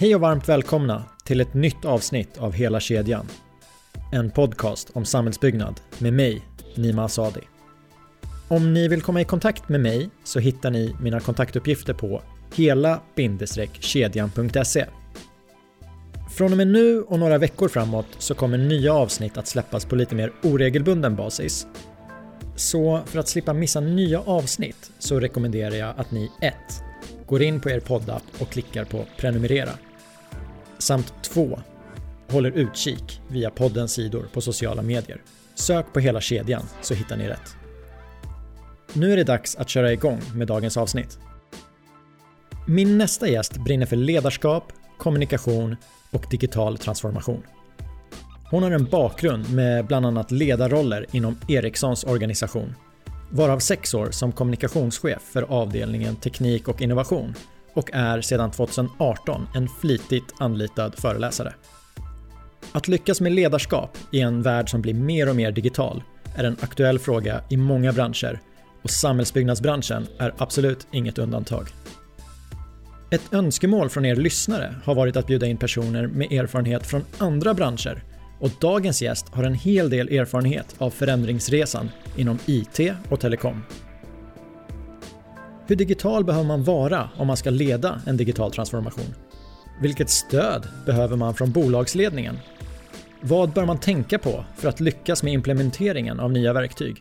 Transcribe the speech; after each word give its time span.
Hej 0.00 0.14
och 0.14 0.20
varmt 0.20 0.48
välkomna 0.48 1.04
till 1.24 1.40
ett 1.40 1.54
nytt 1.54 1.84
avsnitt 1.84 2.38
av 2.38 2.52
Hela 2.52 2.80
kedjan. 2.80 3.26
En 4.12 4.30
podcast 4.30 4.90
om 4.92 5.04
samhällsbyggnad 5.04 5.80
med 5.98 6.12
mig, 6.12 6.42
Nima 6.74 7.04
Asadi. 7.04 7.40
Om 8.48 8.74
ni 8.74 8.88
vill 8.88 9.02
komma 9.02 9.20
i 9.20 9.24
kontakt 9.24 9.68
med 9.68 9.80
mig 9.80 10.10
så 10.24 10.38
hittar 10.38 10.70
ni 10.70 10.96
mina 11.00 11.20
kontaktuppgifter 11.20 11.94
på 11.94 12.22
hela-kedjan.se. 12.54 14.86
Från 16.36 16.52
och 16.52 16.56
med 16.56 16.68
nu 16.68 17.02
och 17.02 17.18
några 17.18 17.38
veckor 17.38 17.68
framåt 17.68 18.06
så 18.18 18.34
kommer 18.34 18.58
nya 18.58 18.94
avsnitt 18.94 19.38
att 19.38 19.46
släppas 19.46 19.84
på 19.84 19.96
lite 19.96 20.14
mer 20.14 20.32
oregelbunden 20.42 21.16
basis. 21.16 21.66
Så 22.56 23.00
för 23.06 23.18
att 23.18 23.28
slippa 23.28 23.52
missa 23.52 23.80
nya 23.80 24.20
avsnitt 24.20 24.90
så 24.98 25.20
rekommenderar 25.20 25.74
jag 25.74 25.94
att 25.96 26.10
ni 26.10 26.30
1. 26.40 26.54
Går 27.26 27.42
in 27.42 27.60
på 27.60 27.70
er 27.70 27.80
poddapp 27.80 28.24
och 28.38 28.48
klickar 28.48 28.84
på 28.84 29.04
prenumerera. 29.16 29.70
Samt 30.80 31.14
2. 31.22 31.60
Håller 32.28 32.50
utkik 32.50 33.20
via 33.28 33.50
poddens 33.50 33.92
sidor 33.92 34.28
på 34.32 34.40
sociala 34.40 34.82
medier. 34.82 35.22
Sök 35.54 35.92
på 35.92 36.00
hela 36.00 36.20
kedjan 36.20 36.62
så 36.82 36.94
hittar 36.94 37.16
ni 37.16 37.28
rätt. 37.28 37.56
Nu 38.92 39.12
är 39.12 39.16
det 39.16 39.24
dags 39.24 39.56
att 39.56 39.68
köra 39.68 39.92
igång 39.92 40.20
med 40.34 40.46
dagens 40.46 40.76
avsnitt. 40.76 41.18
Min 42.66 42.98
nästa 42.98 43.28
gäst 43.28 43.56
brinner 43.56 43.86
för 43.86 43.96
ledarskap, 43.96 44.72
kommunikation 44.98 45.76
och 46.10 46.26
digital 46.30 46.78
transformation. 46.78 47.42
Hon 48.50 48.62
har 48.62 48.70
en 48.70 48.84
bakgrund 48.84 49.54
med 49.54 49.86
bland 49.86 50.06
annat 50.06 50.30
ledarroller 50.30 51.06
inom 51.12 51.36
Ericssons 51.48 52.04
organisation, 52.04 52.74
varav 53.30 53.58
sex 53.58 53.94
år 53.94 54.10
som 54.10 54.32
kommunikationschef 54.32 55.22
för 55.22 55.42
avdelningen 55.42 56.16
teknik 56.16 56.68
och 56.68 56.82
innovation 56.82 57.34
och 57.74 57.90
är 57.92 58.20
sedan 58.20 58.50
2018 58.50 59.48
en 59.54 59.68
flitigt 59.68 60.34
anlitad 60.38 60.94
föreläsare. 60.98 61.54
Att 62.72 62.88
lyckas 62.88 63.20
med 63.20 63.32
ledarskap 63.32 63.98
i 64.12 64.20
en 64.20 64.42
värld 64.42 64.70
som 64.70 64.82
blir 64.82 64.94
mer 64.94 65.28
och 65.28 65.36
mer 65.36 65.52
digital 65.52 66.02
är 66.36 66.44
en 66.44 66.56
aktuell 66.60 66.98
fråga 66.98 67.40
i 67.50 67.56
många 67.56 67.92
branscher 67.92 68.40
och 68.82 68.90
samhällsbyggnadsbranschen 68.90 70.06
är 70.18 70.34
absolut 70.38 70.86
inget 70.92 71.18
undantag. 71.18 71.68
Ett 73.10 73.32
önskemål 73.32 73.90
från 73.90 74.04
er 74.04 74.16
lyssnare 74.16 74.74
har 74.84 74.94
varit 74.94 75.16
att 75.16 75.26
bjuda 75.26 75.46
in 75.46 75.56
personer 75.56 76.06
med 76.06 76.32
erfarenhet 76.32 76.86
från 76.86 77.04
andra 77.18 77.54
branscher 77.54 78.04
och 78.40 78.50
dagens 78.60 79.02
gäst 79.02 79.28
har 79.28 79.44
en 79.44 79.54
hel 79.54 79.90
del 79.90 80.08
erfarenhet 80.08 80.74
av 80.78 80.90
förändringsresan 80.90 81.90
inom 82.16 82.38
IT 82.46 82.80
och 83.08 83.20
telekom. 83.20 83.62
Hur 85.70 85.76
digital 85.76 86.24
behöver 86.24 86.46
man 86.46 86.64
vara 86.64 87.10
om 87.16 87.26
man 87.26 87.36
ska 87.36 87.50
leda 87.50 88.00
en 88.06 88.16
digital 88.16 88.52
transformation? 88.52 89.14
Vilket 89.80 90.10
stöd 90.10 90.68
behöver 90.86 91.16
man 91.16 91.34
från 91.34 91.52
bolagsledningen? 91.52 92.38
Vad 93.20 93.52
bör 93.52 93.64
man 93.64 93.78
tänka 93.80 94.18
på 94.18 94.44
för 94.56 94.68
att 94.68 94.80
lyckas 94.80 95.22
med 95.22 95.32
implementeringen 95.32 96.20
av 96.20 96.32
nya 96.32 96.52
verktyg? 96.52 96.96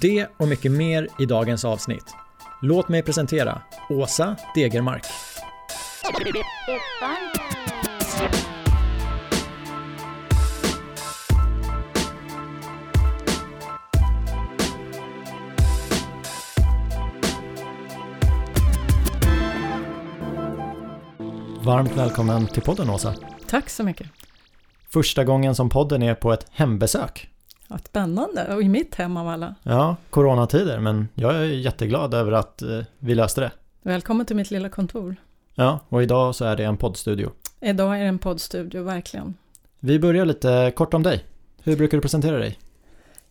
Det 0.00 0.26
och 0.36 0.48
mycket 0.48 0.72
mer 0.72 1.08
i 1.20 1.26
dagens 1.26 1.64
avsnitt. 1.64 2.04
Låt 2.62 2.88
mig 2.88 3.02
presentera 3.02 3.62
Åsa 3.90 4.36
Degermark. 4.54 5.04
Varmt 21.64 21.96
välkommen 21.96 22.46
till 22.46 22.62
podden 22.62 22.90
Åsa. 22.90 23.14
Tack 23.48 23.70
så 23.70 23.84
mycket. 23.84 24.06
Första 24.88 25.24
gången 25.24 25.54
som 25.54 25.68
podden 25.68 26.02
är 26.02 26.14
på 26.14 26.32
ett 26.32 26.46
hembesök. 26.50 27.30
Ja, 27.68 27.78
spännande, 27.78 28.54
och 28.54 28.62
i 28.62 28.68
mitt 28.68 28.94
hem 28.94 29.16
av 29.16 29.28
alla. 29.28 29.54
Ja, 29.62 29.96
coronatider, 30.10 30.80
men 30.80 31.08
jag 31.14 31.34
är 31.34 31.44
jätteglad 31.44 32.14
över 32.14 32.32
att 32.32 32.62
eh, 32.62 32.80
vi 32.98 33.14
löste 33.14 33.40
det. 33.40 33.50
Välkommen 33.82 34.26
till 34.26 34.36
mitt 34.36 34.50
lilla 34.50 34.68
kontor. 34.68 35.16
Ja, 35.54 35.80
och 35.88 36.02
idag 36.02 36.34
så 36.34 36.44
är 36.44 36.56
det 36.56 36.64
en 36.64 36.76
poddstudio. 36.76 37.30
Idag 37.60 37.96
är 37.96 38.00
det 38.00 38.08
en 38.08 38.18
poddstudio, 38.18 38.82
verkligen. 38.82 39.34
Vi 39.80 39.98
börjar 39.98 40.24
lite 40.24 40.72
kort 40.76 40.94
om 40.94 41.02
dig. 41.02 41.24
Hur 41.62 41.76
brukar 41.76 41.96
du 41.98 42.02
presentera 42.02 42.38
dig? 42.38 42.58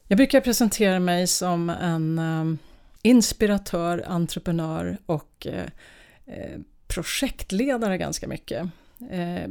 Jag 0.07 0.17
brukar 0.17 0.41
presentera 0.41 1.00
mig 1.00 1.28
som 1.28 1.69
en 1.69 2.19
um, 2.19 2.57
inspiratör, 3.01 4.03
entreprenör 4.07 4.97
och 5.05 5.47
uh, 5.50 5.53
uh, 5.53 6.61
projektledare 6.94 7.97
ganska 7.97 8.28
mycket. 8.28 8.69
Eh, 9.09 9.50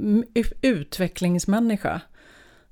utvecklingsmänniska 0.63 2.01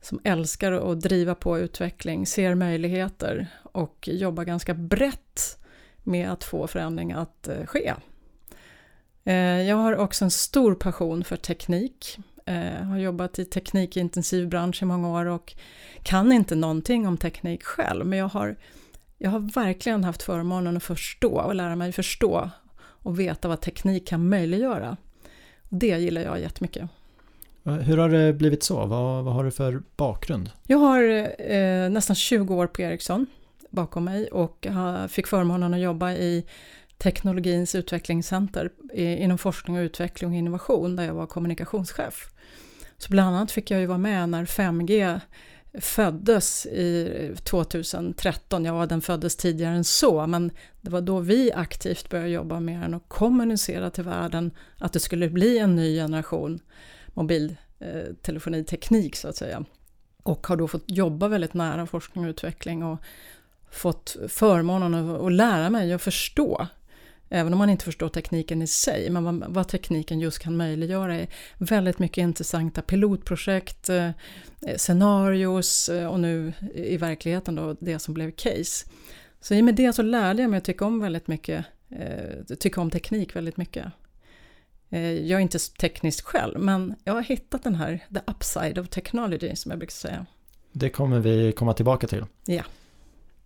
som 0.00 0.20
älskar 0.24 0.72
att 0.72 1.00
driva 1.00 1.34
på 1.34 1.58
utveckling, 1.58 2.26
ser 2.26 2.54
möjligheter 2.54 3.46
och 3.62 4.08
jobbar 4.12 4.44
ganska 4.44 4.74
brett 4.74 5.58
med 6.02 6.32
att 6.32 6.44
få 6.44 6.66
förändring 6.66 7.12
att 7.12 7.48
eh, 7.48 7.66
ske. 7.66 7.94
Eh, 9.24 9.62
jag 9.62 9.76
har 9.76 9.96
också 9.96 10.24
en 10.24 10.30
stor 10.30 10.74
passion 10.74 11.24
för 11.24 11.36
teknik. 11.36 12.18
Jag 12.44 12.84
har 12.84 12.98
jobbat 12.98 13.38
i 13.38 13.44
teknikintensiv 13.44 14.48
bransch 14.48 14.82
i 14.82 14.84
många 14.84 15.08
år 15.08 15.26
och 15.26 15.54
kan 16.02 16.32
inte 16.32 16.54
någonting 16.54 17.06
om 17.06 17.16
teknik 17.16 17.62
själv, 17.64 18.06
men 18.06 18.18
jag 18.18 18.28
har, 18.28 18.56
jag 19.18 19.30
har 19.30 19.54
verkligen 19.54 20.04
haft 20.04 20.22
förmånen 20.22 20.76
att 20.76 20.82
förstå 20.82 21.40
och 21.40 21.54
lära 21.54 21.76
mig 21.76 21.92
förstå 21.92 22.50
och 23.08 23.20
veta 23.20 23.48
vad 23.48 23.60
teknik 23.60 24.06
kan 24.06 24.28
möjliggöra. 24.28 24.96
Det 25.68 25.98
gillar 25.98 26.20
jag 26.20 26.40
jättemycket. 26.40 26.88
Hur 27.64 27.96
har 27.96 28.08
det 28.08 28.32
blivit 28.32 28.62
så? 28.62 28.86
Vad, 28.86 29.24
vad 29.24 29.34
har 29.34 29.44
du 29.44 29.50
för 29.50 29.82
bakgrund? 29.96 30.50
Jag 30.66 30.78
har 30.78 31.02
eh, 31.52 31.90
nästan 31.90 32.16
20 32.16 32.54
år 32.54 32.66
på 32.66 32.82
Ericsson 32.82 33.26
bakom 33.70 34.04
mig 34.04 34.26
och 34.26 34.66
fick 35.08 35.26
förmånen 35.26 35.74
att 35.74 35.80
jobba 35.80 36.12
i 36.12 36.46
teknologins 36.98 37.74
utvecklingscenter 37.74 38.70
inom 38.94 39.38
forskning 39.38 39.78
och 39.78 39.82
utveckling 39.82 40.30
och 40.30 40.36
innovation 40.36 40.96
där 40.96 41.04
jag 41.04 41.14
var 41.14 41.26
kommunikationschef. 41.26 42.30
Så 42.98 43.10
bland 43.10 43.36
annat 43.36 43.52
fick 43.52 43.70
jag 43.70 43.80
ju 43.80 43.86
vara 43.86 43.98
med 43.98 44.28
när 44.28 44.44
5G 44.44 45.20
föddes 45.74 46.66
i 46.66 47.34
2013. 47.44 48.64
Ja, 48.64 48.86
den 48.86 49.00
föddes 49.00 49.36
tidigare 49.36 49.74
än 49.74 49.84
så, 49.84 50.26
men 50.26 50.50
det 50.80 50.90
var 50.90 51.00
då 51.00 51.20
vi 51.20 51.52
aktivt 51.52 52.10
började 52.10 52.30
jobba 52.30 52.60
med 52.60 52.80
den 52.80 52.94
och 52.94 53.08
kommunicera 53.08 53.90
till 53.90 54.04
världen 54.04 54.50
att 54.78 54.92
det 54.92 55.00
skulle 55.00 55.28
bli 55.28 55.58
en 55.58 55.76
ny 55.76 55.96
generation 55.96 56.58
mobiltelefoniteknik 57.14 59.16
så 59.16 59.28
att 59.28 59.36
säga. 59.36 59.64
Och 60.22 60.46
har 60.46 60.56
då 60.56 60.68
fått 60.68 60.84
jobba 60.86 61.28
väldigt 61.28 61.54
nära 61.54 61.86
forskning 61.86 62.24
och 62.24 62.30
utveckling 62.30 62.84
och 62.84 62.98
fått 63.70 64.16
förmånen 64.28 65.10
att 65.10 65.32
lära 65.32 65.70
mig 65.70 65.94
och 65.94 66.00
förstå 66.00 66.66
Även 67.30 67.52
om 67.52 67.58
man 67.58 67.70
inte 67.70 67.84
förstår 67.84 68.08
tekniken 68.08 68.62
i 68.62 68.66
sig, 68.66 69.10
men 69.10 69.44
vad, 69.48 69.68
tekniken 69.68 70.20
just 70.20 70.38
kan 70.38 70.56
möjliggöra 70.56 71.16
är 71.16 71.28
väldigt 71.58 71.98
mycket 71.98 72.22
intressanta 72.22 72.82
pilotprojekt, 72.82 73.88
eh, 73.88 74.10
scenarios 74.76 75.88
eh, 75.88 76.06
och 76.06 76.20
nu 76.20 76.52
i 76.74 76.96
verkligheten 76.96 77.54
då 77.54 77.76
det 77.80 77.98
som 77.98 78.14
blev 78.14 78.30
case. 78.30 78.86
Så 79.40 79.54
i 79.54 79.60
och 79.60 79.64
med 79.64 79.74
det 79.74 79.92
så 79.92 80.02
lärde 80.02 80.42
jag 80.42 80.50
mig 80.50 80.58
att 80.58 80.64
tycka 80.64 80.84
om 80.84 81.00
väldigt 81.00 81.28
mycket, 81.28 81.64
eh, 81.90 82.56
tycka 82.58 82.80
om 82.80 82.90
teknik 82.90 83.36
väldigt 83.36 83.56
mycket. 83.56 83.86
Jag 84.90 85.30
är 85.30 85.38
inte 85.38 85.58
teknisk 85.58 86.24
själv, 86.24 86.60
men 86.60 86.94
jag 87.04 87.12
har 87.12 87.22
hittat 87.22 87.62
den 87.62 87.74
här, 87.74 88.04
the 88.14 88.20
upside 88.32 88.78
of 88.78 88.88
technology 88.88 89.56
som 89.56 89.70
jag 89.70 89.78
brukar 89.78 89.92
säga. 89.92 90.26
Det 90.72 90.90
kommer 90.90 91.20
vi 91.20 91.52
komma 91.52 91.74
tillbaka 91.74 92.06
till. 92.06 92.24
Ja. 92.46 92.62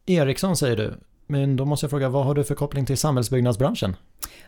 Ericsson 0.06 0.56
säger 0.56 0.76
du, 0.76 0.94
men 1.26 1.56
då 1.56 1.64
måste 1.64 1.84
jag 1.84 1.90
fråga, 1.90 2.08
vad 2.08 2.24
har 2.24 2.34
du 2.34 2.44
för 2.44 2.54
koppling 2.54 2.86
till 2.86 2.98
samhällsbyggnadsbranschen? 2.98 3.96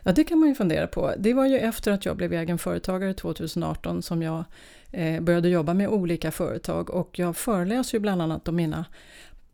Ja, 0.03 0.11
det 0.11 0.23
kan 0.23 0.39
man 0.39 0.49
ju 0.49 0.55
fundera 0.55 0.87
på. 0.87 1.13
Det 1.17 1.33
var 1.33 1.45
ju 1.45 1.57
efter 1.57 1.91
att 1.91 2.05
jag 2.05 2.17
blev 2.17 2.33
egen 2.33 2.57
företagare 2.57 3.13
2018 3.13 4.01
som 4.01 4.21
jag 4.21 4.43
eh, 4.91 5.21
började 5.21 5.49
jobba 5.49 5.73
med 5.73 5.89
olika 5.89 6.31
företag 6.31 6.89
och 6.89 7.19
jag 7.19 7.37
föreläser 7.37 7.97
ju 7.97 7.99
bland 7.99 8.21
annat 8.21 8.47
om 8.47 8.55
mina 8.55 8.85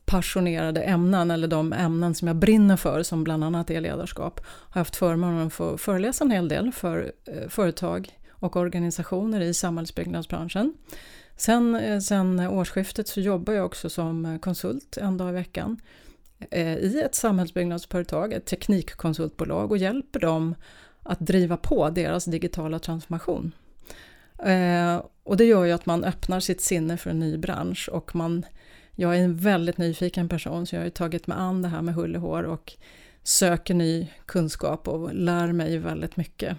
passionerade 0.06 0.82
ämnen 0.82 1.32
eller 1.32 1.48
de 1.48 1.74
ämnen 1.74 2.16
som 2.16 2.28
jag 2.28 2.38
brinner 2.38 2.78
för 2.78 3.04
som 3.04 3.24
bland 3.24 3.44
annat 3.44 3.70
är 3.70 3.82
ledarskap. 3.82 4.40
Jag 4.40 4.74
Har 4.74 4.82
haft 4.82 4.96
förmånen 4.96 5.48
att 5.48 5.54
få 5.54 5.78
föreläsa 5.78 6.24
en 6.24 6.32
hel 6.32 6.48
del 6.48 6.72
för 6.72 7.12
eh, 7.26 7.50
företag 7.50 8.10
och 8.30 8.56
organisationer 8.56 9.42
i 9.42 9.54
samhällsbyggnadsbranschen. 9.54 10.74
Sen, 11.38 11.76
eh, 11.76 12.00
sen 12.00 12.40
årsskiftet 12.40 13.08
så 13.08 13.22
jobbar 13.22 13.54
jag 13.54 13.66
också 13.66 13.90
som 13.90 14.40
konsult 14.40 14.98
en 14.98 15.18
dag 15.18 15.30
i 15.30 15.34
veckan 15.34 15.82
Eh, 16.52 16.78
i 16.78 17.02
ett 17.06 17.16
samhällsbyggnadsföretag, 17.16 18.34
ett 18.34 18.46
teknikkonsultbolag 18.46 19.72
och 19.72 19.78
hjälper 19.78 20.20
dem 20.20 20.56
att 21.04 21.20
driva 21.20 21.58
på 21.58 21.90
deras 21.90 22.26
digitala 22.26 22.80
transformation. 22.80 23.52
Eh, 24.44 25.02
och 25.24 25.38
det 25.38 25.46
gör 25.46 25.66
ju 25.66 25.72
att 25.72 25.86
man 25.86 26.04
öppnar 26.04 26.40
sitt 26.40 26.62
sinne 26.62 26.98
för 26.98 27.10
en 27.10 27.20
ny 27.20 27.38
bransch 27.38 27.90
och 27.92 28.16
man, 28.16 28.46
jag 28.96 29.18
är 29.18 29.24
en 29.24 29.38
väldigt 29.38 29.78
nyfiken 29.78 30.30
person 30.30 30.66
så 30.66 30.76
jag 30.76 30.80
har 30.80 30.86
ju 30.86 30.92
tagit 30.92 31.28
mig 31.28 31.38
an 31.38 31.62
det 31.62 31.68
här 31.68 31.82
med 31.82 31.96
hull 31.96 32.16
och 32.16 32.22
hår 32.22 32.44
och 32.44 32.74
söker 33.24 33.74
ny 33.74 34.08
kunskap 34.26 34.88
och 34.88 35.14
lär 35.14 35.52
mig 35.52 35.78
väldigt 35.78 36.18
mycket. 36.18 36.58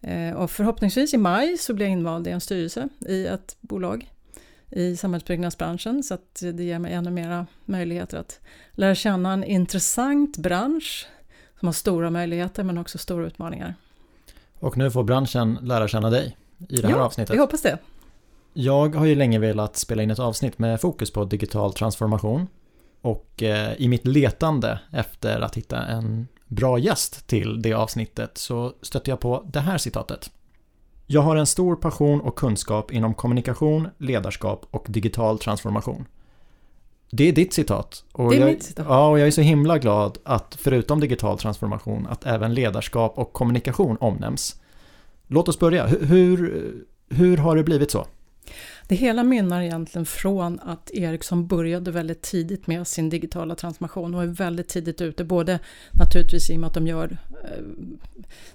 Eh, 0.00 0.32
och 0.32 0.50
förhoppningsvis 0.50 1.14
i 1.14 1.16
maj 1.16 1.58
så 1.58 1.74
blir 1.74 1.86
jag 1.86 1.92
invald 1.92 2.26
i 2.26 2.30
en 2.30 2.40
styrelse 2.40 2.88
i 3.06 3.26
ett 3.26 3.56
bolag 3.60 4.10
i 4.70 4.96
samhällsbyggnadsbranschen 4.96 6.02
så 6.02 6.14
att 6.14 6.42
det 6.52 6.64
ger 6.64 6.78
mig 6.78 6.92
ännu 6.92 7.10
mera 7.10 7.46
möjligheter 7.64 8.18
att 8.18 8.40
lära 8.72 8.94
känna 8.94 9.32
en 9.32 9.44
intressant 9.44 10.36
bransch 10.36 11.06
som 11.58 11.68
har 11.68 11.72
stora 11.72 12.10
möjligheter 12.10 12.64
men 12.64 12.78
också 12.78 12.98
stora 12.98 13.26
utmaningar. 13.26 13.74
Och 14.58 14.76
nu 14.76 14.90
får 14.90 15.04
branschen 15.04 15.58
lära 15.62 15.88
känna 15.88 16.10
dig 16.10 16.36
i 16.68 16.76
det 16.76 16.88
här 16.88 16.94
ja, 16.96 17.02
avsnittet. 17.02 17.34
vi 17.34 17.38
hoppas 17.38 17.62
det. 17.62 17.78
Jag 18.52 18.94
har 18.94 19.06
ju 19.06 19.14
länge 19.14 19.38
velat 19.38 19.76
spela 19.76 20.02
in 20.02 20.10
ett 20.10 20.18
avsnitt 20.18 20.58
med 20.58 20.80
fokus 20.80 21.10
på 21.10 21.24
digital 21.24 21.72
transformation 21.72 22.46
och 23.00 23.42
eh, 23.42 23.72
i 23.78 23.88
mitt 23.88 24.06
letande 24.06 24.78
efter 24.92 25.40
att 25.40 25.54
hitta 25.54 25.86
en 25.86 26.28
bra 26.46 26.78
gäst 26.78 27.26
till 27.26 27.62
det 27.62 27.72
avsnittet 27.72 28.38
så 28.38 28.72
stötte 28.82 29.10
jag 29.10 29.20
på 29.20 29.46
det 29.52 29.60
här 29.60 29.78
citatet. 29.78 30.30
Jag 31.10 31.22
har 31.22 31.36
en 31.36 31.46
stor 31.46 31.76
passion 31.76 32.20
och 32.20 32.38
kunskap 32.38 32.92
inom 32.92 33.14
kommunikation, 33.14 33.88
ledarskap 33.98 34.66
och 34.70 34.86
digital 34.88 35.38
transformation. 35.38 36.04
Det 37.10 37.28
är 37.28 37.32
ditt 37.32 37.52
citat. 37.52 38.04
Och 38.12 38.30
det 38.30 38.36
är 38.36 38.40
jag, 38.40 38.48
mitt 38.48 38.62
citat. 38.62 38.86
Ja, 38.88 39.08
och 39.08 39.18
jag 39.18 39.26
är 39.26 39.30
så 39.30 39.40
himla 39.40 39.78
glad 39.78 40.18
att 40.24 40.56
förutom 40.60 41.00
digital 41.00 41.38
transformation 41.38 42.06
att 42.06 42.26
även 42.26 42.54
ledarskap 42.54 43.18
och 43.18 43.32
kommunikation 43.32 43.96
omnämns. 44.00 44.60
Låt 45.26 45.48
oss 45.48 45.58
börja. 45.58 45.86
Hur, 45.86 46.72
hur 47.08 47.36
har 47.36 47.56
det 47.56 47.64
blivit 47.64 47.90
så? 47.90 48.06
Det 48.88 48.94
hela 48.94 49.24
mynnar 49.24 49.62
egentligen 49.62 50.06
från 50.06 50.60
att 50.60 50.90
Ericsson 50.90 51.46
började 51.46 51.90
väldigt 51.90 52.22
tidigt 52.22 52.66
med 52.66 52.86
sin 52.86 53.10
digitala 53.10 53.54
transformation 53.54 54.14
och 54.14 54.22
är 54.22 54.26
väldigt 54.26 54.68
tidigt 54.68 55.00
ute, 55.00 55.24
både 55.24 55.58
naturligtvis 55.92 56.50
i 56.50 56.56
och 56.56 56.60
med 56.60 56.66
att 56.66 56.74
de 56.74 56.86
gör 56.86 57.18
eh, 57.44 57.64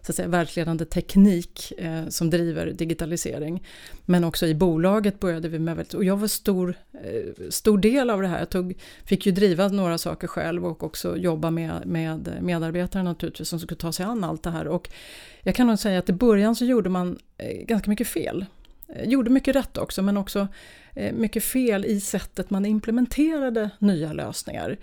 så 0.01 0.11
att 0.11 0.15
säga, 0.15 0.27
världsledande 0.27 0.85
teknik 0.85 1.71
eh, 1.77 2.07
som 2.07 2.29
driver 2.29 2.65
digitalisering. 2.65 3.63
Men 4.05 4.23
också 4.23 4.47
i 4.47 4.55
bolaget 4.55 5.19
började 5.19 5.49
vi 5.49 5.59
med 5.59 5.75
väldigt, 5.75 5.93
och 5.93 6.03
jag 6.03 6.17
var 6.17 6.27
stor, 6.27 6.75
eh, 6.93 7.49
stor 7.49 7.77
del 7.77 8.09
av 8.09 8.21
det 8.21 8.27
här. 8.27 8.39
Jag 8.39 8.49
tog, 8.49 8.73
fick 9.05 9.25
ju 9.25 9.31
driva 9.31 9.67
några 9.67 9.97
saker 9.97 10.27
själv 10.27 10.65
och 10.65 10.83
också 10.83 11.17
jobba 11.17 11.51
med, 11.51 11.81
med 11.85 12.29
medarbetare 12.41 13.03
naturligtvis 13.03 13.49
som 13.49 13.59
skulle 13.59 13.79
ta 13.79 13.91
sig 13.91 14.05
an 14.05 14.23
allt 14.23 14.43
det 14.43 14.51
här. 14.51 14.67
Och 14.67 14.89
jag 15.41 15.55
kan 15.55 15.67
nog 15.67 15.79
säga 15.79 15.99
att 15.99 16.09
i 16.09 16.13
början 16.13 16.55
så 16.55 16.65
gjorde 16.65 16.89
man 16.89 17.19
ganska 17.67 17.89
mycket 17.89 18.07
fel. 18.07 18.45
Eh, 18.95 19.09
gjorde 19.09 19.29
mycket 19.29 19.55
rätt 19.55 19.77
också, 19.77 20.01
men 20.01 20.17
också 20.17 20.47
eh, 20.93 21.13
mycket 21.13 21.43
fel 21.43 21.85
i 21.85 21.99
sättet 21.99 22.49
man 22.49 22.65
implementerade 22.65 23.69
nya 23.79 24.13
lösningar. 24.13 24.77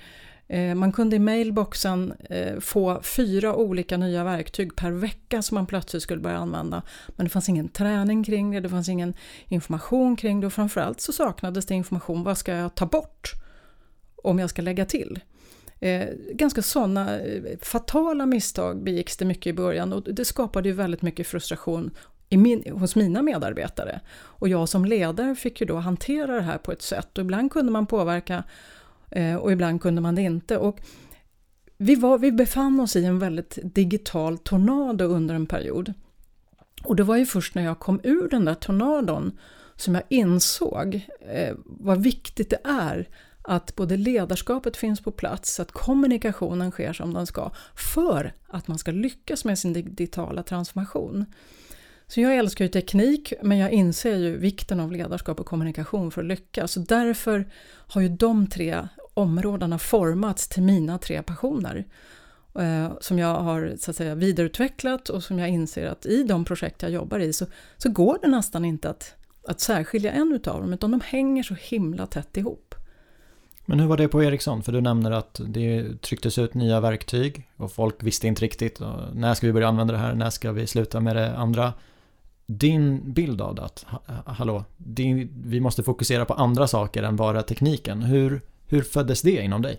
Eh, 0.49 0.75
man 0.75 0.93
kunde 0.93 1.17
i 1.17 1.19
mailboxen 1.19 2.15
få 2.61 3.01
fyra 3.03 3.55
olika 3.55 3.97
nya 3.97 4.25
verktyg 4.25 4.77
per 4.77 4.91
vecka 4.91 5.43
som 5.43 5.55
man 5.55 5.67
plötsligt 5.67 6.03
skulle 6.03 6.21
börja 6.21 6.37
använda. 6.37 6.83
Men 7.09 7.27
det 7.27 7.31
fanns 7.31 7.49
ingen 7.49 7.69
träning 7.69 8.25
kring 8.25 8.51
det, 8.51 8.61
det 8.61 8.69
fanns 8.69 8.89
ingen 8.89 9.15
information 9.49 10.17
kring 10.17 10.41
det 10.41 10.47
och 10.47 10.53
framförallt 10.53 11.01
så 11.01 11.13
saknades 11.13 11.67
det 11.67 11.75
information, 11.75 12.25
vad 12.25 12.39
ska 12.39 12.53
jag 12.53 12.75
ta 12.75 12.87
bort 12.87 13.33
om 14.23 14.39
jag 14.39 14.51
ska 14.51 14.63
lägga 14.63 14.85
till? 14.85 15.21
ganska 16.33 16.63
sådana 16.63 17.19
fatala 17.61 18.27
misstag 18.27 18.83
begicks 18.83 19.17
det 19.17 19.25
mycket 19.25 19.47
i 19.47 19.53
början 19.53 19.93
och 19.93 20.15
det 20.15 20.25
skapade 20.25 20.69
ju 20.69 20.75
väldigt 20.75 21.03
mycket 21.03 21.27
frustration 21.27 21.91
min, 22.37 22.73
hos 22.73 22.97
mina 22.97 23.23
medarbetare. 23.23 24.00
Och 24.12 24.49
jag 24.49 24.69
som 24.69 24.85
ledare 24.85 25.35
fick 25.35 25.61
ju 25.61 25.67
då 25.67 25.77
hantera 25.77 26.35
det 26.35 26.43
här 26.43 26.59
på 26.59 26.73
ett 26.73 26.82
sätt 26.82 27.19
och 27.19 27.25
ibland 27.25 27.53
kunde 27.53 27.73
man 27.73 27.87
påverka 27.87 28.44
eh, 29.11 29.37
och 29.37 29.53
ibland 29.53 29.82
kunde 29.82 30.00
man 30.00 30.15
det 30.15 30.23
inte. 30.23 30.59
Och 30.59 30.81
vi, 31.77 31.94
var, 31.94 32.19
vi 32.19 32.32
befann 32.32 32.81
oss 32.81 32.97
i 32.97 33.05
en 33.05 33.19
väldigt 33.19 33.59
digital 33.62 34.38
tornado 34.38 35.05
under 35.05 35.35
en 35.35 35.47
period. 35.47 35.94
Och 36.85 36.97
det 36.97 37.03
var 37.03 37.17
ju 37.17 37.27
först 37.27 37.55
när 37.55 37.62
jag 37.62 37.79
kom 37.79 38.00
ur 38.03 38.29
den 38.29 38.44
där 38.44 38.55
tornadon 38.55 39.38
som 39.77 39.94
jag 39.94 40.05
insåg 40.09 41.06
eh, 41.32 41.55
vad 41.65 42.03
viktigt 42.03 42.50
det 42.50 42.61
är 42.65 43.09
att 43.43 43.77
både 43.77 43.97
ledarskapet 43.97 44.77
finns 44.77 45.00
på 45.00 45.11
plats, 45.11 45.61
att 45.61 45.73
kommunikationen 45.73 46.71
sker 46.71 46.93
som 46.93 47.15
den 47.15 47.27
ska, 47.27 47.50
för 47.75 48.32
att 48.49 48.69
man 48.69 48.79
ska 48.79 48.91
lyckas 48.91 49.44
med 49.44 49.59
sin 49.59 49.73
digitala 49.73 50.43
transformation. 50.43 51.27
Så 52.11 52.21
jag 52.21 52.37
älskar 52.37 52.65
ju 52.65 52.69
teknik, 52.69 53.33
men 53.43 53.59
jag 53.59 53.73
inser 53.73 54.17
ju 54.17 54.37
vikten 54.37 54.81
av 54.81 54.93
ledarskap 54.93 55.41
och 55.41 55.47
kommunikation 55.47 56.11
för 56.11 56.21
att 56.21 56.27
lyckas. 56.27 56.73
Så 56.73 56.81
därför 56.81 57.49
har 57.67 58.01
ju 58.01 58.09
de 58.09 58.47
tre 58.47 58.89
områdena 59.15 59.79
formats 59.79 60.49
till 60.49 60.62
mina 60.62 60.99
tre 60.99 61.23
passioner. 61.23 61.85
Eh, 62.59 62.93
som 63.01 63.19
jag 63.19 63.35
har 63.35 63.75
så 63.79 63.91
att 63.91 63.97
säga, 63.97 64.15
vidareutvecklat 64.15 65.09
och 65.09 65.23
som 65.23 65.39
jag 65.39 65.49
inser 65.49 65.87
att 65.87 66.07
i 66.07 66.23
de 66.25 66.45
projekt 66.45 66.83
jag 66.83 66.91
jobbar 66.91 67.19
i 67.19 67.33
så, 67.33 67.47
så 67.77 67.91
går 67.91 68.19
det 68.23 68.29
nästan 68.29 68.65
inte 68.65 68.91
att, 68.91 69.15
att 69.49 69.61
särskilja 69.61 70.13
en 70.13 70.33
utav 70.33 70.61
dem, 70.61 70.73
utan 70.73 70.91
de 70.91 71.01
hänger 71.05 71.43
så 71.43 71.55
himla 71.55 72.06
tätt 72.06 72.37
ihop. 72.37 72.75
Men 73.65 73.81
hur 73.81 73.87
var 73.87 73.97
det 73.97 74.09
på 74.09 74.23
Ericsson? 74.23 74.63
För 74.63 74.73
du 74.73 74.81
nämner 74.81 75.11
att 75.11 75.41
det 75.47 76.01
trycktes 76.03 76.39
ut 76.39 76.55
nya 76.55 76.81
verktyg 76.81 77.49
och 77.56 77.73
folk 77.73 78.03
visste 78.03 78.27
inte 78.27 78.45
riktigt 78.45 78.81
när 79.13 79.35
ska 79.35 79.47
vi 79.47 79.53
börja 79.53 79.69
använda 79.69 79.93
det 79.93 80.01
här, 80.01 80.15
när 80.15 80.31
ska 80.31 80.53
vi 80.53 80.67
sluta 80.67 81.01
med 81.01 81.17
det 81.17 81.37
andra 81.37 81.73
din 82.58 83.12
bild 83.12 83.41
av 83.41 83.55
det, 83.55 83.62
att 83.62 83.87
hallå, 84.26 84.64
din, 84.76 85.31
vi 85.44 85.61
måste 85.61 85.82
fokusera 85.82 86.25
på 86.25 86.35
andra 86.35 86.67
saker 86.67 87.02
än 87.02 87.17
bara 87.17 87.43
tekniken. 87.43 88.02
Hur, 88.02 88.41
hur 88.67 88.82
föddes 88.82 89.23
det 89.23 89.43
inom 89.43 89.62
dig? 89.62 89.79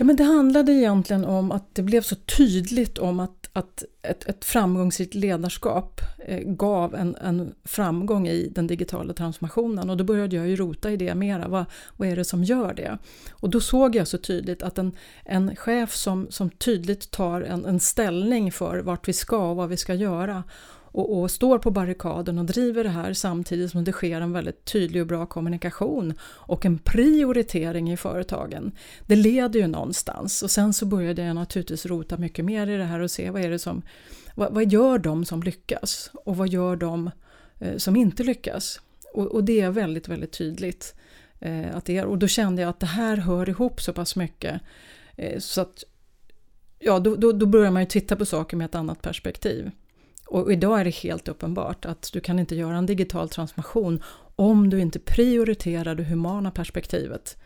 Ja, 0.00 0.04
men 0.04 0.16
det 0.16 0.24
handlade 0.24 0.72
egentligen 0.72 1.24
om 1.24 1.52
att 1.52 1.74
det 1.74 1.82
blev 1.82 2.02
så 2.02 2.14
tydligt 2.14 2.98
om 2.98 3.20
att, 3.20 3.50
att 3.52 3.84
ett, 4.02 4.28
ett 4.28 4.44
framgångsrikt 4.44 5.14
ledarskap 5.14 6.00
eh, 6.18 6.38
gav 6.38 6.94
en, 6.94 7.16
en 7.16 7.54
framgång 7.64 8.28
i 8.28 8.48
den 8.54 8.66
digitala 8.66 9.12
transformationen 9.12 9.90
och 9.90 9.96
då 9.96 10.04
började 10.04 10.36
jag 10.36 10.48
ju 10.48 10.56
rota 10.56 10.90
i 10.90 10.96
det 10.96 11.14
mera. 11.14 11.48
Vad, 11.48 11.64
vad 11.96 12.08
är 12.08 12.16
det 12.16 12.24
som 12.24 12.44
gör 12.44 12.74
det? 12.74 12.98
Och 13.30 13.50
då 13.50 13.60
såg 13.60 13.96
jag 13.96 14.08
så 14.08 14.18
tydligt 14.18 14.62
att 14.62 14.78
en, 14.78 14.92
en 15.24 15.56
chef 15.56 15.94
som, 15.94 16.26
som 16.30 16.50
tydligt 16.50 17.10
tar 17.10 17.42
en, 17.42 17.64
en 17.64 17.80
ställning 17.80 18.52
för 18.52 18.78
vart 18.78 19.08
vi 19.08 19.12
ska 19.12 19.50
och 19.50 19.56
vad 19.56 19.68
vi 19.68 19.76
ska 19.76 19.94
göra 19.94 20.42
och, 20.92 21.18
och, 21.18 21.30
står 21.30 21.58
på 21.58 21.70
barrikaden 21.70 22.38
och 22.38 22.44
driver 22.44 22.84
det 22.84 22.90
här 22.90 23.12
samtidigt 23.12 23.70
som 23.70 23.84
det 23.84 23.92
sker 23.92 24.20
en 24.20 24.32
väldigt 24.32 24.64
tydlig 24.64 25.02
och 25.02 25.08
bra 25.08 25.26
kommunikation 25.26 26.14
och 26.22 26.66
en 26.66 26.78
prioritering 26.78 27.92
i 27.92 27.96
företagen. 27.96 28.72
Det 29.06 29.16
leder 29.16 29.60
ju 29.60 29.66
någonstans 29.66 30.42
och 30.42 30.50
sen 30.50 30.72
så 30.72 30.86
började 30.86 31.22
jag 31.22 31.34
naturligtvis 31.34 31.86
rota 31.86 32.16
mycket 32.16 32.44
mer 32.44 32.66
i 32.66 32.76
det 32.76 32.84
här 32.84 33.00
och 33.00 33.10
se 33.10 33.30
vad 33.30 33.44
är 33.44 33.50
det 33.50 33.58
som 33.58 33.82
vad, 34.34 34.54
vad 34.54 34.72
gör 34.72 34.98
de 34.98 35.24
som 35.24 35.42
lyckas 35.42 36.10
och 36.24 36.36
vad 36.36 36.48
gör 36.48 36.76
de 36.76 37.10
eh, 37.58 37.76
som 37.76 37.96
inte 37.96 38.22
lyckas? 38.22 38.80
Och, 39.14 39.26
och, 39.26 39.44
det 39.44 39.60
är 39.60 39.70
väldigt, 39.70 40.08
väldigt 40.08 40.32
tydligt. 40.32 40.94
Eh, 41.40 41.76
att 41.76 41.84
det 41.84 41.96
är, 41.96 42.04
och 42.04 42.18
då 42.18 42.26
kände 42.26 42.62
jag 42.62 42.68
att 42.68 42.80
det 42.80 42.86
här 42.86 43.16
hör 43.16 43.48
ihop 43.48 43.80
så 43.80 43.92
pass 43.92 44.16
mycket 44.16 44.60
eh, 45.16 45.38
så 45.38 45.60
att 45.60 45.84
ja, 46.78 46.98
då, 46.98 47.16
då, 47.16 47.32
då 47.32 47.46
börjar 47.46 47.70
man 47.70 47.82
ju 47.82 47.86
titta 47.86 48.16
på 48.16 48.26
saker 48.26 48.56
med 48.56 48.64
ett 48.64 48.74
annat 48.74 49.02
perspektiv. 49.02 49.70
Och 50.30 50.52
idag 50.52 50.80
är 50.80 50.84
det 50.84 50.90
helt 50.90 51.28
uppenbart 51.28 51.84
att 51.84 52.10
du 52.12 52.20
kan 52.20 52.38
inte 52.38 52.54
göra 52.54 52.76
en 52.76 52.86
digital 52.86 53.28
transformation 53.28 54.02
om 54.36 54.70
du 54.70 54.80
inte 54.80 54.98
prioriterar 54.98 55.94
det 55.94 56.04
humana 56.04 56.50
perspektivet. 56.50 57.36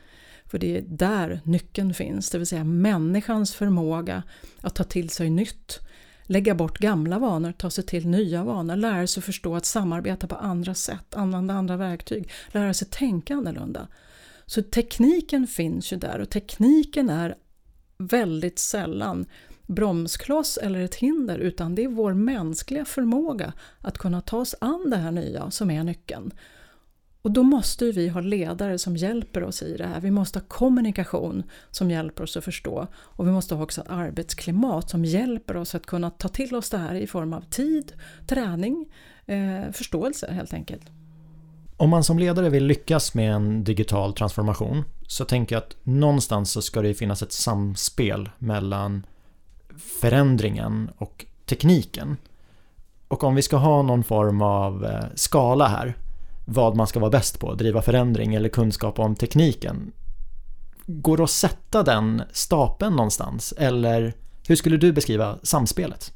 För 0.47 0.59
det 0.59 0.77
är 0.77 0.83
där 0.83 1.41
nyckeln 1.45 1.95
finns, 1.95 2.31
det 2.31 2.39
vill 2.39 2.47
säga 2.47 2.65
människans 2.65 3.55
förmåga 3.55 4.23
att 4.61 4.75
ta 4.75 4.85
till 4.85 5.11
sig 5.11 5.31
nytt, 5.31 5.81
lägga 6.25 6.55
bort 6.55 6.79
gamla 6.79 7.19
vanor, 7.19 7.53
ta 7.53 7.71
sig 7.71 7.85
till 7.85 8.09
nya 8.09 8.45
vanor, 8.45 8.77
lära 8.77 9.07
sig 9.07 9.23
förstå 9.23 9.57
att 9.57 9.65
samarbeta 9.65 10.27
på 10.27 10.37
andra 10.37 10.75
sätt, 10.75 11.15
använda 11.15 11.55
andra 11.55 11.77
verktyg, 11.77 12.31
lära 12.49 12.75
sig 12.75 12.89
tänka 12.91 13.35
annorlunda. 13.35 13.89
Så 14.47 14.63
tekniken 14.63 15.47
finns 15.47 15.93
ju 15.93 15.97
där 15.97 16.19
och 16.19 16.31
tekniken 16.31 17.11
är 17.11 17.35
väldigt 17.99 18.59
sällan 18.59 19.27
bromskloss 19.67 20.57
eller 20.57 20.81
ett 20.81 20.95
hinder 20.95 21.39
utan 21.39 21.75
det 21.75 21.85
är 21.85 21.89
vår 21.89 22.15
mänskliga 22.15 22.85
förmåga 22.85 23.53
att 23.81 23.99
kunna 23.99 24.21
ta 24.21 24.39
oss 24.39 24.55
an 24.61 24.91
det 24.91 24.97
här 24.97 25.13
nya 25.13 25.51
som 25.51 25.71
är 25.71 25.85
nyckeln. 25.85 26.33
Och 27.23 27.31
då 27.31 27.43
måste 27.43 27.93
vi 27.93 28.09
ha 28.09 28.21
ledare 28.21 28.79
som 28.79 28.97
hjälper 28.97 29.43
oss 29.43 29.63
i 29.63 29.77
det 29.77 29.87
här. 29.87 30.01
Vi 30.01 30.11
måste 30.11 30.39
ha 30.39 30.47
kommunikation 30.49 31.43
som 31.71 31.91
hjälper 31.91 32.25
oss 32.25 32.37
att 32.37 32.45
förstå 32.45 32.87
och 32.95 33.27
vi 33.27 33.31
måste 33.31 33.55
ha 33.55 33.63
också 33.63 33.81
ett 33.81 33.91
arbetsklimat 33.91 34.91
som 34.91 35.05
hjälper 35.05 35.57
oss 35.57 35.75
att 35.75 35.87
kunna 35.87 36.11
ta 36.11 36.29
till 36.29 36.55
oss 36.55 36.71
det 36.71 36.79
här 36.79 36.95
i 36.95 37.07
form 37.07 37.33
av 37.33 37.41
tid, 37.41 37.93
träning, 38.27 38.87
eh, 39.27 39.73
förståelse 39.73 40.33
helt 40.33 40.55
enkelt. 40.55 40.91
Om 41.77 41.91
man 41.91 42.05
som 42.05 42.19
ledare 42.19 42.51
vill 42.51 42.67
lyckas 42.67 43.15
med 43.15 43.33
en 43.35 43.65
digital 43.65 44.15
transformation 44.15 44.85
så 45.07 45.25
tänker 45.25 45.57
jag 45.57 45.63
att 45.63 45.77
någonstans 45.83 46.51
så 46.51 46.63
ska 46.63 46.83
det 46.83 46.95
finnas 46.95 47.23
ett 47.23 47.33
samspel 47.33 48.31
mellan 48.39 49.07
förändringen 49.79 50.91
och 50.97 51.27
tekniken. 51.47 52.17
Och 53.09 53.25
om 53.25 53.35
vi 53.35 53.43
ska 53.43 53.57
ha 53.57 53.83
någon 53.83 54.05
form 54.05 54.43
av 54.43 54.85
eh, 54.85 55.05
skala 55.15 55.69
här, 55.69 55.97
vad 56.45 56.77
man 56.77 56.87
ska 56.87 57.01
vara 57.01 57.11
bäst 57.11 57.41
på, 57.41 57.55
driva 57.55 57.83
förändring 57.83 58.35
eller 58.35 58.49
kunskap 58.49 58.99
om 58.99 59.15
tekniken. 59.15 59.93
Går 60.87 61.17
det 61.17 61.25
att 61.25 61.31
sätta 61.31 61.83
den 61.83 62.23
stapeln 62.33 62.97
någonstans 62.97 63.55
eller 63.59 64.15
hur 64.49 64.57
skulle 64.57 64.77
du 64.77 64.93
beskriva 64.93 65.39
samspelet? 65.43 66.13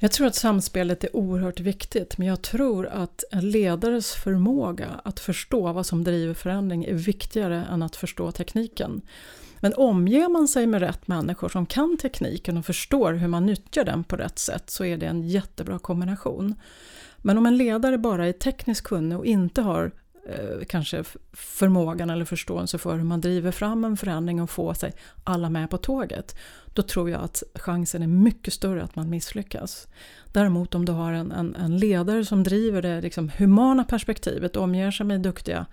Jag 0.00 0.12
tror 0.12 0.26
att 0.26 0.34
samspelet 0.34 1.04
är 1.04 1.16
oerhört 1.16 1.60
viktigt 1.60 2.18
men 2.18 2.28
jag 2.28 2.42
tror 2.42 2.86
att 2.86 3.24
en 3.30 3.50
ledares 3.50 4.12
förmåga 4.12 5.00
att 5.04 5.20
förstå 5.20 5.72
vad 5.72 5.86
som 5.86 6.04
driver 6.04 6.34
förändring 6.34 6.84
är 6.84 6.94
viktigare 6.94 7.66
än 7.72 7.82
att 7.82 7.96
förstå 7.96 8.32
tekniken. 8.32 9.02
Men 9.60 9.74
omger 9.74 10.28
man 10.28 10.48
sig 10.48 10.66
med 10.66 10.80
rätt 10.80 11.08
människor 11.08 11.48
som 11.48 11.66
kan 11.66 11.96
tekniken 11.96 12.56
och 12.56 12.66
förstår 12.66 13.12
hur 13.12 13.28
man 13.28 13.46
nyttjar 13.46 13.84
den 13.84 14.04
på 14.04 14.16
rätt 14.16 14.38
sätt 14.38 14.70
så 14.70 14.84
är 14.84 14.96
det 14.96 15.06
en 15.06 15.28
jättebra 15.28 15.78
kombination. 15.78 16.54
Men 17.18 17.38
om 17.38 17.46
en 17.46 17.56
ledare 17.56 17.98
bara 17.98 18.26
är 18.26 18.32
tekniskt 18.32 18.82
kunnig 18.82 19.18
och 19.18 19.26
inte 19.26 19.62
har 19.62 19.92
eh, 20.28 20.64
kanske 20.68 21.04
förmågan 21.32 22.10
eller 22.10 22.24
förståelse 22.24 22.78
för 22.78 22.96
hur 22.96 23.04
man 23.04 23.20
driver 23.20 23.50
fram 23.50 23.84
en 23.84 23.96
förändring 23.96 24.42
och 24.42 24.50
får 24.50 24.74
sig 24.74 24.92
alla 25.24 25.50
med 25.50 25.70
på 25.70 25.78
tåget, 25.78 26.36
då 26.74 26.82
tror 26.82 27.10
jag 27.10 27.20
att 27.20 27.42
chansen 27.54 28.02
är 28.02 28.06
mycket 28.06 28.54
större 28.54 28.82
att 28.82 28.96
man 28.96 29.10
misslyckas. 29.10 29.88
Däremot 30.32 30.74
om 30.74 30.84
du 30.84 30.92
har 30.92 31.12
en, 31.12 31.32
en, 31.32 31.54
en 31.54 31.78
ledare 31.78 32.24
som 32.24 32.42
driver 32.42 32.82
det 32.82 33.00
liksom 33.00 33.30
humana 33.38 33.84
perspektivet, 33.84 34.56
och 34.56 34.62
omger 34.62 34.90
sig 34.90 35.06
med 35.06 35.20
duktiga 35.20 35.66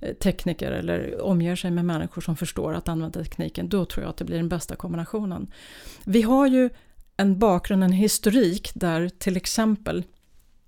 Eh, 0.00 0.14
tekniker 0.14 0.72
eller 0.72 1.22
omger 1.22 1.56
sig 1.56 1.70
med 1.70 1.84
människor 1.84 2.22
som 2.22 2.36
förstår 2.36 2.74
att 2.74 2.88
använda 2.88 3.22
tekniken, 3.22 3.68
då 3.68 3.84
tror 3.84 4.04
jag 4.04 4.10
att 4.10 4.16
det 4.16 4.24
blir 4.24 4.36
den 4.36 4.48
bästa 4.48 4.76
kombinationen. 4.76 5.52
Vi 6.04 6.22
har 6.22 6.46
ju 6.46 6.70
en 7.16 7.38
bakgrund, 7.38 7.84
en 7.84 7.92
historik 7.92 8.70
där 8.74 9.08
till 9.08 9.36
exempel 9.36 10.04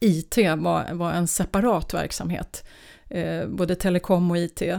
IT 0.00 0.36
var, 0.36 0.94
var 0.94 1.12
en 1.12 1.28
separat 1.28 1.94
verksamhet. 1.94 2.64
Eh, 3.08 3.46
både 3.46 3.74
telekom 3.74 4.30
och 4.30 4.38
IT 4.38 4.62
eh, 4.62 4.76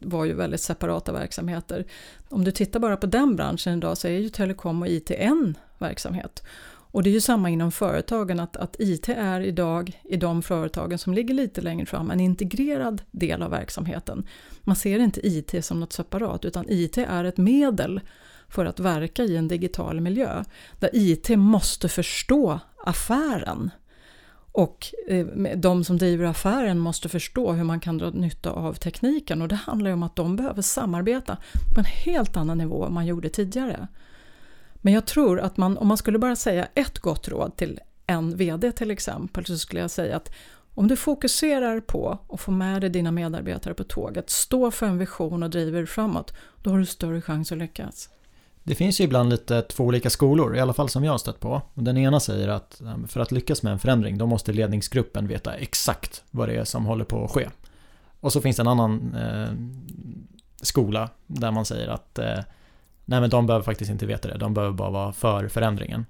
var 0.00 0.24
ju 0.24 0.32
väldigt 0.32 0.60
separata 0.60 1.12
verksamheter. 1.12 1.84
Om 2.28 2.44
du 2.44 2.50
tittar 2.50 2.80
bara 2.80 2.96
på 2.96 3.06
den 3.06 3.36
branschen 3.36 3.78
idag 3.78 3.98
så 3.98 4.08
är 4.08 4.12
ju 4.12 4.28
telekom 4.28 4.82
och 4.82 4.88
IT 4.88 5.10
en 5.10 5.56
verksamhet. 5.78 6.42
Och 6.92 7.02
det 7.02 7.10
är 7.10 7.12
ju 7.12 7.20
samma 7.20 7.50
inom 7.50 7.72
företagen, 7.72 8.40
att, 8.40 8.56
att 8.56 8.76
IT 8.78 9.08
är 9.08 9.40
idag 9.40 10.00
i 10.04 10.16
de 10.16 10.42
företagen 10.42 10.98
som 10.98 11.14
ligger 11.14 11.34
lite 11.34 11.60
längre 11.60 11.86
fram 11.86 12.10
en 12.10 12.20
integrerad 12.20 13.02
del 13.10 13.42
av 13.42 13.50
verksamheten. 13.50 14.26
Man 14.60 14.76
ser 14.76 14.98
inte 14.98 15.26
IT 15.26 15.64
som 15.64 15.80
något 15.80 15.92
separat 15.92 16.44
utan 16.44 16.64
IT 16.68 16.98
är 16.98 17.24
ett 17.24 17.36
medel 17.36 18.00
för 18.48 18.64
att 18.64 18.80
verka 18.80 19.22
i 19.22 19.36
en 19.36 19.48
digital 19.48 20.00
miljö 20.00 20.44
där 20.78 20.90
IT 20.92 21.28
måste 21.28 21.88
förstå 21.88 22.60
affären 22.84 23.70
och 24.52 24.86
eh, 25.08 25.26
de 25.56 25.84
som 25.84 25.98
driver 25.98 26.24
affären 26.24 26.78
måste 26.78 27.08
förstå 27.08 27.52
hur 27.52 27.64
man 27.64 27.80
kan 27.80 27.98
dra 27.98 28.10
nytta 28.10 28.50
av 28.50 28.74
tekniken 28.74 29.42
och 29.42 29.48
det 29.48 29.54
handlar 29.54 29.90
ju 29.90 29.94
om 29.94 30.02
att 30.02 30.16
de 30.16 30.36
behöver 30.36 30.62
samarbeta 30.62 31.36
på 31.74 31.80
en 31.80 31.84
helt 31.84 32.36
annan 32.36 32.58
nivå 32.58 32.84
än 32.84 32.92
man 32.92 33.06
gjorde 33.06 33.28
tidigare. 33.28 33.88
Men 34.84 34.92
jag 34.92 35.06
tror 35.06 35.40
att 35.40 35.56
man, 35.56 35.78
om 35.78 35.88
man 35.88 35.96
skulle 35.96 36.18
bara 36.18 36.36
säga 36.36 36.68
ett 36.74 36.98
gott 36.98 37.28
råd 37.28 37.56
till 37.56 37.80
en 38.06 38.36
VD 38.36 38.72
till 38.72 38.90
exempel 38.90 39.46
så 39.46 39.58
skulle 39.58 39.80
jag 39.80 39.90
säga 39.90 40.16
att 40.16 40.30
om 40.74 40.88
du 40.88 40.96
fokuserar 40.96 41.80
på 41.80 42.18
att 42.28 42.40
få 42.40 42.50
med 42.50 42.80
dig 42.80 42.90
dina 42.90 43.10
medarbetare 43.10 43.74
på 43.74 43.84
tåget, 43.84 44.30
stå 44.30 44.70
för 44.70 44.86
en 44.86 44.98
vision 44.98 45.42
och 45.42 45.50
driver 45.50 45.86
framåt, 45.86 46.34
då 46.62 46.70
har 46.70 46.78
du 46.78 46.86
större 46.86 47.20
chans 47.20 47.52
att 47.52 47.58
lyckas. 47.58 48.08
Det 48.64 48.74
finns 48.74 49.00
ju 49.00 49.04
ibland 49.04 49.30
lite 49.30 49.62
två 49.62 49.84
olika 49.84 50.10
skolor, 50.10 50.56
i 50.56 50.60
alla 50.60 50.72
fall 50.72 50.88
som 50.88 51.04
jag 51.04 51.12
har 51.12 51.18
stött 51.18 51.40
på. 51.40 51.62
Den 51.74 51.96
ena 51.98 52.20
säger 52.20 52.48
att 52.48 52.80
eh, 52.80 53.06
för 53.08 53.20
att 53.20 53.32
lyckas 53.32 53.62
med 53.62 53.72
en 53.72 53.78
förändring 53.78 54.18
då 54.18 54.26
måste 54.26 54.52
ledningsgruppen 54.52 55.28
veta 55.28 55.54
exakt 55.54 56.24
vad 56.30 56.48
det 56.48 56.54
är 56.54 56.64
som 56.64 56.86
håller 56.86 57.04
på 57.04 57.24
att 57.24 57.30
ske. 57.30 57.48
Och 58.20 58.32
så 58.32 58.40
finns 58.40 58.56
det 58.56 58.62
en 58.62 58.68
annan 58.68 59.14
eh, 59.14 59.52
skola 60.62 61.10
där 61.26 61.50
man 61.50 61.64
säger 61.64 61.88
att 61.88 62.18
eh, 62.18 62.38
nej 63.04 63.20
men 63.20 63.30
de 63.30 63.46
behöver 63.46 63.64
faktiskt 63.64 63.90
inte 63.90 64.06
veta 64.06 64.28
det, 64.28 64.38
de 64.38 64.54
behöver 64.54 64.74
bara 64.74 64.90
vara 64.90 65.12
för 65.12 65.48
förändringen. 65.48 66.06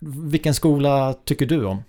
Vilken 0.00 0.54
skola 0.54 1.14
tycker 1.24 1.46
du 1.46 1.64
om? 1.64 1.82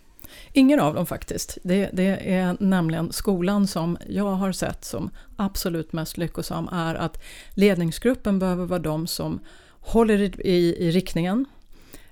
Ingen 0.53 0.79
av 0.79 0.93
dem 0.95 1.05
faktiskt. 1.05 1.57
Det, 1.63 1.89
det, 1.93 2.33
är 2.33 2.57
nämligen 2.59 3.11
skolan 3.13 3.67
som 3.67 3.97
jag 4.07 4.31
har 4.31 4.51
sett 4.51 4.85
som 4.85 5.09
absolut 5.35 5.93
mest 5.93 6.17
lyckosam 6.17 6.69
är 6.71 6.95
att 6.95 7.23
ledningsgruppen 7.53 8.39
behöver 8.39 8.65
vara 8.65 8.79
de 8.79 9.07
som 9.07 9.39
håller 9.79 10.21
i, 10.21 10.31
i, 10.49 10.87
i 10.87 10.91
riktningen, 10.91 11.45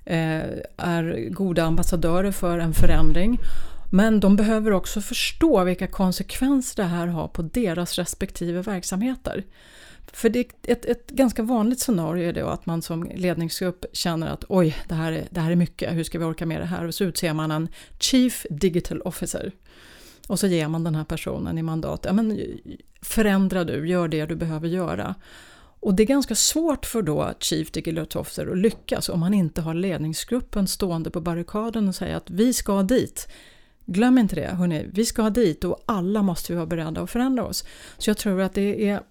eh, 0.05 0.41
är 0.77 1.29
goda 1.29 1.63
ambassadörer 1.63 2.31
för 2.31 2.59
en 2.59 2.73
förändring 2.73 3.39
men 3.91 4.19
de 4.19 4.35
behöver 4.35 4.71
också 4.71 5.01
förstå 5.01 5.63
vilka 5.63 5.87
konsekvenser 5.87 6.83
det 6.83 6.89
här 6.89 7.07
har 7.07 7.27
på 7.27 7.41
deras 7.41 7.97
respektive 7.97 8.61
verksamheter. 8.61 9.43
För 10.13 10.29
det, 10.29 10.47
ett, 10.67 10.85
ett 10.85 11.09
ganska 11.09 11.43
vanligt 11.43 11.79
scenario 11.79 12.29
är 12.29 12.53
att 12.53 12.65
man 12.65 12.81
som 12.81 13.03
ledningsgrupp 13.15 13.85
känner 13.93 14.27
att 14.27 14.43
oj, 14.49 14.75
det 14.87 14.95
här, 14.95 15.11
är, 15.11 15.27
det 15.29 15.39
här 15.39 15.51
är 15.51 15.55
mycket, 15.55 15.93
hur 15.93 16.03
ska 16.03 16.19
vi 16.19 16.25
orka 16.25 16.45
med 16.45 16.61
det 16.61 16.65
här? 16.65 16.87
Och 16.87 16.95
så 16.95 17.03
utser 17.03 17.33
man 17.33 17.51
en 17.51 17.67
Chief 17.99 18.45
Digital 18.49 19.01
Officer. 19.01 19.51
Och 20.27 20.39
så 20.39 20.47
ger 20.47 20.67
man 20.67 20.83
den 20.83 20.95
här 20.95 21.03
personen 21.03 21.57
i 21.57 21.63
mandat, 21.63 22.05
ja 22.05 22.13
men 22.13 22.39
förändra 23.01 23.63
du, 23.63 23.87
gör 23.89 24.07
det 24.07 24.25
du 24.25 24.35
behöver 24.35 24.67
göra. 24.67 25.15
Och 25.79 25.93
det 25.93 26.03
är 26.03 26.07
ganska 26.07 26.35
svårt 26.35 26.85
för 26.85 27.01
då 27.01 27.33
Chief 27.39 27.71
Digital 27.71 28.21
Officer 28.21 28.51
att 28.51 28.57
lyckas 28.57 29.09
om 29.09 29.19
man 29.19 29.33
inte 29.33 29.61
har 29.61 29.73
ledningsgruppen 29.73 30.67
stående 30.67 31.09
på 31.09 31.21
barrikaden 31.21 31.87
och 31.87 31.95
säga 31.95 32.17
att 32.17 32.29
vi 32.29 32.53
ska 32.53 32.83
dit. 32.83 33.27
Glöm 33.85 34.17
inte 34.17 34.35
det, 34.35 34.47
hörni, 34.47 34.89
vi 34.93 35.05
ska 35.05 35.29
dit 35.29 35.63
och 35.63 35.83
alla 35.85 36.21
måste 36.21 36.51
vi 36.51 36.55
vara 36.55 36.65
beredda 36.65 37.01
att 37.01 37.11
förändra 37.11 37.45
oss. 37.45 37.65
Så 37.97 38.09
jag 38.09 38.17
tror 38.17 38.41
att 38.41 38.53
det 38.53 38.89
är 38.89 39.01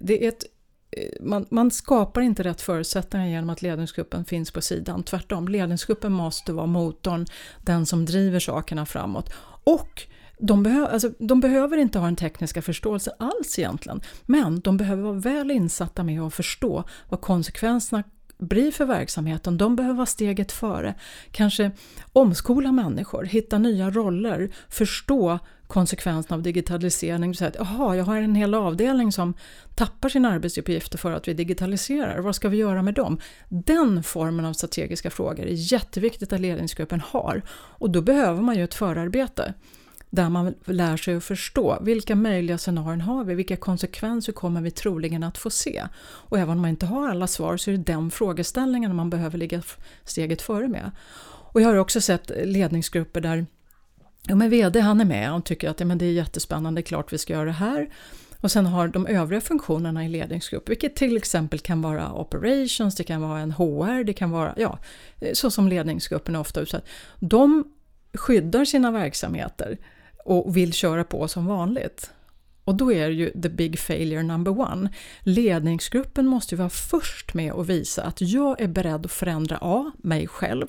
det 0.00 0.24
är 0.24 0.28
ett, 0.28 0.44
eh, 0.90 1.24
man, 1.24 1.46
man, 1.50 1.70
skapar 1.70 2.20
inte 2.20 2.42
rätt 2.42 2.60
förutsättningar 2.60 3.26
genom 3.26 3.50
att 3.50 3.62
ledningsgruppen 3.62 4.24
finns 4.24 4.50
på 4.50 4.60
sidan. 4.60 5.02
Tvärtom, 5.02 5.48
ledningsgruppen 5.48 6.12
måste 6.12 6.52
vara 6.52 6.66
motorn, 6.66 7.26
den 7.62 7.86
som 7.86 8.04
driver 8.04 8.40
sakerna 8.40 8.86
framåt. 8.86 9.32
Och 9.64 10.02
de, 10.38 10.62
behö 10.62 10.86
alltså, 10.86 11.10
de 11.18 11.40
behöver 11.40 11.76
inte 11.76 11.98
ha 11.98 12.06
den 12.06 12.16
tekniska 12.16 12.62
förståelsen 12.62 13.14
alls 13.18 13.58
egentligen, 13.58 14.00
men 14.26 14.60
de 14.60 14.76
behöver 14.76 15.02
vara 15.02 15.18
väl 15.18 15.50
insatta 15.50 16.02
med 16.02 16.20
att 16.20 16.34
förstå 16.34 16.84
vad 17.08 17.20
konsekvenserna 17.20 18.02
blir 18.38 18.72
för 18.72 18.84
verksamheten. 18.84 19.58
De 19.58 19.76
behöver 19.76 19.94
vara 19.96 20.06
steget 20.06 20.52
före. 20.52 20.94
Kanske 21.30 21.70
omskola 22.12 22.72
människor, 22.72 23.24
hitta 23.24 23.58
nya 23.58 23.90
roller, 23.90 24.52
förstå 24.68 25.38
konsekvenserna 25.74 26.36
av 26.36 26.42
digitalisering. 26.42 27.34
Så 27.34 27.44
att, 27.44 27.56
Jaha, 27.58 27.96
jag 27.96 28.04
har 28.04 28.16
en 28.16 28.34
hel 28.34 28.54
avdelning 28.54 29.12
som 29.12 29.34
tappar 29.74 30.08
sina 30.08 30.30
arbetsuppgifter 30.30 30.98
för 30.98 31.12
att 31.12 31.28
vi 31.28 31.34
digitaliserar. 31.34 32.18
Vad 32.18 32.36
ska 32.36 32.48
vi 32.48 32.56
göra 32.56 32.82
med 32.82 32.94
dem? 32.94 33.18
Den 33.48 34.02
formen 34.02 34.44
av 34.44 34.52
strategiska 34.52 35.10
frågor 35.10 35.46
är 35.46 35.72
jätteviktigt 35.72 36.32
att 36.32 36.40
ledningsgruppen 36.40 37.00
har. 37.00 37.42
Och 37.50 37.90
då 37.90 38.02
behöver 38.02 38.42
man 38.42 38.56
ju 38.56 38.64
ett 38.64 38.74
förarbete 38.74 39.54
där 40.10 40.28
man 40.28 40.54
lär 40.64 40.96
sig 40.96 41.16
att 41.16 41.24
förstå 41.24 41.78
vilka 41.82 42.14
möjliga 42.14 42.58
scenarion 42.58 43.00
har 43.00 43.24
vi, 43.24 43.34
vilka 43.34 43.56
konsekvenser 43.56 44.32
kommer 44.32 44.60
vi 44.60 44.70
troligen 44.70 45.22
att 45.22 45.38
få 45.38 45.50
se? 45.50 45.84
Och 46.02 46.38
även 46.38 46.50
om 46.50 46.60
man 46.60 46.70
inte 46.70 46.86
har 46.86 47.08
alla 47.08 47.26
svar 47.26 47.56
så 47.56 47.70
är 47.70 47.76
det 47.76 47.92
den 47.92 48.10
frågeställningen 48.10 48.96
man 48.96 49.10
behöver 49.10 49.38
ligga 49.38 49.62
steget 50.04 50.42
före 50.42 50.68
med. 50.68 50.90
Och 51.52 51.60
jag 51.60 51.68
har 51.68 51.76
också 51.76 52.00
sett 52.00 52.30
ledningsgrupper 52.44 53.20
där 53.20 53.46
ja, 54.28 54.34
men 54.34 54.50
VD 54.50 54.80
han 54.80 55.00
är 55.00 55.04
med 55.04 55.34
och 55.34 55.44
tycker 55.44 55.70
att 55.70 55.80
ja, 55.80 55.86
men 55.86 55.98
det 55.98 56.06
är 56.06 56.12
jättespännande, 56.12 56.82
klart 56.82 57.12
vi 57.12 57.18
ska 57.18 57.32
göra 57.32 57.44
det 57.44 57.52
här. 57.52 57.88
Och 58.40 58.50
sen 58.50 58.66
har 58.66 58.88
de 58.88 59.06
övriga 59.06 59.40
funktionerna 59.40 60.04
i 60.04 60.08
ledningsgrupp, 60.08 60.68
vilket 60.68 60.96
till 60.96 61.16
exempel 61.16 61.58
kan 61.58 61.82
vara 61.82 62.12
operations, 62.12 62.94
det 62.94 63.04
kan 63.04 63.22
vara 63.22 63.40
en 63.40 63.52
HR, 63.52 64.04
det 64.04 64.12
kan 64.12 64.30
vara, 64.30 64.54
ja, 64.56 64.78
så 65.32 65.50
som 65.50 65.68
ledningsgruppen 65.68 66.34
är 66.34 66.40
ofta 66.40 66.60
utsatt. 66.60 66.84
De 67.20 67.64
skyddar 68.14 68.64
sina 68.64 68.90
verksamheter 68.90 69.78
och 70.24 70.56
vill 70.56 70.72
köra 70.72 71.04
på 71.04 71.28
som 71.28 71.46
vanligt. 71.46 72.10
Och 72.64 72.74
då 72.74 72.92
är 72.92 73.08
det 73.08 73.14
ju 73.14 73.30
the 73.30 73.48
big 73.48 73.78
failure 73.78 74.22
number 74.22 74.60
one. 74.60 74.88
Ledningsgruppen 75.20 76.26
måste 76.26 76.54
ju 76.54 76.58
vara 76.58 76.70
först 76.70 77.34
med 77.34 77.52
att 77.52 77.66
visa 77.66 78.02
att 78.02 78.20
jag 78.20 78.60
är 78.60 78.68
beredd 78.68 79.06
att 79.06 79.12
förändra 79.12 79.58
A. 79.60 79.92
mig 79.98 80.28
själv, 80.28 80.66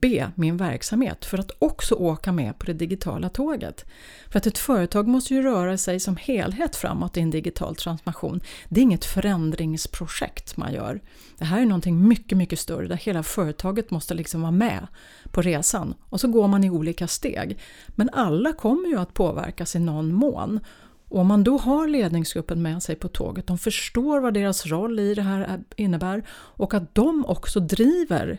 B. 0.00 0.26
min 0.34 0.56
verksamhet 0.56 1.24
för 1.24 1.38
att 1.38 1.50
också 1.58 1.94
åka 1.94 2.32
med 2.32 2.58
på 2.58 2.66
det 2.66 2.72
digitala 2.72 3.28
tåget. 3.28 3.84
För 4.30 4.38
att 4.38 4.46
ett 4.46 4.58
företag 4.58 5.08
måste 5.08 5.34
ju 5.34 5.42
röra 5.42 5.78
sig 5.78 6.00
som 6.00 6.16
helhet 6.16 6.76
framåt 6.76 7.16
i 7.16 7.20
en 7.20 7.30
digital 7.30 7.76
transformation. 7.76 8.40
Det 8.68 8.80
är 8.80 8.82
inget 8.82 9.04
förändringsprojekt 9.04 10.56
man 10.56 10.72
gör. 10.72 11.00
Det 11.38 11.44
här 11.44 11.60
är 11.60 11.66
någonting 11.66 12.08
mycket, 12.08 12.38
mycket 12.38 12.58
större 12.58 12.88
där 12.88 12.96
hela 12.96 13.22
företaget 13.22 13.90
måste 13.90 14.14
liksom 14.14 14.40
vara 14.42 14.52
med 14.52 14.86
på 15.30 15.42
resan 15.42 15.94
och 16.08 16.20
så 16.20 16.28
går 16.28 16.48
man 16.48 16.64
i 16.64 16.70
olika 16.70 17.08
steg. 17.08 17.58
Men 17.88 18.10
alla 18.12 18.52
kommer 18.52 18.88
ju 18.88 18.98
att 18.98 19.14
påverkas 19.14 19.76
i 19.76 19.78
någon 19.78 20.14
mån. 20.14 20.60
Och 21.08 21.18
om 21.18 21.26
man 21.26 21.44
då 21.44 21.58
har 21.58 21.88
ledningsgruppen 21.88 22.62
med 22.62 22.82
sig 22.82 22.96
på 22.96 23.08
tåget, 23.08 23.46
de 23.46 23.58
förstår 23.58 24.20
vad 24.20 24.34
deras 24.34 24.66
roll 24.66 24.98
i 24.98 25.14
det 25.14 25.22
här 25.22 25.60
innebär 25.76 26.22
och 26.30 26.74
att 26.74 26.94
de 26.94 27.24
också 27.26 27.60
driver 27.60 28.38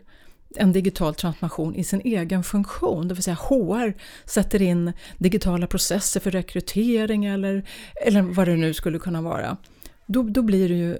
en 0.57 0.71
digital 0.71 1.15
transformation 1.15 1.75
i 1.75 1.83
sin 1.83 2.01
egen 2.03 2.43
funktion, 2.43 3.07
det 3.07 3.13
vill 3.13 3.23
säga 3.23 3.35
HR 3.35 3.93
sätter 4.25 4.61
in 4.61 4.93
digitala 5.17 5.67
processer 5.67 6.19
för 6.19 6.31
rekrytering 6.31 7.25
eller, 7.25 7.69
eller 8.05 8.21
vad 8.21 8.47
det 8.47 8.55
nu 8.55 8.73
skulle 8.73 8.99
kunna 8.99 9.21
vara. 9.21 9.57
Då, 10.05 10.23
då, 10.23 10.41
blir 10.41 10.69
det 10.69 10.75
ju, 10.75 10.97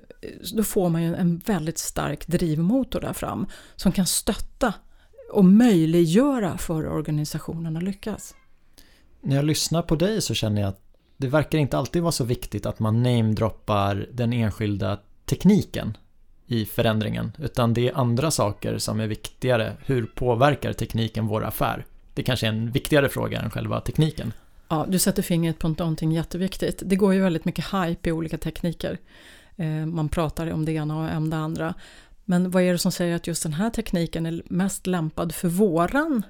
då 0.55 0.63
får 0.63 0.89
man 0.89 1.03
ju 1.03 1.15
en 1.15 1.41
väldigt 1.45 1.77
stark 1.77 2.27
drivmotor 2.27 3.01
där 3.01 3.13
fram 3.13 3.48
som 3.75 3.91
kan 3.91 4.05
stötta 4.05 4.74
och 5.31 5.45
möjliggöra 5.45 6.57
för 6.57 6.88
organisationen 6.88 7.77
att 7.77 7.83
lyckas. 7.83 8.36
När 9.22 9.36
jag 9.36 9.45
lyssnar 9.45 9.81
på 9.81 9.95
dig 9.95 10.22
så 10.22 10.33
känner 10.33 10.62
jag 10.62 10.69
att 10.69 10.81
det 11.17 11.27
verkar 11.27 11.57
inte 11.57 11.77
alltid 11.77 12.01
vara 12.01 12.12
så 12.12 12.24
viktigt 12.24 12.65
att 12.65 12.79
man 12.79 13.03
namedroppar 13.03 14.07
den 14.13 14.33
enskilda 14.33 15.00
tekniken 15.25 15.98
i 16.47 16.65
förändringen 16.65 17.31
utan 17.39 17.73
det 17.73 17.89
är 17.89 17.97
andra 17.97 18.31
saker 18.31 18.77
som 18.77 19.00
är 19.00 19.07
viktigare. 19.07 19.73
Hur 19.85 20.05
påverkar 20.05 20.73
tekniken 20.73 21.27
vår 21.27 21.43
affär? 21.43 21.85
Det 22.13 22.23
kanske 22.23 22.45
är 22.45 22.50
en 22.50 22.71
viktigare 22.71 23.09
fråga 23.09 23.41
än 23.41 23.50
själva 23.50 23.81
tekniken. 23.81 24.33
Ja, 24.69 24.85
du 24.89 25.00
sätter 25.00 25.21
fingret 25.21 25.59
på 25.59 25.67
någonting 25.67 26.12
jätteviktigt. 26.12 26.83
Det 26.85 26.95
går 26.95 27.13
ju 27.13 27.21
väldigt 27.21 27.45
mycket 27.45 27.65
hype 27.73 28.09
i 28.09 28.12
olika 28.12 28.38
tekniker. 28.38 28.97
Eh, 29.55 29.85
man 29.85 30.09
pratar 30.09 30.51
om 30.51 30.65
det 30.65 30.71
ena 30.71 30.97
och 30.97 31.17
om 31.17 31.29
det 31.29 31.38
andra. 31.38 31.73
Men 32.25 32.51
vad 32.51 32.63
är 32.63 32.71
det 32.71 32.77
som 32.77 32.91
säger 32.91 33.15
att 33.15 33.27
just 33.27 33.43
den 33.43 33.53
här 33.53 33.69
tekniken 33.69 34.25
är 34.25 34.41
mest 34.45 34.88
lämpad 34.88 35.35
för 35.35 35.47
våran 35.47 36.23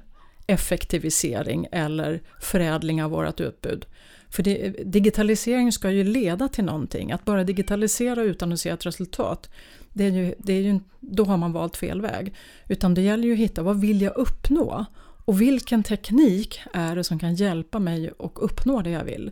effektivisering 0.48 1.67
eller 1.72 2.22
förädling 2.41 3.03
av 3.03 3.12
vårt 3.12 3.39
utbud? 3.39 3.86
För 4.29 4.43
det, 4.43 4.75
digitalisering 4.86 5.72
ska 5.72 5.91
ju 5.91 6.03
leda 6.03 6.48
till 6.48 6.63
någonting. 6.63 7.12
Att 7.12 7.25
bara 7.25 7.43
digitalisera 7.43 8.22
utan 8.22 8.53
att 8.53 8.60
se 8.60 8.70
ett 8.70 8.86
resultat, 8.86 9.50
det 9.93 10.03
är 10.03 10.12
ju, 10.12 10.35
det 10.38 10.53
är 10.53 10.62
ju, 10.62 10.79
då 11.00 11.25
har 11.25 11.38
man 11.38 11.51
valt 11.51 11.77
fel 11.77 12.01
väg. 12.01 12.33
Utan 12.67 12.93
det 12.93 13.01
gäller 13.01 13.23
ju 13.23 13.33
att 13.33 13.39
hitta 13.39 13.63
vad 13.63 13.79
vill 13.81 14.01
jag 14.01 14.17
uppnå? 14.17 14.85
Och 15.25 15.41
vilken 15.41 15.83
teknik 15.83 16.59
är 16.73 16.95
det 16.95 17.03
som 17.03 17.19
kan 17.19 17.35
hjälpa 17.35 17.79
mig 17.79 18.12
att 18.19 18.31
uppnå 18.35 18.81
det 18.81 18.89
jag 18.89 19.03
vill? 19.03 19.31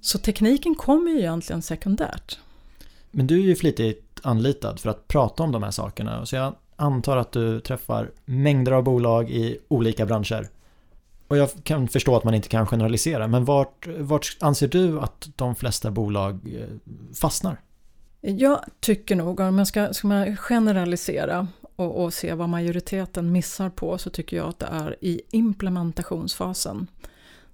Så 0.00 0.18
tekniken 0.18 0.74
kommer 0.74 1.10
ju 1.10 1.18
egentligen 1.18 1.62
sekundärt. 1.62 2.38
Men 3.10 3.26
du 3.26 3.40
är 3.40 3.44
ju 3.44 3.56
flitigt 3.56 4.20
anlitad 4.22 4.80
för 4.80 4.90
att 4.90 5.08
prata 5.08 5.42
om 5.42 5.52
de 5.52 5.62
här 5.62 5.70
sakerna. 5.70 6.26
Så 6.26 6.36
jag 6.36 6.54
antar 6.76 7.16
att 7.16 7.32
du 7.32 7.60
träffar 7.60 8.10
mängder 8.24 8.72
av 8.72 8.84
bolag 8.84 9.30
i 9.30 9.58
olika 9.68 10.06
branscher. 10.06 10.48
Och 11.28 11.36
jag 11.36 11.50
kan 11.62 11.88
förstå 11.88 12.16
att 12.16 12.24
man 12.24 12.34
inte 12.34 12.48
kan 12.48 12.66
generalisera, 12.66 13.26
men 13.26 13.44
vart, 13.44 13.88
vart 13.98 14.36
anser 14.40 14.68
du 14.68 15.00
att 15.00 15.28
de 15.36 15.54
flesta 15.54 15.90
bolag 15.90 16.34
eh, 16.34 16.92
fastnar? 17.14 17.60
Jag 18.20 18.64
tycker 18.80 19.16
nog, 19.16 19.40
om 19.40 19.58
jag 19.58 19.66
ska, 19.66 19.94
ska 19.94 20.08
man 20.08 20.36
generalisera 20.36 21.48
och, 21.76 22.04
och, 22.04 22.14
se 22.14 22.34
vad 22.34 22.48
majoriteten 22.48 23.32
missar 23.32 23.70
på, 23.70 23.98
så 23.98 24.10
tycker 24.10 24.36
jag 24.36 24.48
att 24.48 24.58
det 24.58 24.66
är 24.66 24.96
i 25.00 25.20
implementationsfasen. 25.30 26.86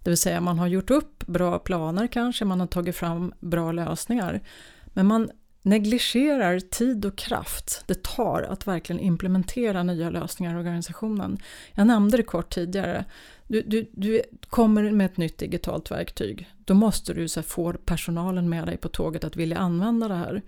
Det 0.02 0.10
vill 0.10 0.18
säga 0.18 0.40
man 0.40 0.58
har 0.58 0.66
gjort 0.66 0.90
upp 0.90 1.26
bra 1.26 1.58
planer 1.58 2.06
kanske, 2.06 2.44
man 2.44 2.60
har 2.60 2.66
tagit 2.66 2.96
fram 2.96 3.32
bra 3.40 3.72
lösningar. 3.72 4.40
Men 4.84 5.06
man 5.06 5.30
negligerar 5.64 6.60
tid 6.60 7.04
och 7.04 7.16
kraft 7.16 7.84
det 7.86 8.02
tar 8.02 8.42
att 8.42 8.66
verkligen 8.66 9.00
implementera 9.00 9.82
nya 9.82 10.10
lösningar 10.10 10.54
i 10.54 10.58
organisationen. 10.58 11.38
Jag 11.72 11.86
nämnde 11.86 12.16
det 12.16 12.22
kort 12.22 12.54
tidigare. 12.54 13.04
Du, 13.46 13.62
du, 13.62 13.90
du 13.92 14.22
kommer 14.48 14.90
med 14.90 15.06
ett 15.06 15.16
nytt 15.16 15.38
digitalt 15.38 15.90
verktyg. 15.90 16.48
Då 16.64 16.74
måste 16.74 17.14
du 17.14 17.28
så 17.28 17.40
här, 17.40 17.44
få 17.44 17.72
personalen 17.72 18.48
med 18.48 18.66
dig 18.66 18.76
på 18.76 18.88
tåget 18.88 19.24
att 19.24 19.36
vilja 19.36 19.58
använda 19.58 20.08
det 20.08 20.14
här. 20.14 20.42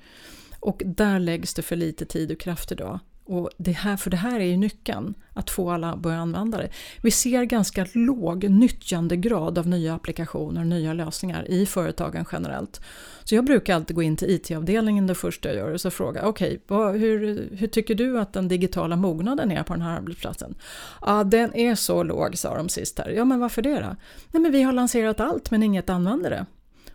Och 0.61 0.82
där 0.85 1.18
läggs 1.18 1.54
det 1.54 1.62
för 1.62 1.76
lite 1.76 2.04
tid 2.04 2.32
och 2.32 2.40
kraft 2.40 2.73
idag. 2.73 3.00
Och 3.28 3.50
det 3.56 3.73
här, 3.73 3.97
för 3.97 4.11
det 4.11 4.16
här 4.16 4.40
är 4.40 4.45
ju 4.45 4.56
nyckeln, 4.56 5.14
att 5.33 5.50
få 5.50 5.71
alla 5.71 5.92
att 5.92 5.99
börja 5.99 6.18
använda 6.18 6.59
det. 6.59 6.68
Vi 7.02 7.11
ser 7.11 7.45
ganska 7.45 7.87
låg 7.92 8.50
nyttjandegrad 8.50 9.59
av 9.59 9.68
nya 9.68 9.95
applikationer 9.95 10.61
och 10.61 10.66
nya 10.66 10.92
lösningar 10.92 11.50
i 11.50 11.66
företagen 11.66 12.25
generellt. 12.33 12.80
Så 13.25 13.35
jag 13.35 13.45
brukar 13.45 13.75
alltid 13.75 13.97
gå 13.97 14.02
in 14.02 14.16
till 14.16 14.30
IT-avdelningen 14.30 15.06
det 15.06 15.14
första 15.14 15.49
jag 15.49 15.56
gör 15.56 15.73
och 15.73 15.80
så 15.80 15.90
fråga, 15.90 16.26
okej, 16.26 16.61
okay, 16.68 16.99
hur, 16.99 17.49
hur 17.56 17.66
tycker 17.66 17.95
du 17.95 18.21
att 18.21 18.33
den 18.33 18.49
digitala 18.49 18.97
mognaden 18.97 19.52
är 19.52 19.62
på 19.62 19.73
den 19.73 19.83
här 19.83 19.97
arbetsplatsen? 19.97 20.54
Ja, 21.00 21.25
den 21.25 21.54
är 21.54 21.75
så 21.75 22.02
låg, 22.02 22.38
sa 22.38 22.56
de 22.56 22.68
sist 22.68 22.99
här. 22.99 23.11
Ja, 23.11 23.25
men 23.25 23.40
varför 23.40 23.62
det 23.62 23.80
då? 23.80 23.97
Nej, 24.30 24.43
men 24.43 24.52
vi 24.52 24.62
har 24.62 24.73
lanserat 24.73 25.21
allt 25.21 25.50
men 25.50 25.62
inget 25.62 25.91
använder 25.91 26.30
det. 26.30 26.47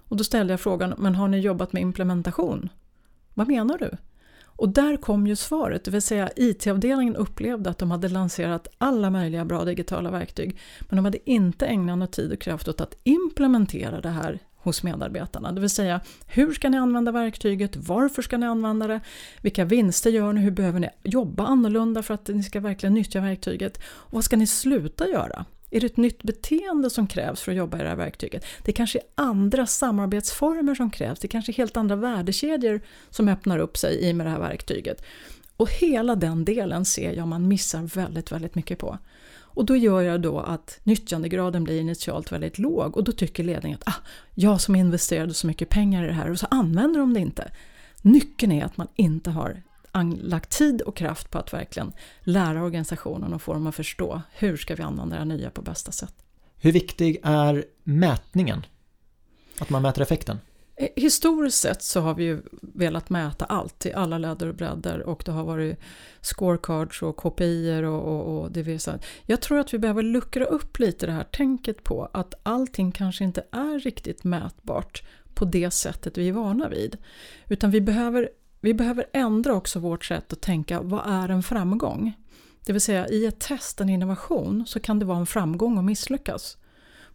Och 0.08 0.18
då 0.18 0.24
ställde 0.24 0.54
jag 0.54 0.60
frågan, 0.60 0.94
men 0.98 1.16
har 1.16 1.28
ni 1.28 1.40
jobbat 1.40 1.74
med 1.74 1.82
implementation? 1.82 2.70
Vad 3.34 3.48
menar 3.48 3.78
du? 3.78 3.98
Och 4.62 4.70
där 4.70 4.98
kom 4.98 5.28
ju 5.28 5.36
svaret, 5.36 5.84
det 5.84 5.92
vill 5.92 6.02
säga 6.02 6.30
IT-avdelningen 6.36 7.16
upplevde 7.16 7.70
att 7.70 7.78
de 7.78 7.92
hade 7.92 8.10
lanserat 8.10 8.68
alla 8.78 9.10
möjliga 9.10 9.46
bra 9.46 9.66
digitala 9.66 10.12
verktyg, 10.12 10.58
men 10.80 10.96
de 10.96 11.06
hade 11.06 11.30
inte 11.30 11.66
ägnat 11.66 11.98
någon 11.98 12.08
tid 12.08 12.32
och 12.32 12.42
kraft 12.42 12.68
åt 12.68 12.82
att 12.82 12.98
implementera 13.04 14.02
det 14.02 14.10
här 14.10 14.40
hos 14.56 14.84
medarbetarna. 14.84 15.52
Det 15.52 15.62
vill 15.62 15.70
säga, 15.70 16.02
hur 16.26 16.54
ska 16.54 16.70
ni 16.70 16.78
använda 16.78 17.12
verktyget? 17.12 17.76
Varför 17.76 18.22
ska 18.22 18.38
ni 18.38 18.46
använda 18.46 18.88
det? 18.88 19.02
Vilka 19.42 19.66
vinster 19.66 20.10
gör 20.10 20.34
ni? 20.34 20.42
Hur 20.42 20.52
behöver 20.52 20.80
ni 20.80 20.90
jobba 21.04 21.44
annorlunda 21.44 22.04
för 22.04 22.14
att 22.14 22.28
ni 22.28 22.44
ska 22.44 22.60
verkligen 22.60 22.94
nyttja 22.94 23.22
verktyget? 23.22 23.78
Och 23.78 24.14
vad 24.14 24.24
ska 24.24 24.38
ni 24.38 24.48
sluta 24.48 25.08
göra? 25.08 25.46
Är 25.72 25.80
det 25.80 25.86
ett 25.86 25.98
nytt 25.98 26.24
beteende 26.24 26.90
som 26.90 27.08
krävs 27.08 27.42
för 27.42 27.52
att 27.52 27.58
jobba 27.58 27.80
i 27.80 27.82
det 27.82 27.90
här 27.90 27.96
verktyget? 27.96 28.46
Det 28.66 28.72
kanske 28.72 29.00
är 29.00 29.06
andra 29.16 29.66
samarbetsformer 29.66 30.76
som 30.76 30.92
krävs, 30.92 31.20
det 31.20 31.28
kanske 31.28 31.52
är 31.52 31.54
helt 31.54 31.78
andra 31.78 31.96
värdekedjor 31.96 32.82
som 33.10 33.28
öppnar 33.28 33.60
upp 33.60 33.78
sig 33.78 34.02
i 34.02 34.14
med 34.14 34.26
det 34.26 34.30
här 34.30 34.40
verktyget. 34.40 35.04
Och 35.58 35.72
hela 35.72 36.16
den 36.16 36.46
delen 36.46 36.86
ser 36.86 37.14
jag 37.14 37.28
man 37.28 37.48
missar 37.48 37.82
väldigt, 37.82 38.32
väldigt 38.32 38.56
mycket 38.56 38.80
på. 38.80 38.98
Och 39.54 39.66
då 39.66 39.76
gör 39.76 40.02
jag 40.02 40.22
då 40.22 40.40
att 40.40 40.80
nyttjandegraden 40.84 41.64
blir 41.64 41.80
initialt 41.80 42.32
väldigt 42.32 42.60
låg 42.60 42.98
och 42.98 43.04
då 43.04 43.12
tycker 43.12 43.44
ledningen 43.44 43.80
att 43.82 43.88
ah, 43.88 44.08
jag 44.36 44.62
som 44.62 44.76
investerade 44.76 45.34
så 45.34 45.48
mycket 45.48 45.70
pengar 45.70 46.04
i 46.04 46.08
det 46.08 46.14
här 46.14 46.32
och 46.32 46.40
så 46.40 46.48
använder 46.50 47.00
de 47.00 47.14
det 47.14 47.20
inte. 47.20 47.52
Nyckeln 48.02 48.52
är 48.52 48.66
att 48.66 48.78
man 48.78 48.88
inte 48.96 49.30
har 49.30 49.62
lagt 50.22 50.50
tid 50.50 50.82
och 50.82 50.96
kraft 50.96 51.32
på 51.32 51.38
att 51.38 51.54
verkligen 51.54 51.94
lära 52.22 52.64
organisationen 52.64 53.34
och 53.34 53.42
få 53.42 53.54
dem 53.54 53.68
att 53.68 53.76
förstå 53.76 54.22
hur 54.32 54.58
ska 54.58 54.76
vi 54.76 54.84
använda 54.84 55.20
det 55.20 55.26
nya 55.26 55.50
på 55.50 55.62
bästa 55.62 55.92
sätt. 55.92 56.14
Hur 56.58 56.72
viktig 56.72 57.20
är 57.24 57.66
mätningen? 57.84 58.66
Att 59.60 59.70
man 59.70 59.82
mäter 59.82 60.02
effekten? 60.02 60.38
Eh, 60.76 60.88
historiskt 60.96 61.58
sett 61.58 61.84
så 61.84 62.00
har 62.00 62.16
vi 62.16 62.24
ju 62.24 62.42
velat 62.62 63.10
mäta 63.10 63.46
allt 63.46 63.86
i 63.86 63.94
alla 63.94 64.18
ledder 64.18 64.48
och 64.48 64.56
bredder 64.56 65.00
och 65.00 65.24
det 65.26 65.32
har 65.32 65.44
varit 65.44 65.80
scorecards 66.22 67.02
och 67.02 67.18
KPI 67.18 67.84
och, 67.84 68.02
och, 68.02 68.46
och 68.46 68.82
säga. 68.82 69.00
Jag 69.26 69.42
tror 69.42 69.60
att 69.60 69.74
vi 69.74 69.80
behöver 69.80 70.04
luckra 70.04 70.46
upp 70.46 70.80
lite 70.80 71.06
det 71.06 71.12
här 71.12 71.24
tänket 71.24 71.84
på 71.84 72.10
att 72.14 72.34
allting 72.44 72.92
kanske 72.92 73.24
inte 73.24 73.44
är 73.52 73.80
riktigt 73.80 74.24
mätbart 74.24 75.04
på 75.34 75.46
det 75.46 75.72
sättet 75.72 76.18
vi 76.18 76.30
är 76.30 76.34
vana 76.34 76.70
vid. 76.70 76.98
Utan 77.50 77.72
vi 77.72 77.82
behöver 77.82 78.30
vi 78.62 78.74
behöver 78.74 79.06
ändra 79.14 79.54
också 79.54 79.80
vårt 79.80 80.06
sätt 80.06 80.34
att 80.34 80.42
tänka, 80.42 80.82
vad 80.82 81.02
är 81.06 81.30
en 81.30 81.44
framgång? 81.44 82.14
Det 82.66 82.74
vill 82.74 82.82
säga 82.82 83.08
i 83.08 83.26
ett 83.26 83.40
test, 83.40 83.82
en 83.82 83.90
innovation, 83.90 84.64
så 84.68 84.80
kan 84.80 85.00
det 85.00 85.06
vara 85.06 85.18
en 85.18 85.26
framgång 85.26 85.78
att 85.78 85.84
misslyckas. 85.84 86.58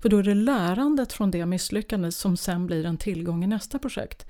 För 0.03 0.09
då 0.09 0.19
är 0.19 0.23
det 0.23 0.35
lärandet 0.35 1.13
från 1.13 1.31
det 1.31 1.47
misslyckandet 1.47 2.15
som 2.15 2.37
sen 2.37 2.67
blir 2.67 2.87
en 2.87 2.97
tillgång 2.97 3.45
i 3.45 3.47
nästa 3.47 3.79
projekt. 3.79 4.27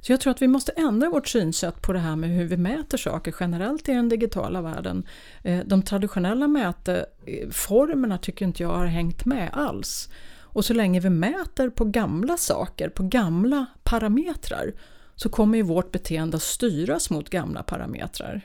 Så 0.00 0.12
jag 0.12 0.20
tror 0.20 0.30
att 0.30 0.42
vi 0.42 0.48
måste 0.48 0.72
ändra 0.72 1.08
vårt 1.08 1.28
synsätt 1.28 1.82
på 1.82 1.92
det 1.92 1.98
här 1.98 2.16
med 2.16 2.30
hur 2.30 2.44
vi 2.44 2.56
mäter 2.56 2.98
saker 2.98 3.34
generellt 3.40 3.88
i 3.88 3.92
den 3.92 4.08
digitala 4.08 4.62
världen. 4.62 5.06
Eh, 5.42 5.60
de 5.66 5.82
traditionella 5.82 6.48
mäteformerna 6.48 8.14
eh, 8.14 8.20
tycker 8.20 8.44
inte 8.44 8.62
jag 8.62 8.70
har 8.70 8.86
hängt 8.86 9.24
med 9.24 9.50
alls. 9.52 10.08
Och 10.54 10.64
så 10.64 10.74
länge 10.74 11.00
vi 11.00 11.10
mäter 11.10 11.70
på 11.70 11.84
gamla 11.84 12.36
saker, 12.36 12.88
på 12.88 13.02
gamla 13.02 13.66
parametrar, 13.82 14.72
så 15.16 15.28
kommer 15.28 15.58
ju 15.58 15.62
vårt 15.62 15.92
beteende 15.92 16.36
att 16.36 16.42
styras 16.42 17.10
mot 17.10 17.30
gamla 17.30 17.62
parametrar. 17.62 18.40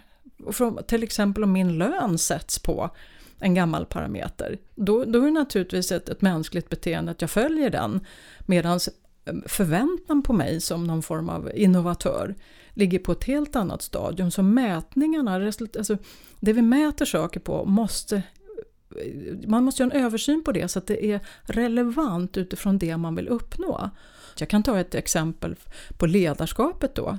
Och 0.46 0.56
från, 0.56 0.84
till 0.84 1.04
exempel 1.04 1.44
om 1.44 1.52
min 1.52 1.78
lön 1.78 2.18
sätts 2.18 2.60
på 2.60 2.90
en 3.40 3.54
gammal 3.54 3.86
parameter, 3.86 4.58
då, 4.76 5.06
då 5.06 5.20
är 5.20 5.26
det 5.26 5.32
naturligtvis 5.32 5.92
ett, 5.92 6.10
ett 6.10 6.22
mänskligt 6.22 6.70
beteende 6.70 7.12
att 7.12 7.22
jag 7.22 7.30
följer 7.30 7.70
den, 7.70 8.06
medan 8.40 8.80
eh, 9.26 9.34
förväntan 9.46 10.22
på 10.22 10.34
mig 10.34 10.62
som 10.62 10.84
någon 10.84 11.02
form 11.02 11.30
av 11.30 11.52
innovatör 11.56 12.36
ligger 12.74 13.00
på 13.00 13.12
ett 13.12 13.24
helt 13.24 13.56
annat 13.56 13.82
stadium. 13.82 14.32
Så 14.32 14.44
mätningarna, 14.44 15.36
alltså 15.36 15.98
det 16.40 16.54
vi 16.54 16.62
mäter 16.62 17.06
saker 17.06 17.40
på 17.40 17.66
måste 17.66 18.24
man 19.48 19.64
måste 19.64 19.84
göra 19.84 19.94
en 19.94 20.06
översyn 20.06 20.44
på 20.44 20.52
det 20.52 20.68
så 20.68 20.80
att 20.80 20.88
det 20.88 21.06
är 21.06 21.20
relevant 21.44 22.38
utifrån 22.38 22.78
det 22.78 22.98
man 22.98 23.16
vill 23.16 23.28
uppnå. 23.28 23.90
Jag 24.40 24.50
kan 24.50 24.64
ta 24.64 24.80
ett 24.80 24.96
exempel 24.96 25.56
på 25.98 26.06
ledarskapet 26.06 26.96
då, 26.96 27.18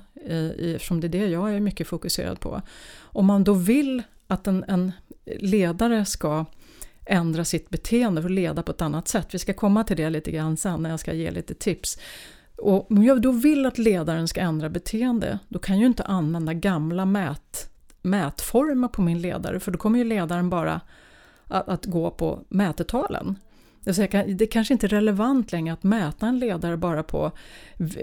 eftersom 0.59 1.01
det 1.01 1.07
är 1.07 1.09
det 1.09 1.27
jag 1.27 1.55
är 1.55 1.61
mycket 1.61 1.89
fokuserad 1.89 2.41
på. 2.41 2.63
Om 3.01 3.27
man 3.27 3.45
då 3.45 3.53
vill 3.53 4.03
att 4.27 4.47
en, 4.47 4.65
en 4.69 4.93
ledare 5.39 6.05
ska 6.05 6.45
ändra 7.07 7.45
sitt 7.45 7.71
beteende 7.71 8.23
och 8.23 8.31
leda 8.31 8.63
på 8.63 8.73
ett 8.73 8.83
annat 8.83 9.09
sätt. 9.09 9.35
Vi 9.35 9.39
ska 9.39 9.53
komma 9.53 9.85
till 9.85 9.97
det 9.97 10.11
lite 10.11 10.31
grann 10.31 10.57
sen 10.57 10.83
när 10.83 10.91
jag 10.91 11.01
ska 11.01 11.13
ge 11.13 11.31
lite 11.31 11.55
tips. 11.55 11.99
Och 12.57 12.91
om 12.91 13.05
jag 13.05 13.23
då 13.23 13.33
vill 13.33 13.67
att 13.67 13.79
ledaren 13.79 14.29
ska 14.29 14.41
ändra 14.41 14.69
beteende, 14.69 15.39
då 15.49 15.59
kan 15.59 15.75
jag 15.75 15.81
ju 15.81 15.87
inte 15.87 16.05
använda 16.05 16.55
gamla 16.55 17.05
mät, 17.05 17.71
mätformer 18.03 18.89
på 18.89 19.03
min 19.03 19.21
ledare, 19.21 19.61
för 19.61 19.73
då 19.73 19.79
kommer 19.79 19.99
ju 19.99 20.05
ledaren 20.05 20.51
bara 20.51 20.81
att, 21.51 21.69
att 21.69 21.87
gå 21.87 22.11
på 22.11 22.45
mätetalen. 22.49 23.39
Alltså 23.87 24.03
det 24.11 24.45
är 24.45 24.47
kanske 24.47 24.75
inte 24.75 24.87
är 24.87 24.89
relevant 24.89 25.53
längre 25.53 25.73
att 25.73 25.83
mäta 25.83 26.27
en 26.27 26.39
ledare 26.39 26.77
bara 26.77 27.03
på 27.03 27.33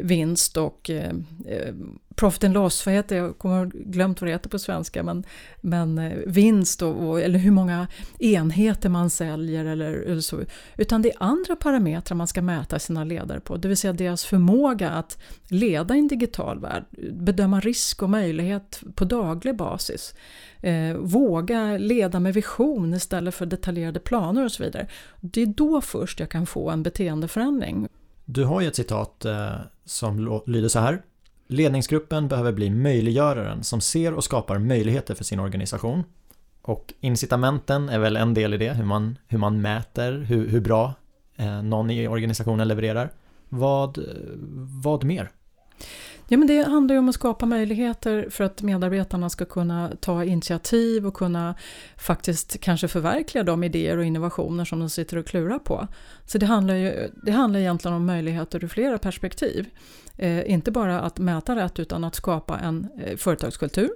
vinst 0.01 0.57
och 0.57 0.89
eh, 0.89 1.13
eh, 1.45 1.73
profit 2.17 2.43
and 2.43 2.53
loss, 2.53 2.85
vad 2.85 2.95
heter 2.95 3.15
det? 3.15 3.21
Jag 3.21 3.37
kommer 3.37 3.65
glömt 3.65 4.21
vad 4.21 4.27
det 4.27 4.31
heter 4.31 4.49
på 4.49 4.59
svenska, 4.59 5.03
men, 5.03 5.23
men 5.61 5.97
eh, 5.97 6.17
vinst 6.25 6.81
och, 6.81 7.07
och, 7.07 7.21
eller 7.21 7.39
hur 7.39 7.51
många 7.51 7.87
enheter 8.19 8.89
man 8.89 9.09
säljer 9.09 9.65
eller, 9.65 9.93
eller, 9.93 10.21
så. 10.21 10.39
Utan 10.77 11.01
det 11.01 11.09
är 11.09 11.15
andra 11.19 11.55
parametrar 11.55 12.15
man 12.15 12.27
ska 12.27 12.41
mäta 12.41 12.79
sina 12.79 13.03
ledare 13.03 13.39
på, 13.39 13.57
det 13.57 13.67
vill 13.67 13.77
säga 13.77 13.93
deras 13.93 14.25
förmåga 14.25 14.89
att 14.89 15.21
leda 15.49 15.95
i 15.95 15.99
en 15.99 16.07
digital 16.07 16.59
värld, 16.59 16.85
bedöma 17.13 17.59
risk 17.59 18.03
och 18.03 18.09
möjlighet 18.09 18.83
på 18.95 19.05
daglig 19.05 19.55
basis. 19.55 20.15
Eh, 20.61 20.93
våga 20.93 21.77
leda 21.77 22.19
med 22.19 22.33
vision 22.33 22.93
istället 22.93 23.35
för 23.35 23.45
detaljerade 23.45 23.99
planer 23.99 24.45
och 24.45 24.51
så 24.51 24.63
vidare. 24.63 24.87
Det 25.21 25.41
är 25.41 25.45
då 25.45 25.81
först 25.81 26.19
jag 26.19 26.29
kan 26.29 26.45
få 26.45 26.69
en 26.69 26.83
beteendeförändring. 26.83 27.87
Du 28.25 28.43
har 28.43 28.61
ju 28.61 28.67
ett 28.67 28.75
citat 28.75 29.25
eh, 29.25 29.55
som 29.85 30.41
lyder 30.45 30.69
så 30.69 30.79
här. 30.79 31.01
Ledningsgruppen 31.47 32.27
behöver 32.27 32.51
bli 32.51 32.69
möjliggöraren 32.69 33.63
som 33.63 33.81
ser 33.81 34.13
och 34.13 34.23
skapar 34.23 34.57
möjligheter 34.57 35.15
för 35.15 35.23
sin 35.23 35.39
organisation. 35.39 36.03
Och 36.61 36.93
incitamenten 36.99 37.89
är 37.89 37.99
väl 37.99 38.15
en 38.15 38.33
del 38.33 38.53
i 38.53 38.57
det, 38.57 38.73
hur 38.73 38.85
man, 38.85 39.17
hur 39.27 39.37
man 39.37 39.61
mäter 39.61 40.11
hur, 40.11 40.47
hur 40.47 40.61
bra 40.61 40.93
eh, 41.35 41.61
någon 41.61 41.89
i 41.89 42.07
organisationen 42.07 42.67
levererar. 42.67 43.09
Vad, 43.49 43.99
vad 44.83 45.03
mer? 45.03 45.31
Ja, 46.29 46.37
men 46.37 46.47
det 46.47 46.63
handlar 46.63 46.95
ju 46.95 46.99
om 46.99 47.09
att 47.09 47.15
skapa 47.15 47.45
möjligheter 47.45 48.27
för 48.29 48.43
att 48.43 48.61
medarbetarna 48.61 49.29
ska 49.29 49.45
kunna 49.45 49.91
ta 49.99 50.23
initiativ 50.23 51.07
och 51.07 51.13
kunna 51.13 51.55
faktiskt 51.97 52.59
kanske 52.61 52.87
förverkliga 52.87 53.43
de 53.43 53.63
idéer 53.63 53.97
och 53.97 54.05
innovationer 54.05 54.65
som 54.65 54.79
de 54.79 54.89
sitter 54.89 55.17
och 55.17 55.25
klurar 55.25 55.59
på. 55.59 55.87
Så 56.25 56.37
det 56.37 56.45
handlar, 56.45 56.75
ju, 56.75 57.09
det 57.23 57.31
handlar 57.31 57.59
egentligen 57.59 57.97
om 57.97 58.05
möjligheter 58.05 58.63
ur 58.63 58.67
flera 58.67 58.97
perspektiv. 58.97 59.65
Eh, 60.17 60.51
inte 60.51 60.71
bara 60.71 61.01
att 61.01 61.17
mäta 61.17 61.55
rätt 61.55 61.79
utan 61.79 62.03
att 62.03 62.15
skapa 62.15 62.57
en 62.59 62.87
eh, 62.99 63.17
företagskultur 63.17 63.89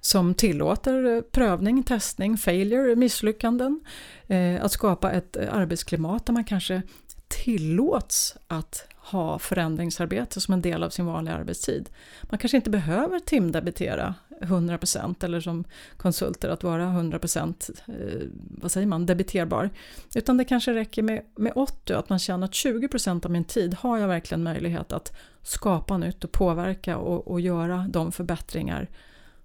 som 0.00 0.34
tillåter 0.34 1.16
eh, 1.16 1.20
prövning, 1.20 1.82
testning, 1.82 2.38
failure, 2.38 2.96
misslyckanden. 2.96 3.80
Eh, 4.26 4.64
att 4.64 4.72
skapa 4.72 5.12
ett 5.12 5.36
eh, 5.36 5.54
arbetsklimat 5.54 6.26
där 6.26 6.32
man 6.32 6.44
kanske 6.44 6.82
tillåts 7.28 8.36
att 8.48 8.86
ha 8.96 9.38
förändringsarbete 9.38 10.40
som 10.40 10.54
en 10.54 10.62
del 10.62 10.82
av 10.82 10.90
sin 10.90 11.06
vanliga 11.06 11.34
arbetstid. 11.34 11.90
Man 12.22 12.38
kanske 12.38 12.56
inte 12.56 12.70
behöver 12.70 13.20
timdebitera 13.20 14.14
100% 14.40 15.24
eller 15.24 15.40
som 15.40 15.64
konsulter 15.96 16.48
att 16.48 16.62
vara 16.62 16.84
100% 16.84 17.70
eh, 17.86 18.28
vad 18.34 18.70
säger 18.70 18.86
man, 18.86 19.06
debiterbar. 19.06 19.70
Utan 20.14 20.36
det 20.36 20.44
kanske 20.44 20.74
räcker 20.74 21.02
med, 21.02 21.22
med 21.36 21.52
80 21.54 21.92
att 21.92 22.08
man 22.08 22.18
känner 22.18 22.44
att 22.44 22.52
20% 22.52 23.24
av 23.24 23.30
min 23.30 23.44
tid 23.44 23.74
har 23.74 23.98
jag 23.98 24.08
verkligen 24.08 24.42
möjlighet 24.42 24.92
att 24.92 25.16
skapa 25.42 25.98
nytt 25.98 26.24
och 26.24 26.32
påverka 26.32 26.96
och, 26.96 27.28
och 27.28 27.40
göra 27.40 27.86
de 27.90 28.12
förbättringar 28.12 28.88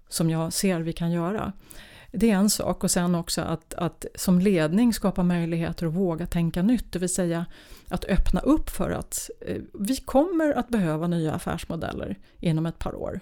som 0.08 0.30
jag 0.30 0.52
ser 0.52 0.80
vi 0.80 0.92
kan 0.92 1.12
göra. 1.12 1.52
Det 2.12 2.30
är 2.30 2.34
en 2.34 2.50
sak 2.50 2.84
och 2.84 2.90
sen 2.90 3.14
också 3.14 3.40
att, 3.40 3.74
att 3.74 4.06
som 4.14 4.40
ledning 4.40 4.92
skapa 4.92 5.22
möjligheter 5.22 5.86
att 5.86 5.94
våga 5.94 6.26
tänka 6.26 6.62
nytt, 6.62 6.92
det 6.92 6.98
vill 6.98 7.14
säga 7.14 7.46
att 7.88 8.04
öppna 8.04 8.40
upp 8.40 8.70
för 8.70 8.90
att 8.90 9.30
eh, 9.40 9.62
vi 9.74 9.96
kommer 9.96 10.52
att 10.52 10.68
behöva 10.68 11.06
nya 11.06 11.32
affärsmodeller 11.32 12.18
inom 12.40 12.66
ett 12.66 12.78
par 12.78 12.94
år. 12.94 13.20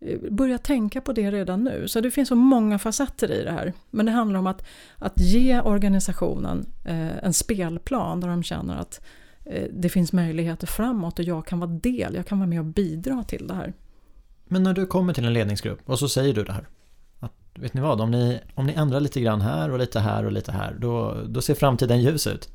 Eh, 0.00 0.18
börja 0.30 0.58
tänka 0.58 1.00
på 1.00 1.12
det 1.12 1.30
redan 1.30 1.64
nu. 1.64 1.88
Så 1.88 2.00
det 2.00 2.10
finns 2.10 2.28
så 2.28 2.34
många 2.34 2.78
facetter 2.78 3.32
i 3.32 3.44
det 3.44 3.50
här. 3.50 3.72
Men 3.90 4.06
det 4.06 4.12
handlar 4.12 4.38
om 4.38 4.46
att, 4.46 4.64
att 4.96 5.20
ge 5.20 5.60
organisationen 5.60 6.66
eh, 6.84 7.24
en 7.24 7.32
spelplan 7.32 8.20
där 8.20 8.28
de 8.28 8.42
känner 8.42 8.76
att 8.76 9.00
eh, 9.44 9.68
det 9.72 9.88
finns 9.88 10.12
möjligheter 10.12 10.66
framåt 10.66 11.18
och 11.18 11.24
jag 11.24 11.46
kan 11.46 11.60
vara 11.60 11.70
del, 11.70 12.14
jag 12.14 12.26
kan 12.26 12.38
vara 12.38 12.48
med 12.48 12.58
och 12.58 12.66
bidra 12.66 13.22
till 13.22 13.46
det 13.46 13.54
här. 13.54 13.72
Men 14.44 14.62
när 14.62 14.74
du 14.74 14.86
kommer 14.86 15.14
till 15.14 15.24
en 15.24 15.32
ledningsgrupp 15.32 15.80
och 15.84 15.98
så 15.98 16.08
säger 16.08 16.34
du 16.34 16.44
det 16.44 16.52
här 16.52 16.66
vet 17.54 17.74
ni 17.74 17.80
vad, 17.80 18.00
om 18.00 18.10
ni, 18.10 18.40
om 18.54 18.66
ni 18.66 18.72
ändrar 18.72 19.00
lite 19.00 19.20
grann 19.20 19.40
här 19.40 19.70
och 19.70 19.78
lite 19.78 20.00
här 20.00 20.24
och 20.24 20.32
lite 20.32 20.52
här, 20.52 20.76
då, 20.80 21.16
då 21.28 21.40
ser 21.42 21.54
framtiden 21.54 22.02
ljus 22.02 22.26
ut. 22.26 22.48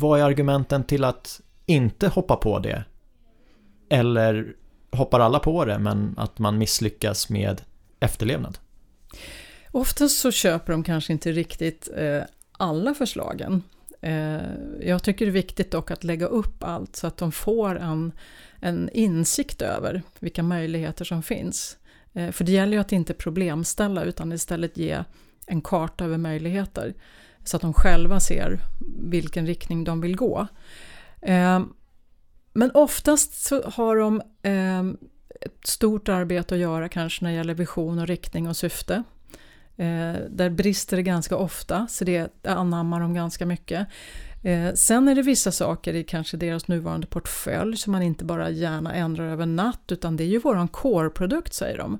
Vad 0.00 0.20
är 0.20 0.24
argumenten 0.24 0.84
till 0.84 1.04
att 1.04 1.40
inte 1.66 2.08
hoppa 2.08 2.36
på 2.36 2.58
det? 2.58 2.84
Eller 3.90 4.54
hoppar 4.90 5.20
alla 5.20 5.38
på 5.38 5.64
det 5.64 5.78
men 5.78 6.14
att 6.18 6.38
man 6.38 6.58
misslyckas 6.58 7.28
med 7.28 7.62
efterlevnad? 8.00 8.58
Oftast 9.70 10.18
så 10.18 10.30
köper 10.30 10.72
de 10.72 10.82
kanske 10.82 11.12
inte 11.12 11.32
riktigt 11.32 11.88
eh, 11.96 12.22
alla 12.52 12.94
förslagen. 12.94 13.62
Eh, 14.00 14.40
jag 14.80 15.02
tycker 15.02 15.26
det 15.26 15.30
är 15.30 15.32
viktigt 15.32 15.70
dock 15.70 15.90
att 15.90 16.04
lägga 16.04 16.26
upp 16.26 16.64
allt 16.64 16.96
så 16.96 17.06
att 17.06 17.16
de 17.16 17.32
får 17.32 17.78
en, 17.78 18.12
en 18.60 18.90
insikt 18.92 19.62
över 19.62 20.02
vilka 20.18 20.42
möjligheter 20.42 21.04
som 21.04 21.22
finns. 21.22 21.77
Eh, 22.18 22.30
för 22.30 22.44
det 22.44 22.52
gäller 22.52 22.72
ju 22.72 22.80
att 22.80 22.92
inte 22.92 23.14
problemställa 23.14 24.04
utan 24.04 24.32
istället 24.32 24.76
ge 24.76 25.04
en 25.46 25.62
karta 25.62 26.04
över 26.04 26.18
möjligheter 26.18 26.94
så 27.44 27.56
att 27.56 27.62
de 27.62 27.72
själva 27.72 28.20
ser 28.20 28.60
vilken 29.10 29.46
riktning 29.46 29.84
de 29.84 30.00
vill 30.00 30.16
gå. 30.16 30.46
Eh, 31.22 31.60
men 32.52 32.70
oftast 32.74 33.46
så 33.46 33.62
har 33.70 33.96
de 33.96 34.22
eh, 34.42 34.80
ett 35.40 35.66
stort 35.66 36.08
arbete 36.08 36.54
att 36.54 36.60
göra 36.60 36.88
kanske 36.88 37.24
när 37.24 37.30
det 37.30 37.36
gäller 37.36 37.54
vision 37.54 37.98
och 37.98 38.06
riktning 38.06 38.48
och 38.48 38.56
syfte. 38.56 39.02
Eh, 39.78 40.20
där 40.30 40.50
brister 40.50 40.96
det 40.96 41.02
ganska 41.02 41.36
ofta, 41.36 41.86
så 41.86 42.04
det 42.04 42.46
anammar 42.46 43.00
de 43.00 43.14
ganska 43.14 43.46
mycket. 43.46 43.88
Eh, 44.42 44.74
sen 44.74 45.08
är 45.08 45.14
det 45.14 45.22
vissa 45.22 45.52
saker 45.52 45.94
i 45.94 46.04
kanske 46.04 46.36
deras 46.36 46.68
nuvarande 46.68 47.06
portfölj 47.06 47.76
som 47.76 47.92
man 47.92 48.02
inte 48.02 48.24
bara 48.24 48.50
gärna 48.50 48.94
ändrar 48.94 49.24
över 49.24 49.46
natt 49.46 49.92
utan 49.92 50.16
det 50.16 50.24
är 50.24 50.28
ju 50.28 50.38
våran 50.38 50.68
core-produkt 50.68 51.54
säger 51.54 51.78
de. 51.78 51.98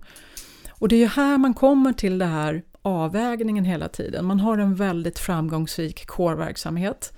Och 0.70 0.88
det 0.88 0.96
är 0.96 1.00
ju 1.00 1.06
här 1.06 1.38
man 1.38 1.54
kommer 1.54 1.92
till 1.92 2.18
det 2.18 2.24
här 2.24 2.62
avvägningen 2.82 3.64
hela 3.64 3.88
tiden. 3.88 4.24
Man 4.24 4.40
har 4.40 4.58
en 4.58 4.74
väldigt 4.74 5.18
framgångsrik 5.18 6.06
core-verksamhet. 6.06 7.12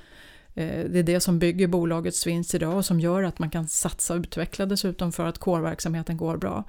Eh, 0.54 0.84
det 0.90 0.98
är 0.98 1.02
det 1.02 1.20
som 1.20 1.38
bygger 1.38 1.66
bolagets 1.66 2.26
vinst 2.26 2.54
idag 2.54 2.76
och 2.76 2.84
som 2.84 3.00
gör 3.00 3.22
att 3.22 3.38
man 3.38 3.50
kan 3.50 3.68
satsa 3.68 4.14
och 4.14 4.20
utveckla 4.20 4.66
dessutom 4.66 5.12
för 5.12 5.26
att 5.26 5.38
core-verksamheten 5.38 6.16
går 6.16 6.36
bra. 6.36 6.64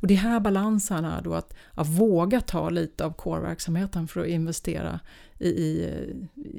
Och 0.00 0.06
det 0.06 0.14
är 0.14 0.18
här 0.18 0.40
balansen 0.40 1.04
är 1.04 1.22
då 1.22 1.34
att, 1.34 1.54
att 1.74 1.88
våga 1.88 2.40
ta 2.40 2.70
lite 2.70 3.04
av 3.04 3.12
core-verksamheten 3.12 4.08
för 4.08 4.20
att 4.20 4.26
investera 4.26 5.00
i, 5.38 5.48
i, 5.48 5.90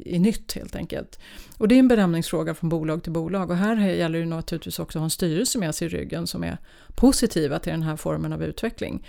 i 0.05 0.19
nytt 0.19 0.53
helt 0.53 0.75
enkelt. 0.75 1.19
Och 1.57 1.67
det 1.67 1.75
är 1.75 1.79
en 1.79 1.87
bedömningsfråga 1.87 2.53
från 2.53 2.69
bolag 2.69 3.03
till 3.03 3.11
bolag 3.11 3.49
och 3.49 3.57
här 3.57 3.75
gäller 3.75 4.19
det 4.19 4.25
naturligtvis 4.25 4.79
också 4.79 4.97
att 4.97 5.01
ha 5.01 5.05
en 5.05 5.09
styrelse 5.09 5.59
med 5.59 5.75
sig 5.75 5.85
i 5.85 5.89
ryggen 5.89 6.27
som 6.27 6.43
är 6.43 6.57
positiva 6.95 7.59
till 7.59 7.71
den 7.71 7.83
här 7.83 7.95
formen 7.95 8.33
av 8.33 8.43
utveckling. 8.43 9.07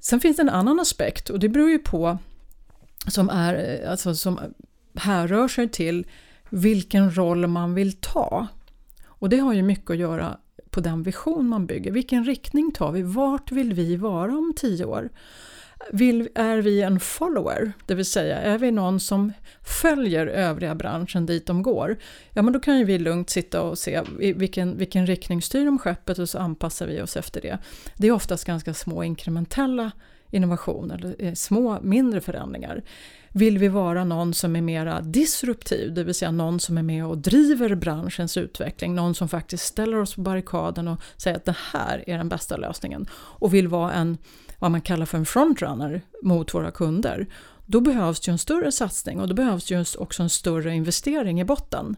Sen 0.00 0.20
finns 0.20 0.36
det 0.36 0.42
en 0.42 0.48
annan 0.48 0.80
aspekt 0.80 1.30
och 1.30 1.38
det 1.38 1.48
beror 1.48 1.70
ju 1.70 1.78
på 1.78 2.18
som, 3.08 3.30
är, 3.30 3.80
eh, 3.82 3.90
alltså, 3.90 4.14
som 4.14 4.40
härrör 4.94 5.48
sig 5.48 5.68
till 5.68 6.06
vilken 6.54 7.16
roll 7.16 7.46
man 7.46 7.74
vill 7.74 7.92
ta. 7.92 8.46
Och 9.06 9.28
det 9.28 9.38
har 9.38 9.52
ju 9.52 9.62
mycket 9.62 9.90
att 9.90 9.96
göra 9.96 10.38
på 10.70 10.80
den 10.80 11.02
vision 11.02 11.48
man 11.48 11.66
bygger. 11.66 11.92
Vilken 11.92 12.24
riktning 12.24 12.72
tar 12.72 12.92
vi? 12.92 13.02
Vart 13.02 13.52
vill 13.52 13.72
vi 13.72 13.96
vara 13.96 14.32
om 14.32 14.52
tio 14.56 14.84
år? 14.84 15.10
Vill, 15.92 16.28
är 16.34 16.58
vi 16.58 16.82
en 16.82 17.00
follower, 17.00 17.72
det 17.86 17.94
vill 17.94 18.04
säga 18.04 18.38
är 18.38 18.58
vi 18.58 18.70
någon 18.70 19.00
som 19.00 19.32
följer 19.80 20.26
övriga 20.26 20.74
branschen 20.74 21.26
dit 21.26 21.46
de 21.46 21.62
går? 21.62 21.96
Ja, 22.32 22.42
men 22.42 22.52
då 22.52 22.60
kan 22.60 22.78
ju 22.78 22.84
vi 22.84 22.98
lugnt 22.98 23.30
sitta 23.30 23.62
och 23.62 23.78
se 23.78 24.02
vilken, 24.18 24.78
vilken 24.78 25.06
riktning 25.06 25.42
styr 25.42 25.64
de 25.64 25.78
skeppet 25.78 26.18
och 26.18 26.28
så 26.28 26.38
anpassar 26.38 26.86
vi 26.86 27.02
oss 27.02 27.16
efter 27.16 27.40
det. 27.40 27.58
Det 27.96 28.06
är 28.06 28.12
oftast 28.12 28.44
ganska 28.44 28.74
små 28.74 29.04
inkrementella 29.04 29.90
innovationer, 30.30 31.16
eh, 31.18 31.34
små 31.34 31.80
mindre 31.82 32.20
förändringar. 32.20 32.82
Vill 33.36 33.58
vi 33.58 33.68
vara 33.68 34.04
någon 34.04 34.34
som 34.34 34.56
är 34.56 34.60
mera 34.60 35.00
disruptiv, 35.00 35.94
det 35.94 36.04
vill 36.04 36.14
säga 36.14 36.30
någon 36.30 36.60
som 36.60 36.78
är 36.78 36.82
med 36.82 37.06
och 37.06 37.18
driver 37.18 37.74
branschens 37.74 38.36
utveckling, 38.36 38.94
någon 38.94 39.14
som 39.14 39.28
faktiskt 39.28 39.64
ställer 39.64 40.00
oss 40.00 40.14
på 40.14 40.20
barrikaden 40.20 40.88
och 40.88 41.00
säger 41.16 41.36
att 41.36 41.44
det 41.44 41.56
här 41.72 42.04
är 42.06 42.18
den 42.18 42.28
bästa 42.28 42.56
lösningen 42.56 43.06
och 43.12 43.54
vill 43.54 43.68
vara 43.68 43.92
en, 43.92 44.18
vad 44.58 44.70
man 44.70 44.80
kallar 44.80 45.06
för 45.06 45.18
en 45.18 45.26
frontrunner 45.26 46.00
mot 46.22 46.54
våra 46.54 46.70
kunder, 46.70 47.26
då 47.66 47.80
behövs 47.80 48.20
det 48.20 48.28
ju 48.28 48.32
en 48.32 48.38
större 48.38 48.72
satsning 48.72 49.20
och 49.20 49.28
då 49.28 49.34
behövs 49.34 49.66
det 49.66 49.74
ju 49.74 49.84
också 49.98 50.22
en 50.22 50.30
större 50.30 50.74
investering 50.74 51.40
i 51.40 51.44
botten. 51.44 51.96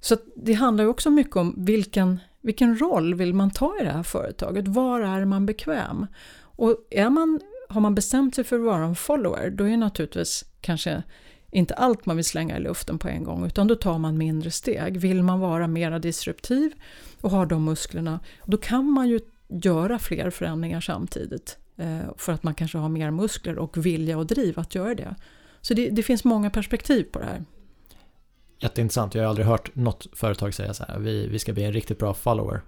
Så 0.00 0.16
det 0.36 0.52
handlar 0.52 0.84
ju 0.84 0.90
också 0.90 1.10
mycket 1.10 1.36
om 1.36 1.54
vilken, 1.58 2.20
vilken 2.40 2.78
roll 2.78 3.14
vill 3.14 3.34
man 3.34 3.50
ta 3.50 3.80
i 3.80 3.84
det 3.84 3.90
här 3.90 4.02
företaget? 4.02 4.68
Var 4.68 5.00
är 5.00 5.24
man 5.24 5.46
bekväm? 5.46 6.06
Och 6.56 6.76
är 6.90 7.10
man 7.10 7.40
har 7.72 7.80
man 7.80 7.94
bestämt 7.94 8.34
sig 8.34 8.44
för 8.44 8.56
att 8.56 8.64
vara 8.64 8.84
en 8.84 8.94
follower, 8.94 9.50
då 9.50 9.64
är 9.64 9.76
naturligtvis 9.76 10.44
kanske 10.60 11.02
inte 11.50 11.74
allt 11.74 12.06
man 12.06 12.16
vill 12.16 12.24
slänga 12.24 12.56
i 12.56 12.60
luften 12.60 12.98
på 12.98 13.08
en 13.08 13.24
gång, 13.24 13.46
utan 13.46 13.68
då 13.68 13.74
tar 13.74 13.98
man 13.98 14.18
mindre 14.18 14.50
steg. 14.50 14.96
Vill 14.96 15.22
man 15.22 15.40
vara 15.40 15.66
mera 15.66 15.98
disruptiv 15.98 16.72
och 17.20 17.30
ha 17.30 17.46
de 17.46 17.64
musklerna, 17.64 18.20
då 18.46 18.56
kan 18.56 18.84
man 18.84 19.08
ju 19.08 19.20
göra 19.48 19.98
fler 19.98 20.30
förändringar 20.30 20.80
samtidigt. 20.80 21.58
Eh, 21.76 22.00
för 22.16 22.32
att 22.32 22.42
man 22.42 22.54
kanske 22.54 22.78
har 22.78 22.88
mer 22.88 23.10
muskler 23.10 23.58
och 23.58 23.86
vilja 23.86 24.18
och 24.18 24.26
driv 24.26 24.58
att 24.58 24.74
göra 24.74 24.94
det. 24.94 25.14
Så 25.60 25.74
det, 25.74 25.90
det 25.90 26.02
finns 26.02 26.24
många 26.24 26.50
perspektiv 26.50 27.02
på 27.02 27.18
det 27.18 27.24
här. 27.24 27.44
Jätteintressant, 28.58 29.14
jag 29.14 29.22
har 29.22 29.28
aldrig 29.28 29.46
hört 29.46 29.74
något 29.74 30.06
företag 30.12 30.54
säga 30.54 30.74
så 30.74 30.84
här, 30.84 30.98
vi, 30.98 31.26
vi 31.26 31.38
ska 31.38 31.52
bli 31.52 31.64
en 31.64 31.72
riktigt 31.72 31.98
bra 31.98 32.14
follower. 32.14 32.60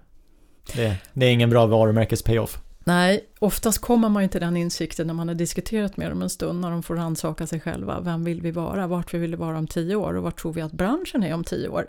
Det, 0.73 0.97
det 1.13 1.25
är 1.25 1.31
ingen 1.31 1.49
bra 1.49 1.67
varumärkes-payoff. 1.67 2.57
Nej, 2.87 3.25
oftast 3.39 3.79
kommer 3.79 4.09
man 4.09 4.23
ju 4.23 4.29
till 4.29 4.41
den 4.41 4.57
insikten 4.57 5.07
när 5.07 5.13
man 5.13 5.27
har 5.27 5.35
diskuterat 5.35 5.97
med 5.97 6.11
dem 6.11 6.21
en 6.21 6.29
stund, 6.29 6.61
när 6.61 6.71
de 6.71 6.83
får 6.83 6.95
rannsaka 6.95 7.47
sig 7.47 7.59
själva. 7.59 7.99
Vem 7.99 8.23
vill 8.23 8.41
vi 8.41 8.51
vara? 8.51 8.87
Vart 8.87 9.13
vi 9.13 9.17
vill 9.17 9.35
vara 9.35 9.57
om 9.57 9.67
tio 9.67 9.95
år? 9.95 10.13
Och 10.13 10.23
vart 10.23 10.39
tror 10.39 10.53
vi 10.53 10.61
att 10.61 10.71
branschen 10.71 11.23
är 11.23 11.33
om 11.33 11.43
tio 11.43 11.67
år? 11.67 11.87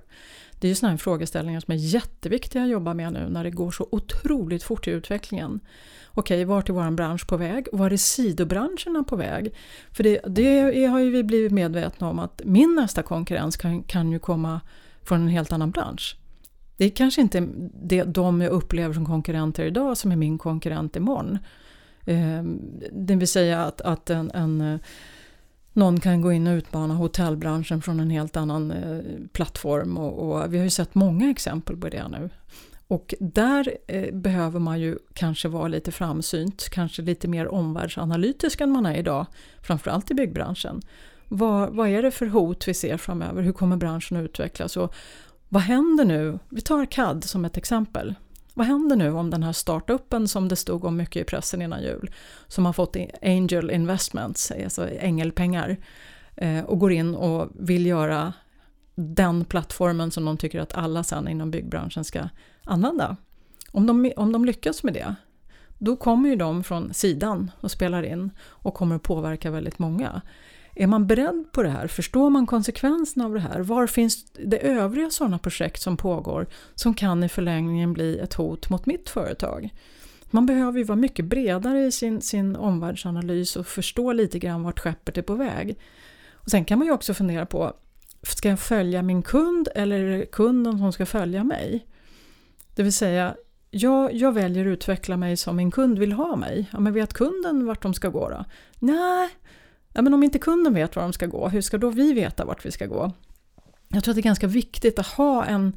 Det 0.61 0.67
är 0.67 0.69
ju 0.69 0.75
sådana 0.75 0.91
här 0.91 0.99
frågeställningar 0.99 1.61
som 1.61 1.73
är 1.73 1.79
jätteviktiga 1.79 2.63
att 2.63 2.69
jobba 2.69 2.95
med 2.95 3.13
nu 3.13 3.29
när 3.29 3.45
det 3.45 3.51
går 3.51 3.71
så 3.71 3.89
otroligt 3.91 4.63
fort 4.63 4.89
i 4.89 4.91
utvecklingen. 4.91 5.61
Okej, 6.07 6.45
vart 6.45 6.69
är 6.69 6.73
vår 6.73 6.91
bransch 6.91 7.27
på 7.27 7.37
väg? 7.37 7.67
Var 7.73 7.91
är 7.91 7.97
sidobranscherna 7.97 9.05
på 9.05 9.17
väg? 9.17 9.55
För 9.93 10.05
det, 10.05 10.21
det 10.27 10.87
har 10.87 10.99
ju 10.99 11.11
vi 11.11 11.25
blivit 11.25 11.53
medvetna 11.53 12.09
om 12.11 12.19
att 12.19 12.41
min 12.45 12.75
nästa 12.75 13.03
konkurrens 13.03 13.57
kan, 13.57 13.83
kan 13.83 14.13
ju 14.13 14.19
komma 14.19 14.61
från 15.03 15.21
en 15.21 15.29
helt 15.29 15.53
annan 15.53 15.71
bransch. 15.71 16.17
Det 16.77 16.85
är 16.85 16.91
kanske 16.91 17.21
inte 17.21 17.49
det, 17.83 18.03
de 18.03 18.41
jag 18.41 18.53
upplever 18.53 18.95
som 18.95 19.07
konkurrenter 19.07 19.65
idag 19.65 19.97
som 19.97 20.13
är 20.13 20.17
min 20.17 20.39
konkurrent 20.39 20.97
imorgon. 20.97 21.39
Eh, 22.05 22.43
det 22.93 23.17
vill 23.17 23.29
säga 23.29 23.65
att, 23.65 23.81
att 23.81 24.11
en, 24.11 24.31
en, 24.31 24.61
eh, 24.61 24.81
någon 25.73 26.01
kan 26.01 26.21
gå 26.21 26.33
in 26.33 26.47
och 26.47 26.53
utmana 26.53 26.95
hotellbranschen 26.95 27.83
från 27.83 28.01
en 28.01 28.11
helt 28.11 28.37
annan 28.37 28.71
eh, 28.71 29.01
plattform 29.33 29.99
och, 29.99 30.19
och, 30.19 30.55
vi 30.55 30.59
har 30.59 30.65
ju 30.65 30.71
sett 30.71 30.95
många 30.95 31.31
exempel 31.31 31.77
på 31.77 31.89
det 31.89 32.09
nu. 32.09 32.31
Och 32.89 33.15
där 33.21 33.77
eh, 33.87 34.15
behöver 34.15 34.61
man 34.61 34.81
ju 34.81 34.99
kanske 35.15 35.49
vara 35.49 35.69
lite 35.69 35.93
framsynt, 35.93 36.69
kanske 36.69 37.03
lite 37.03 37.29
mer 37.29 37.49
omvärldsanalytisk 37.49 38.61
än 38.61 38.71
man 38.71 38.87
är 38.87 38.97
idag, 38.97 39.27
framförallt 39.63 40.11
i 40.11 40.15
byggbranschen. 40.15 40.83
Vad, 41.29 41.71
vad 41.71 41.89
är 41.89 42.03
det 42.03 42.11
för 42.11 42.27
hot 42.27 42.69
vi 42.69 42.75
ser 42.75 42.97
framöver? 42.97 43.43
Hur 43.43 43.53
kommer 43.53 43.77
branschen 43.77 44.17
att 44.17 44.25
utvecklas? 44.25 44.77
Och 44.77 44.95
vad 45.49 45.63
händer 45.63 46.05
nu? 46.05 46.39
Vi 46.49 46.61
tar 46.61 46.87
CAD 46.87 47.25
som 47.25 47.45
ett 47.45 47.57
exempel. 47.57 48.15
Vad 48.55 48.67
händer 48.67 48.97
nu 48.97 49.13
om 49.13 49.31
den 49.31 49.43
här 49.43 49.53
startupen 49.53 50.29
som 50.29 50.49
det 50.49 50.57
stod 50.57 50.85
om 50.85 50.97
mycket 50.97 51.23
i 51.23 51.25
pressen 51.25 51.63
innan 51.63 51.83
jul, 51.83 52.11
som 52.47 52.67
har 52.67 52.73
fått 52.73 52.97
angel 53.23 53.71
investments, 53.71 54.51
alltså 54.65 54.89
ängelpengar, 54.91 55.77
eh, 56.37 56.65
och 56.65 56.79
går 56.79 56.93
in 56.93 57.15
och 57.15 57.49
vill 57.55 57.87
göra 57.87 58.33
den 58.95 59.45
plattformen 59.45 60.11
som 60.11 60.25
de 60.25 60.37
tycker 60.37 60.61
att 60.61 60.75
alla 60.75 61.05
sen 61.05 61.29
inom 61.29 61.51
byggbranschen 61.51 62.05
ska 62.05 62.29
använda. 62.65 63.17
Om 63.71 63.87
de, 63.87 64.13
om 64.17 64.33
de 64.33 64.45
lyckas 64.45 64.83
med 64.83 64.95
det, 64.95 65.15
då 65.79 65.97
kommer 65.97 66.29
ju 66.29 66.37
de 66.37 66.65
från 66.65 66.95
sidan 66.95 67.51
och 67.61 67.71
spelar 67.71 68.03
in 68.03 68.31
och 68.41 68.75
kommer 68.75 68.97
att 68.97 69.03
påverka 69.03 69.51
väldigt 69.51 69.79
många. 69.79 70.23
Är 70.79 70.87
man 70.87 71.07
beredd 71.07 71.45
på 71.53 71.63
det 71.63 71.69
här? 71.69 71.87
Förstår 71.87 72.31
man 72.31 72.47
konsekvenserna 72.47 73.25
av 73.25 73.35
det 73.35 73.41
här? 73.41 73.61
Var 73.61 73.87
finns 73.87 74.25
det 74.33 74.59
övriga 74.59 75.11
sådana 75.11 75.39
projekt 75.39 75.83
som 75.83 75.97
pågår 75.97 76.47
som 76.75 76.95
kan 76.95 77.25
i 77.25 77.29
förlängningen 77.29 77.93
bli 77.93 78.19
ett 78.19 78.35
hot 78.35 78.71
mot 78.71 78.87
mitt 78.87 79.09
företag? 79.09 79.71
Man 80.31 80.47
behöver 80.47 80.79
ju 80.79 80.85
vara 80.85 80.97
mycket 80.97 81.25
bredare 81.25 81.87
i 81.87 81.93
sin, 81.93 82.21
sin 82.21 82.57
omvärldsanalys 82.57 83.57
och 83.57 83.67
förstå 83.67 84.13
lite 84.13 84.39
grann 84.39 84.63
vart 84.63 84.81
skeppet 84.81 85.19
är 85.19 85.23
på 85.23 85.35
väg. 85.35 85.79
Och 86.33 86.51
sen 86.51 86.65
kan 86.65 86.79
man 86.79 86.87
ju 86.87 86.93
också 86.93 87.15
fundera 87.15 87.47
på, 87.47 87.73
ska 88.23 88.49
jag 88.49 88.61
följa 88.61 89.03
min 89.03 89.23
kund 89.23 89.69
eller 89.75 90.01
är 90.01 90.19
det 90.19 90.27
kunden 90.27 90.79
som 90.79 90.93
ska 90.93 91.07
följa 91.07 91.45
mig? 91.45 91.87
Det 92.75 92.83
vill 92.83 92.93
säga, 92.93 93.35
jag, 93.71 94.15
jag 94.15 94.33
väljer 94.33 94.67
att 94.67 94.71
utveckla 94.71 95.17
mig 95.17 95.37
som 95.37 95.57
min 95.57 95.71
kund 95.71 95.99
vill 95.99 96.13
ha 96.13 96.37
mig. 96.37 96.67
Ja, 96.73 96.81
men 96.81 96.93
vet 96.93 97.13
kunden 97.13 97.67
vart 97.67 97.83
de 97.83 97.95
ska 97.95 98.09
gå 98.09 98.29
då? 98.29 98.45
Nej, 98.79 99.31
Ja, 99.97 100.03
men 100.03 100.15
om 100.15 100.23
inte 100.23 100.39
kunden 100.39 100.75
vet 100.75 100.97
var 100.97 101.03
de 101.03 101.13
ska 101.13 101.27
gå, 101.27 101.49
hur 101.49 101.61
ska 101.61 101.79
då 101.79 101.91
vi 101.91 102.13
veta 102.13 102.45
vart 102.45 102.67
vi 102.67 102.71
ska 102.71 102.87
gå? 102.87 103.13
Jag 103.89 104.05
tror 104.05 104.13
att 104.13 104.17
det 104.17 104.21
är 104.21 104.23
ganska 104.23 104.47
viktigt 104.47 104.99
att 104.99 105.07
ha 105.07 105.45
en, 105.45 105.77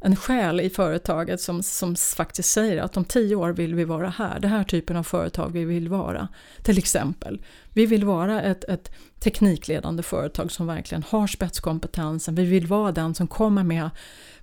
en 0.00 0.16
själ 0.16 0.60
i 0.60 0.70
företaget 0.70 1.40
som, 1.40 1.62
som 1.62 1.96
faktiskt 1.96 2.52
säger 2.52 2.82
att 2.82 2.96
om 2.96 3.04
tio 3.04 3.36
år 3.36 3.50
vill 3.50 3.74
vi 3.74 3.84
vara 3.84 4.08
här, 4.08 4.40
det 4.40 4.48
här 4.48 4.64
typen 4.64 4.96
av 4.96 5.02
företag 5.02 5.50
vi 5.52 5.64
vill 5.64 5.88
vara. 5.88 6.28
Till 6.62 6.78
exempel, 6.78 7.42
vi 7.72 7.86
vill 7.86 8.04
vara 8.04 8.42
ett, 8.42 8.64
ett 8.64 8.92
teknikledande 9.20 10.02
företag 10.02 10.52
som 10.52 10.66
verkligen 10.66 11.04
har 11.08 11.26
spetskompetensen, 11.26 12.34
vi 12.34 12.44
vill 12.44 12.66
vara 12.66 12.92
den 12.92 13.14
som 13.14 13.26
kommer 13.26 13.62
med 13.64 13.90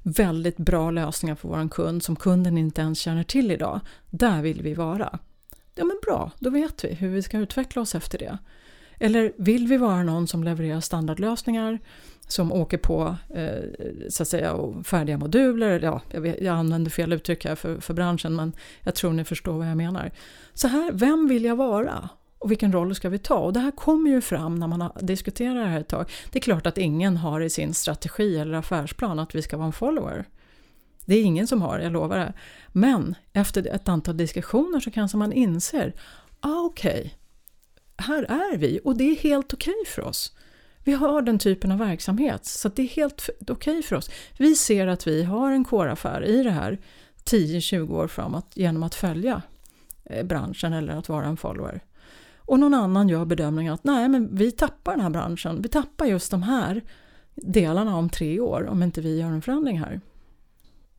väldigt 0.04 0.58
bra 0.58 0.92
lösningar 0.92 1.36
för 1.36 1.48
vår 1.48 1.70
kund 1.70 2.04
som 2.04 2.16
kunden 2.16 2.58
inte 2.58 2.82
ens 2.82 3.00
känner 3.00 3.24
till 3.24 3.52
idag. 3.52 3.80
Där 4.10 4.42
vill 4.42 4.62
vi 4.62 4.74
vara. 4.74 5.20
Ja 5.76 5.86
men 5.86 6.00
bra, 6.06 6.32
då 6.40 6.50
vet 6.50 6.84
vi 6.84 6.94
hur 6.94 7.10
vi 7.10 7.24
ska 7.24 7.38
utveckla 7.38 7.82
oss 7.82 7.96
efter 7.96 8.18
det. 8.18 8.38
Eller 9.00 9.34
vill 9.38 9.68
vi 9.68 9.78
vara 9.78 10.04
någon 10.04 10.28
som 10.28 10.44
levererar 10.44 10.80
standardlösningar 10.80 11.80
som 12.28 12.52
åker 12.52 12.78
på 12.78 13.16
eh, 13.36 13.64
så 14.10 14.24
att 14.24 14.30
säga, 14.30 14.58
färdiga 14.84 15.18
moduler. 15.18 15.80
Ja, 15.84 16.02
jag, 16.12 16.22
vet, 16.22 16.42
jag 16.42 16.56
använder 16.56 16.92
fel 16.92 17.14
uttryck 17.14 17.46
här 17.46 17.56
för, 17.56 17.80
för 17.80 17.94
branschen 17.94 18.36
men 18.36 18.54
jag 18.84 18.96
tror 18.96 19.14
ni 19.14 19.24
förstår 19.24 19.54
vad 19.54 19.70
jag 19.70 19.78
menar. 19.78 20.12
Så 20.54 20.68
här, 20.68 20.92
vem 20.94 21.28
vill 21.28 21.44
jag 21.44 21.56
vara? 21.56 22.10
Och 22.40 22.52
vilken 22.52 22.72
roll 22.72 22.96
ska 22.96 23.10
vi 23.10 23.20
ta? 23.20 23.36
Och 23.36 23.54
det 23.54 23.60
här 23.60 23.72
kommer 23.72 24.10
ju 24.10 24.22
fram 24.22 24.56
när 24.56 24.68
man 24.68 24.92
diskuterar 25.02 25.56
det 25.56 25.66
här 25.66 25.80
ett 25.80 25.88
tag. 25.88 26.12
Det 26.32 26.40
är 26.40 26.42
klart 26.42 26.66
att 26.66 26.78
ingen 26.78 27.18
har 27.18 27.42
i 27.42 27.50
sin 27.50 27.74
strategi 27.74 28.38
eller 28.38 28.54
affärsplan 28.58 29.20
att 29.20 29.36
vi 29.36 29.42
ska 29.42 29.58
vara 29.58 29.68
en 29.68 29.74
follower. 29.74 30.26
Det 31.06 31.16
är 31.16 31.24
ingen 31.24 31.48
som 31.48 31.62
har, 31.62 31.80
jag 31.80 31.92
lovar 31.92 32.18
det. 32.18 32.34
Men 32.68 33.16
efter 33.34 33.76
ett 33.76 33.90
antal 33.90 34.18
diskussioner 34.18 34.80
så 34.80 34.92
kanske 34.92 35.18
man 35.18 35.34
inser, 35.34 35.94
ah, 36.40 36.62
okej, 36.62 37.00
okay, 37.00 37.12
här 37.98 38.24
är 38.24 38.58
vi 38.58 38.80
och 38.84 38.98
det 38.98 39.04
är 39.04 39.16
helt 39.16 39.54
okej 39.54 39.74
okay 39.82 39.92
för 39.94 40.02
oss. 40.02 40.32
Vi 40.84 40.94
har 40.94 41.22
den 41.22 41.40
typen 41.40 41.72
av 41.72 41.78
verksamhet 41.78 42.46
så 42.46 42.70
det 42.70 42.82
är 42.82 42.88
helt 42.88 43.30
okej 43.42 43.54
okay 43.54 43.82
för 43.82 43.96
oss. 43.96 44.10
Vi 44.38 44.56
ser 44.56 44.88
att 44.88 45.08
vi 45.08 45.24
har 45.24 45.52
en 45.52 45.64
kåraffär 45.64 46.26
i 46.26 46.44
det 46.44 46.52
här 46.52 46.80
10-20 47.26 47.92
år 47.92 48.08
framåt 48.08 48.52
genom 48.54 48.84
att 48.84 48.96
följa 48.96 49.42
eh, 50.06 50.26
branschen 50.26 50.74
eller 50.74 50.94
att 50.94 51.10
vara 51.10 51.26
en 51.26 51.38
follower. 51.38 51.84
Och 52.38 52.60
någon 52.60 52.74
annan 52.74 53.10
gör 53.10 53.26
bedömningen 53.26 53.74
att 53.74 53.84
nej 53.84 54.10
men 54.10 54.36
vi 54.36 54.52
tappar 54.52 54.92
den 54.92 55.02
här 55.02 55.10
branschen, 55.10 55.62
vi 55.62 55.70
tappar 55.70 56.06
just 56.06 56.32
de 56.32 56.44
här 56.44 56.82
delarna 57.36 57.96
om 57.96 58.10
tre 58.10 58.40
år 58.40 58.68
om 58.68 58.84
inte 58.84 59.02
vi 59.02 59.20
gör 59.20 59.28
en 59.28 59.42
förändring 59.42 59.80
här. 59.80 60.02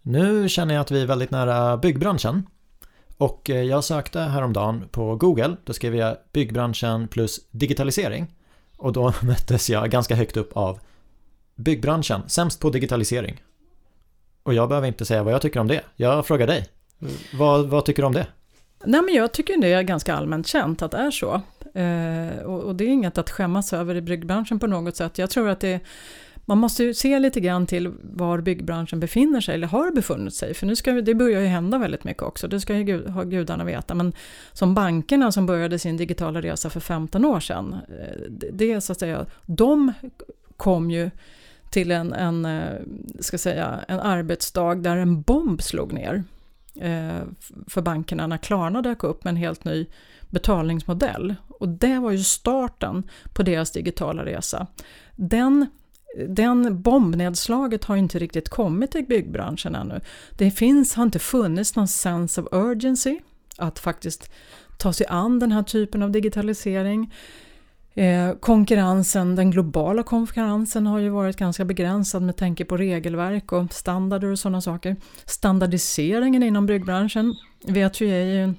Nu 0.02 0.48
känner 0.48 0.74
jag 0.74 0.80
att 0.80 0.90
vi 0.90 1.02
är 1.02 1.06
väldigt 1.06 1.30
nära 1.30 1.76
byggbranschen 1.76 2.46
och 3.18 3.50
eh, 3.50 3.62
jag 3.62 3.84
sökte 3.84 4.20
häromdagen 4.20 4.88
på 4.90 5.16
Google, 5.16 5.56
då 5.64 5.72
skrev 5.72 5.96
jag 5.96 6.16
byggbranschen 6.32 7.08
plus 7.08 7.40
digitalisering. 7.50 8.34
Och 8.76 8.92
då 8.92 9.12
möttes 9.22 9.70
jag 9.70 9.90
ganska 9.90 10.14
högt 10.14 10.36
upp 10.36 10.56
av 10.56 10.78
byggbranschen, 11.54 12.22
sämst 12.28 12.60
på 12.60 12.70
digitalisering. 12.70 13.42
Och 14.42 14.54
jag 14.54 14.68
behöver 14.68 14.88
inte 14.88 15.04
säga 15.04 15.22
vad 15.22 15.32
jag 15.34 15.42
tycker 15.42 15.60
om 15.60 15.68
det. 15.68 15.82
Jag 15.96 16.26
frågar 16.26 16.46
dig. 16.46 16.68
Vad, 17.32 17.66
vad 17.68 17.84
tycker 17.84 18.02
du 18.02 18.06
om 18.06 18.12
det? 18.12 18.26
Nej, 18.84 19.02
men 19.02 19.14
jag 19.14 19.32
tycker 19.32 19.56
det 19.56 19.72
är 19.72 19.82
ganska 19.82 20.14
allmänt 20.14 20.46
känt 20.46 20.82
att 20.82 20.90
det 20.90 20.96
är 20.96 21.10
så. 21.10 21.42
Eh, 21.74 22.44
och, 22.44 22.60
och, 22.60 22.74
det 22.74 22.84
är 22.84 22.88
inget 22.88 23.18
att 23.18 23.30
skämmas 23.30 23.72
över 23.72 23.94
i 23.94 24.00
byggbranschen 24.00 24.58
på 24.58 24.66
något 24.66 24.96
sätt. 24.96 25.18
Jag 25.18 25.30
tror 25.30 25.48
att 25.48 25.60
det 25.60 25.80
man 26.48 26.58
måste 26.58 26.84
ju 26.84 26.94
se 26.94 27.18
lite 27.18 27.40
grann 27.40 27.66
till 27.66 27.92
var 28.02 28.40
byggbranschen 28.40 29.00
befinner 29.00 29.40
sig, 29.40 29.54
eller 29.54 29.66
har 29.66 29.90
befunnit 29.90 30.34
sig, 30.34 30.54
för 30.54 30.66
nu 30.66 30.76
ska, 30.76 30.92
det 30.92 31.14
börjar 31.14 31.40
ju 31.40 31.46
hända 31.46 31.78
väldigt 31.78 32.04
mycket 32.04 32.22
också, 32.22 32.48
det 32.48 32.60
ska 32.60 32.76
ju 32.76 32.84
gud, 32.84 33.08
ha 33.08 33.22
gudarna 33.22 33.64
veta. 33.64 33.94
Men 33.94 34.12
som 34.52 34.74
bankerna 34.74 35.32
som 35.32 35.46
började 35.46 35.78
sin 35.78 35.96
digitala 35.96 36.42
resa 36.42 36.70
för 36.70 36.80
15 36.80 37.24
år 37.24 37.40
sedan, 37.40 37.76
eh, 37.88 38.30
det 38.52 38.80
så 38.80 38.92
att 38.92 38.98
säga, 38.98 39.26
de 39.46 39.92
kom 40.56 40.90
ju 40.90 41.10
till 41.70 41.90
en, 41.90 42.12
en, 42.12 42.44
eh, 42.44 42.80
ska 43.20 43.38
säga, 43.38 43.84
en 43.88 44.00
arbetsdag 44.00 44.74
där 44.74 44.96
en 44.96 45.22
bomb 45.22 45.62
slog 45.62 45.92
ner 45.92 46.24
eh, 46.74 47.22
för 47.66 47.82
bankerna 47.82 48.26
när 48.26 48.38
Klarna 48.38 48.82
dök 48.82 49.04
upp 49.04 49.24
med 49.24 49.30
en 49.30 49.36
helt 49.36 49.64
ny 49.64 49.86
betalningsmodell. 50.30 51.34
Och 51.48 51.68
det 51.68 51.98
var 51.98 52.10
ju 52.10 52.18
starten 52.18 53.02
på 53.32 53.42
deras 53.42 53.70
digitala 53.70 54.24
resa. 54.24 54.66
Den 55.16 55.66
den 56.28 56.82
bombnedslaget 56.82 57.84
har 57.84 57.96
inte 57.96 58.18
riktigt 58.18 58.48
kommit 58.48 58.90
till 58.90 59.06
byggbranschen 59.06 59.74
ännu. 59.74 60.00
Det 60.30 60.50
finns, 60.50 60.94
har 60.94 61.02
inte 61.02 61.18
funnits 61.18 61.76
någon 61.76 61.88
sense 61.88 62.40
of 62.40 62.48
urgency 62.52 63.18
att 63.56 63.78
faktiskt 63.78 64.30
ta 64.78 64.92
sig 64.92 65.06
an 65.06 65.38
den 65.38 65.52
här 65.52 65.62
typen 65.62 66.02
av 66.02 66.10
digitalisering. 66.10 67.14
Eh, 67.94 68.32
konkurrensen, 68.32 69.36
den 69.36 69.50
globala 69.50 70.02
konkurrensen 70.02 70.86
har 70.86 70.98
ju 70.98 71.08
varit 71.08 71.36
ganska 71.36 71.64
begränsad 71.64 72.22
med 72.22 72.36
tanke 72.36 72.64
på 72.64 72.76
regelverk 72.76 73.52
och 73.52 73.72
standarder 73.72 74.28
och 74.28 74.38
sådana 74.38 74.60
saker. 74.60 74.96
Standardiseringen 75.24 76.42
inom 76.42 76.66
byggbranschen 76.66 77.34
vet 77.66 78.00
vi 78.00 78.10
är 78.10 78.24
ju 78.24 78.54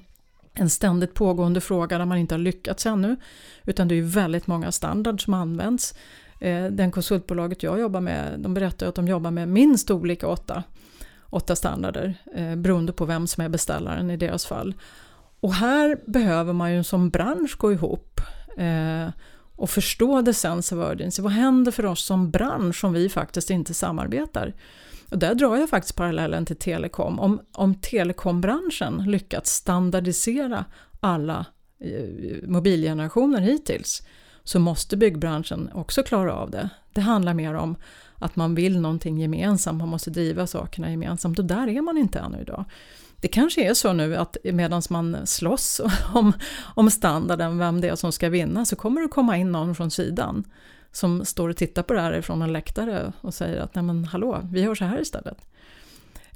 en 0.54 0.70
ständigt 0.70 1.14
pågående 1.14 1.60
fråga 1.60 1.98
där 1.98 2.04
man 2.04 2.18
inte 2.18 2.34
har 2.34 2.40
lyckats 2.40 2.86
ännu. 2.86 3.16
Utan 3.64 3.88
det 3.88 3.94
är 3.94 3.96
ju 3.96 4.02
väldigt 4.02 4.46
många 4.46 4.72
standards 4.72 5.24
som 5.24 5.34
används. 5.34 5.94
Eh, 6.40 6.64
den 6.64 6.90
konsultbolaget 6.90 7.62
jag 7.62 7.80
jobbar 7.80 8.00
med, 8.00 8.40
de 8.40 8.54
berättar 8.54 8.86
att 8.86 8.94
de 8.94 9.08
jobbar 9.08 9.30
med 9.30 9.48
minst 9.48 9.90
olika 9.90 10.28
åtta, 10.28 10.62
åtta 11.30 11.56
standarder 11.56 12.14
eh, 12.34 12.56
beroende 12.56 12.92
på 12.92 13.04
vem 13.04 13.26
som 13.26 13.44
är 13.44 13.48
beställaren 13.48 14.10
i 14.10 14.16
deras 14.16 14.46
fall. 14.46 14.74
Och 15.40 15.54
här 15.54 15.98
behöver 16.06 16.52
man 16.52 16.74
ju 16.74 16.84
som 16.84 17.10
bransch 17.10 17.58
gå 17.58 17.72
ihop 17.72 18.20
eh, 18.56 19.08
och 19.56 19.70
förstå 19.70 20.22
the 20.22 20.34
sense 20.34 20.76
of 20.76 20.92
urgency. 20.92 21.22
Vad 21.22 21.32
händer 21.32 21.72
för 21.72 21.86
oss 21.86 22.04
som 22.04 22.30
bransch 22.30 22.84
om 22.84 22.92
vi 22.92 23.08
faktiskt 23.08 23.50
inte 23.50 23.74
samarbetar? 23.74 24.54
Och 25.10 25.18
där 25.18 25.34
drar 25.34 25.56
jag 25.56 25.70
faktiskt 25.70 25.96
parallellen 25.96 26.46
till 26.46 26.56
telekom. 26.56 27.20
Om, 27.20 27.40
om 27.52 27.74
telekombranschen 27.74 29.04
lyckats 29.06 29.52
standardisera 29.52 30.64
alla 31.00 31.46
eh, 31.80 32.48
mobilgenerationer 32.48 33.40
hittills 33.40 34.02
så 34.44 34.58
måste 34.58 34.96
byggbranschen 34.96 35.70
också 35.74 36.02
klara 36.02 36.34
av 36.34 36.50
det. 36.50 36.68
Det 36.92 37.00
handlar 37.00 37.34
mer 37.34 37.54
om 37.54 37.76
att 38.18 38.36
man 38.36 38.54
vill 38.54 38.80
någonting 38.80 39.18
gemensamt, 39.18 39.78
man 39.78 39.88
måste 39.88 40.10
driva 40.10 40.46
sakerna 40.46 40.90
gemensamt 40.90 41.38
och 41.38 41.44
där 41.44 41.68
är 41.68 41.80
man 41.80 41.98
inte 41.98 42.18
ännu 42.18 42.40
idag. 42.40 42.64
Det 43.20 43.28
kanske 43.28 43.70
är 43.70 43.74
så 43.74 43.92
nu 43.92 44.16
att 44.16 44.36
medan 44.44 44.82
man 44.90 45.16
slåss 45.26 45.80
om, 46.14 46.32
om 46.74 46.90
standarden, 46.90 47.58
vem 47.58 47.80
det 47.80 47.88
är 47.88 47.96
som 47.96 48.12
ska 48.12 48.28
vinna, 48.28 48.64
så 48.64 48.76
kommer 48.76 49.00
det 49.00 49.08
komma 49.08 49.36
in 49.36 49.52
någon 49.52 49.74
från 49.74 49.90
sidan 49.90 50.44
som 50.92 51.24
står 51.24 51.48
och 51.48 51.56
tittar 51.56 51.82
på 51.82 51.94
det 51.94 52.00
här 52.00 52.20
från 52.20 52.42
en 52.42 52.52
läktare 52.52 53.12
och 53.20 53.34
säger 53.34 53.60
att 53.60 53.74
nej 53.74 53.84
men 53.84 54.04
hallå, 54.04 54.40
vi 54.52 54.60
gör 54.60 54.74
så 54.74 54.84
här 54.84 55.00
istället. 55.00 55.38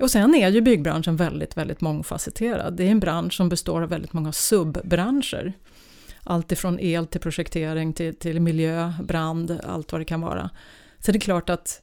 Och 0.00 0.10
sen 0.10 0.34
är 0.34 0.48
ju 0.48 0.60
byggbranschen 0.60 1.16
väldigt, 1.16 1.56
väldigt 1.56 1.80
mångfacetterad. 1.80 2.76
Det 2.76 2.84
är 2.84 2.90
en 2.90 3.00
bransch 3.00 3.34
som 3.34 3.48
består 3.48 3.82
av 3.82 3.88
väldigt 3.88 4.12
många 4.12 4.32
subbranscher. 4.32 5.52
Allt 6.24 6.52
ifrån 6.52 6.80
el 6.80 7.06
till 7.06 7.20
projektering 7.20 7.92
till, 7.92 8.14
till 8.14 8.40
miljö, 8.40 8.92
brand, 9.02 9.60
allt 9.64 9.92
vad 9.92 10.00
det 10.00 10.04
kan 10.04 10.20
vara. 10.20 10.50
Så 10.98 11.12
det 11.12 11.18
är 11.18 11.20
klart 11.20 11.50
att 11.50 11.82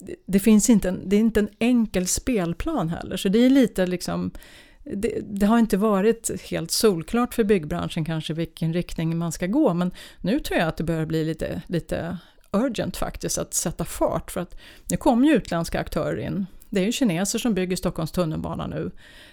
det, 0.00 0.14
det 0.26 0.38
finns 0.38 0.70
inte 0.70 0.88
en, 0.88 1.08
det 1.08 1.16
är 1.16 1.20
inte 1.20 1.40
en 1.40 1.48
enkel 1.58 2.06
spelplan 2.06 2.88
heller. 2.88 3.16
Så 3.16 3.28
det 3.28 3.38
är 3.38 3.50
lite 3.50 3.86
liksom 3.86 4.30
det, 4.84 5.20
det, 5.22 5.46
har 5.46 5.58
inte 5.58 5.76
varit 5.76 6.30
helt 6.50 6.70
solklart 6.70 7.34
för 7.34 7.44
byggbranschen 7.44 8.04
kanske 8.04 8.34
vilken 8.34 8.72
riktning 8.72 9.18
man 9.18 9.32
ska 9.32 9.46
gå 9.46 9.74
men 9.74 9.90
nu 10.20 10.40
tror 10.40 10.58
jag 10.58 10.68
att 10.68 10.76
det 10.76 10.84
börjar 10.84 11.06
bli 11.06 11.24
lite, 11.24 11.62
lite 11.66 12.18
urgent 12.52 12.96
faktiskt 12.96 13.38
att 13.38 13.54
sätta 13.54 13.84
fart 13.84 14.30
för 14.30 14.40
att 14.40 14.58
nu 14.90 14.96
kommer 14.96 15.28
ju 15.28 15.34
utländska 15.34 15.80
aktörer 15.80 16.16
in. 16.16 16.46
Det 16.70 16.80
är 16.80 16.84
ju 16.84 16.92
kineser 16.92 17.38
som 17.38 17.54
bygger 17.54 17.76
Stockholms 17.76 18.12
tunnelbana 18.12 18.66
nu. 18.66 18.90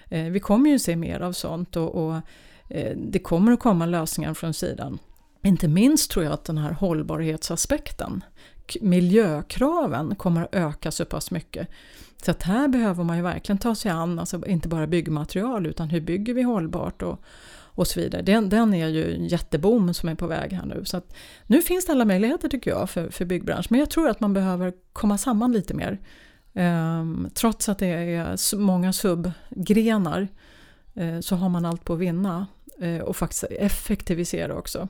Eh, 0.10 0.24
vi 0.24 0.39
kommer 0.39 0.70
ju 0.70 0.80
se 0.80 0.96
mer 0.96 1.20
av 1.20 1.34
sånt 1.34 1.76
och, 1.76 1.96
och 1.96 2.22
Eh, 2.69 2.97
det 2.97 3.19
kommer 3.19 3.51
att 3.51 3.60
komma 3.60 3.86
lösningar 3.86 4.34
från 4.34 4.54
sidan. 4.54 4.99
Inte 5.43 5.67
minst 5.67 6.12
tror 6.12 6.25
jag 6.25 6.34
att 6.34 6.45
den 6.45 6.58
här 6.58 6.71
hållbarhetsaspekten, 6.71 8.23
miljökraven 8.82 10.15
kommer 10.15 10.43
att 10.43 10.56
öka 10.56 10.91
så 10.91 11.06
pass 11.06 11.32
mycket. 11.32 11.67
Så 12.25 12.32
att 12.32 12.43
här 12.43 12.67
behöver 12.67 13.04
man 13.04 13.17
ju 13.17 13.23
verkligen 13.23 13.58
ta 13.58 13.75
sig 13.75 13.91
an, 13.91 14.19
alltså 14.19 14.45
inte 14.47 14.67
bara 14.67 14.88
byggmaterial 14.88 15.65
utan 15.65 15.89
hur 15.89 16.01
bygger 16.01 16.34
vi 16.34 16.41
hållbart 16.41 17.01
och, 17.01 17.19
och 17.75 17.88
så 17.88 17.99
vidare. 17.99 18.21
Den, 18.21 18.49
den 18.49 18.73
är 18.73 18.88
ju 18.88 19.15
en 19.15 19.25
jätteboom 19.25 19.93
som 19.93 20.10
är 20.10 20.15
på 20.15 20.28
väg 20.28 20.54
här 20.54 20.65
nu. 20.65 20.86
Så 20.86 20.97
att 20.97 21.15
nu 21.47 21.62
finns 21.62 21.86
det 21.86 21.91
alla 21.91 22.06
möjligheter 22.06 22.49
tycker 22.49 22.71
jag 22.71 22.89
för, 22.89 23.10
för 23.10 23.25
byggbranschen 23.25 23.67
men 23.69 23.80
jag 23.80 23.89
tror 23.89 24.10
att 24.10 24.19
man 24.19 24.34
behöver 24.34 24.73
komma 24.93 25.17
samman 25.17 25.51
lite 25.51 25.73
mer. 25.73 25.99
Ehm, 26.54 27.30
trots 27.34 27.69
att 27.69 27.80
det 27.80 27.88
är 27.88 28.58
många 28.58 28.93
subgrenar 28.93 30.28
eh, 30.93 31.19
så 31.19 31.36
har 31.36 31.49
man 31.49 31.65
allt 31.65 31.86
på 31.86 31.93
att 31.93 31.99
vinna 31.99 32.47
Eh, 32.80 33.00
och 33.00 33.16
faktiskt 33.16 33.44
effektivisera 33.44 34.56
också. 34.56 34.88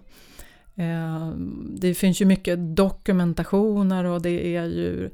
Eh, 0.76 1.30
det 1.69 1.93
finns 1.93 2.21
ju 2.21 2.26
mycket 2.26 2.60
dokumentationer 2.60 4.04
och 4.04 4.21
det 4.21 4.56
är 4.56 4.65
ju 4.65 5.10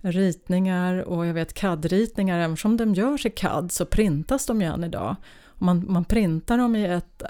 ritningar 0.00 1.02
och 1.02 1.26
jag 1.26 1.34
vet 1.34 1.54
CAD-ritningar, 1.54 2.38
även 2.38 2.56
om 2.64 2.76
de 2.76 2.94
görs 2.94 3.26
i 3.26 3.30
CAD 3.30 3.72
så 3.72 3.86
printas 3.86 4.46
de 4.46 4.60
ju 4.60 4.66
än 4.66 4.84
idag. 4.84 5.16
Man, 5.54 5.84
man 5.88 6.04
printar 6.04 6.58
dem 6.58 6.76
i 6.76 6.84
ett, 6.84 7.22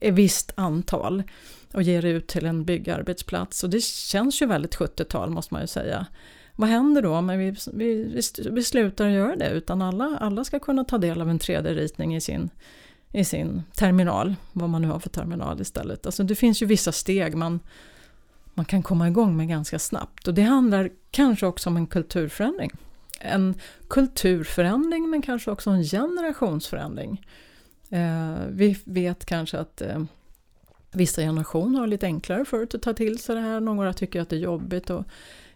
ett 0.00 0.14
visst 0.14 0.52
antal 0.54 1.22
och 1.72 1.82
ger 1.82 2.04
ut 2.04 2.26
till 2.26 2.46
en 2.46 2.64
byggarbetsplats 2.64 3.64
och 3.64 3.70
det 3.70 3.84
känns 3.84 4.42
ju 4.42 4.46
väldigt 4.46 4.76
70-tal 4.76 5.30
måste 5.30 5.54
man 5.54 5.60
ju 5.60 5.66
säga. 5.66 6.06
Vad 6.56 6.68
händer 6.68 7.02
då 7.02 7.14
om 7.14 7.28
vi, 7.28 7.54
vi, 7.72 8.22
vi 8.50 8.62
slutar 8.62 9.08
göra 9.08 9.36
det 9.36 9.50
utan 9.50 9.82
alla, 9.82 10.16
alla 10.20 10.44
ska 10.44 10.58
kunna 10.58 10.84
ta 10.84 10.98
del 10.98 11.20
av 11.20 11.30
en 11.30 11.38
3D-ritning 11.38 12.16
i 12.16 12.20
sin, 12.20 12.50
i 13.12 13.24
sin 13.24 13.62
terminal, 13.74 14.34
vad 14.52 14.70
man 14.70 14.82
nu 14.82 14.88
har 14.88 14.98
för 14.98 15.08
terminal 15.08 15.60
istället. 15.60 16.06
Alltså 16.06 16.22
det 16.22 16.34
finns 16.34 16.62
ju 16.62 16.66
vissa 16.66 16.92
steg 16.92 17.34
man, 17.34 17.60
man 18.54 18.64
kan 18.64 18.82
komma 18.82 19.08
igång 19.08 19.36
med 19.36 19.48
ganska 19.48 19.78
snabbt. 19.78 20.28
Och 20.28 20.34
det 20.34 20.42
handlar 20.42 20.90
kanske 21.10 21.46
också 21.46 21.70
om 21.70 21.76
en 21.76 21.86
kulturförändring. 21.86 22.70
En 23.20 23.54
kulturförändring 23.88 25.10
men 25.10 25.22
kanske 25.22 25.50
också 25.50 25.70
en 25.70 25.82
generationsförändring. 25.82 27.26
Eh, 27.90 28.36
vi 28.48 28.78
vet 28.84 29.24
kanske 29.24 29.58
att 29.58 29.80
eh, 29.80 30.02
vissa 30.92 31.22
generationer 31.22 31.80
har 31.80 31.86
lite 31.86 32.06
enklare 32.06 32.44
förut 32.44 32.74
att 32.74 32.82
ta 32.82 32.92
till 32.92 33.18
sig 33.18 33.34
det 33.34 33.40
här. 33.40 33.60
Några 33.60 33.92
tycker 33.92 34.20
att 34.20 34.28
det 34.28 34.36
är 34.36 34.40
jobbigt 34.40 34.90
och 34.90 35.04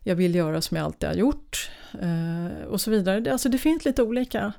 jag 0.01 0.16
vill 0.16 0.35
göra 0.35 0.61
som 0.61 0.77
jag 0.77 0.85
alltid 0.85 1.09
har 1.09 1.16
gjort. 1.16 1.71
Eh, 2.01 2.66
och 2.66 2.81
så 2.81 2.90
vidare. 2.90 3.33
Alltså 3.33 3.49
det 3.49 3.59
finns 3.59 3.85
lite 3.85 4.03
olika 4.03 4.53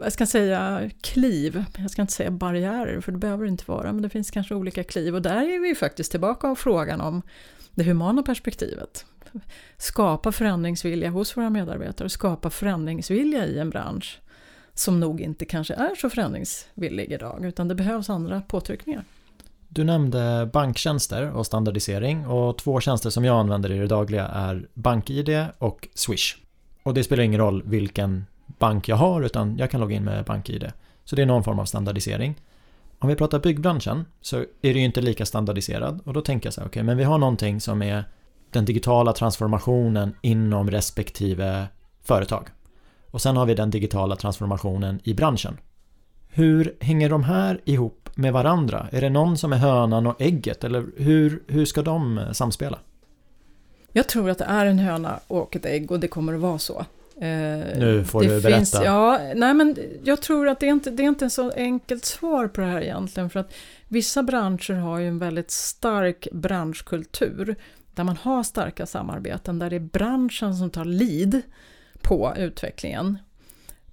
jag 0.00 0.12
ska 0.12 0.26
säga 0.26 0.90
kliv, 1.00 1.64
jag 1.78 1.90
ska 1.90 2.02
inte 2.02 2.14
säga 2.14 2.30
barriärer 2.30 3.00
för 3.00 3.12
det 3.12 3.18
behöver 3.18 3.44
det 3.44 3.50
inte 3.50 3.64
vara, 3.66 3.92
men 3.92 4.02
det 4.02 4.08
finns 4.08 4.30
kanske 4.30 4.54
olika 4.54 4.84
kliv 4.84 5.14
och 5.14 5.22
där 5.22 5.42
är 5.42 5.60
vi 5.60 5.68
ju 5.68 5.74
faktiskt 5.74 6.10
tillbaka 6.10 6.48
av 6.48 6.54
frågan 6.54 7.00
om 7.00 7.22
det 7.74 7.84
humana 7.84 8.22
perspektivet. 8.22 9.06
Skapa 9.76 10.32
förändringsvilja 10.32 11.10
hos 11.10 11.36
våra 11.36 11.50
medarbetare, 11.50 12.08
skapa 12.08 12.50
förändringsvilja 12.50 13.46
i 13.46 13.58
en 13.58 13.70
bransch 13.70 14.20
som 14.74 15.00
nog 15.00 15.20
inte 15.20 15.44
kanske 15.44 15.74
är 15.74 15.94
så 15.94 16.10
förändringsvillig 16.10 17.12
idag, 17.12 17.44
utan 17.44 17.68
det 17.68 17.74
behövs 17.74 18.10
andra 18.10 18.40
påtryckningar. 18.40 19.04
Du 19.68 19.84
nämnde 19.84 20.50
banktjänster 20.52 21.30
och 21.30 21.46
standardisering 21.46 22.26
och 22.26 22.58
två 22.58 22.80
tjänster 22.80 23.10
som 23.10 23.24
jag 23.24 23.38
använder 23.38 23.72
i 23.72 23.78
det 23.78 23.86
dagliga 23.86 24.26
är 24.26 24.68
BankID 24.74 25.46
och 25.58 25.88
Swish. 25.94 26.36
Och 26.82 26.94
det 26.94 27.04
spelar 27.04 27.22
ingen 27.22 27.40
roll 27.40 27.62
vilken 27.66 28.24
bank 28.46 28.88
jag 28.88 28.96
har 28.96 29.22
utan 29.22 29.58
jag 29.58 29.70
kan 29.70 29.80
logga 29.80 29.96
in 29.96 30.04
med 30.04 30.24
BankID. 30.24 30.72
Så 31.04 31.16
det 31.16 31.22
är 31.22 31.26
någon 31.26 31.44
form 31.44 31.58
av 31.58 31.64
standardisering. 31.64 32.34
Om 32.98 33.08
vi 33.08 33.16
pratar 33.16 33.38
byggbranschen 33.38 34.04
så 34.20 34.36
är 34.38 34.44
det 34.60 34.78
ju 34.78 34.84
inte 34.84 35.00
lika 35.00 35.26
standardiserad 35.26 36.00
och 36.04 36.12
då 36.12 36.20
tänker 36.20 36.46
jag 36.46 36.54
så 36.54 36.60
här, 36.60 36.68
okej 36.68 36.80
okay, 36.80 36.82
men 36.86 36.96
vi 36.96 37.04
har 37.04 37.18
någonting 37.18 37.60
som 37.60 37.82
är 37.82 38.04
den 38.50 38.64
digitala 38.64 39.12
transformationen 39.12 40.14
inom 40.22 40.70
respektive 40.70 41.66
företag. 42.02 42.48
Och 43.10 43.22
sen 43.22 43.36
har 43.36 43.46
vi 43.46 43.54
den 43.54 43.70
digitala 43.70 44.16
transformationen 44.16 45.00
i 45.04 45.14
branschen. 45.14 45.58
Hur 46.28 46.76
hänger 46.80 47.10
de 47.10 47.24
här 47.24 47.60
ihop 47.64 48.10
med 48.14 48.32
varandra? 48.32 48.88
Är 48.92 49.00
det 49.00 49.10
någon 49.10 49.38
som 49.38 49.52
är 49.52 49.56
hönan 49.56 50.06
och 50.06 50.22
ägget 50.22 50.64
eller 50.64 50.86
hur, 50.96 51.42
hur 51.46 51.64
ska 51.64 51.82
de 51.82 52.20
samspela? 52.32 52.78
Jag 53.92 54.08
tror 54.08 54.30
att 54.30 54.38
det 54.38 54.44
är 54.44 54.66
en 54.66 54.78
höna 54.78 55.20
och 55.26 55.56
ett 55.56 55.66
ägg 55.66 55.90
och 55.90 56.00
det 56.00 56.08
kommer 56.08 56.34
att 56.34 56.40
vara 56.40 56.58
så. 56.58 56.84
Eh, 57.20 57.78
nu 57.78 58.04
får 58.06 58.22
du 58.22 58.28
berätta. 58.28 58.48
Finns, 58.48 58.74
ja, 58.84 59.20
nej 59.34 59.54
men 59.54 59.76
jag 60.04 60.22
tror 60.22 60.48
att 60.48 60.60
det 60.60 60.66
är 60.66 60.70
inte 60.70 60.90
det 60.90 61.02
är 61.02 61.08
inte 61.08 61.30
så 61.30 61.50
enkelt 61.50 62.04
svar 62.04 62.48
på 62.48 62.60
det 62.60 62.66
här 62.66 62.80
egentligen. 62.80 63.30
För 63.30 63.40
att 63.40 63.54
vissa 63.88 64.22
branscher 64.22 64.72
har 64.72 64.98
ju 64.98 65.08
en 65.08 65.18
väldigt 65.18 65.50
stark 65.50 66.28
branschkultur. 66.32 67.56
Där 67.94 68.04
man 68.04 68.16
har 68.16 68.42
starka 68.42 68.86
samarbeten, 68.86 69.58
där 69.58 69.70
det 69.70 69.76
är 69.76 69.80
branschen 69.80 70.54
som 70.54 70.70
tar 70.70 70.84
lead 70.84 71.42
på 72.02 72.34
utvecklingen. 72.36 73.18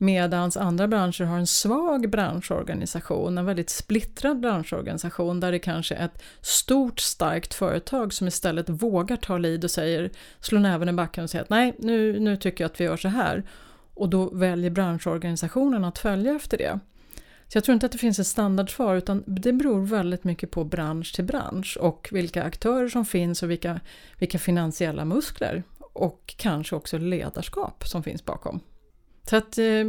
Medan 0.04 0.52
andra 0.56 0.88
branscher 0.88 1.24
har 1.24 1.38
en 1.38 1.48
svag 1.48 2.10
branschorganisation, 2.10 3.38
en 3.38 3.46
väldigt 3.46 3.70
splittrad 3.70 4.40
branschorganisation 4.40 5.40
där 5.40 5.52
det 5.52 5.60
kanske 5.60 5.96
är 5.96 6.06
ett 6.06 6.24
stort 6.42 7.00
starkt 7.00 7.54
företag 7.54 8.14
som 8.14 8.28
istället 8.28 8.70
vågar 8.70 9.18
ta 9.18 9.38
lead 9.38 9.64
och 9.64 9.72
säger, 9.72 10.12
slår 10.40 10.60
näven 10.60 10.90
i 10.90 10.94
backen 10.94 11.24
och 11.24 11.30
säger 11.30 11.44
att 11.44 11.50
nej, 11.50 11.76
nu, 11.80 12.20
nu 12.20 12.38
tycker 12.38 12.64
jag 12.64 12.72
att 12.72 12.80
vi 12.80 12.84
gör 12.84 12.98
så 12.98 13.08
här. 13.08 13.44
Och 13.94 14.10
då 14.10 14.30
väljer 14.30 14.70
branschorganisationen 14.70 15.86
att 15.86 15.98
följa 15.98 16.36
efter 16.36 16.58
det. 16.58 16.80
Så 17.48 17.58
jag 17.58 17.64
tror 17.64 17.74
inte 17.74 17.86
att 17.86 17.92
det 17.92 17.98
finns 17.98 18.20
ett 18.20 18.28
standardsvar 18.28 18.96
utan 18.96 19.24
det 19.28 19.54
beror 19.54 19.86
väldigt 19.86 20.24
mycket 20.24 20.52
på 20.52 20.64
bransch 20.64 21.16
till 21.16 21.26
bransch 21.26 21.78
och 21.82 22.10
vilka 22.12 22.44
aktörer 22.44 22.90
som 22.90 23.06
finns 23.06 23.44
och 23.44 23.52
vilka, 23.52 23.80
vilka 24.18 24.40
finansiella 24.40 25.06
muskler 25.06 25.64
och 25.94 26.36
kanske 26.38 26.76
också 26.76 26.98
ledarskap 26.98 27.88
som 27.88 28.04
finns 28.04 28.26
bakom. 28.26 28.62
Så 29.30 29.36
att, 29.36 29.58
eh, 29.58 29.88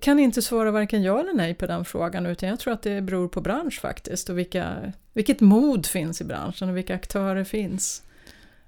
kan 0.00 0.18
inte 0.18 0.42
svara 0.42 0.70
varken 0.70 1.02
ja 1.02 1.20
eller 1.20 1.34
nej 1.34 1.54
på 1.54 1.66
den 1.66 1.84
frågan 1.84 2.26
utan 2.26 2.48
jag 2.48 2.60
tror 2.60 2.74
att 2.74 2.82
det 2.82 3.00
beror 3.00 3.28
på 3.28 3.40
bransch 3.40 3.80
faktiskt 3.80 4.28
och 4.28 4.38
vilka, 4.38 4.92
vilket 5.12 5.40
mod 5.40 5.86
finns 5.86 6.20
i 6.20 6.24
branschen 6.24 6.68
och 6.68 6.76
vilka 6.76 6.94
aktörer 6.94 7.44
finns. 7.44 8.02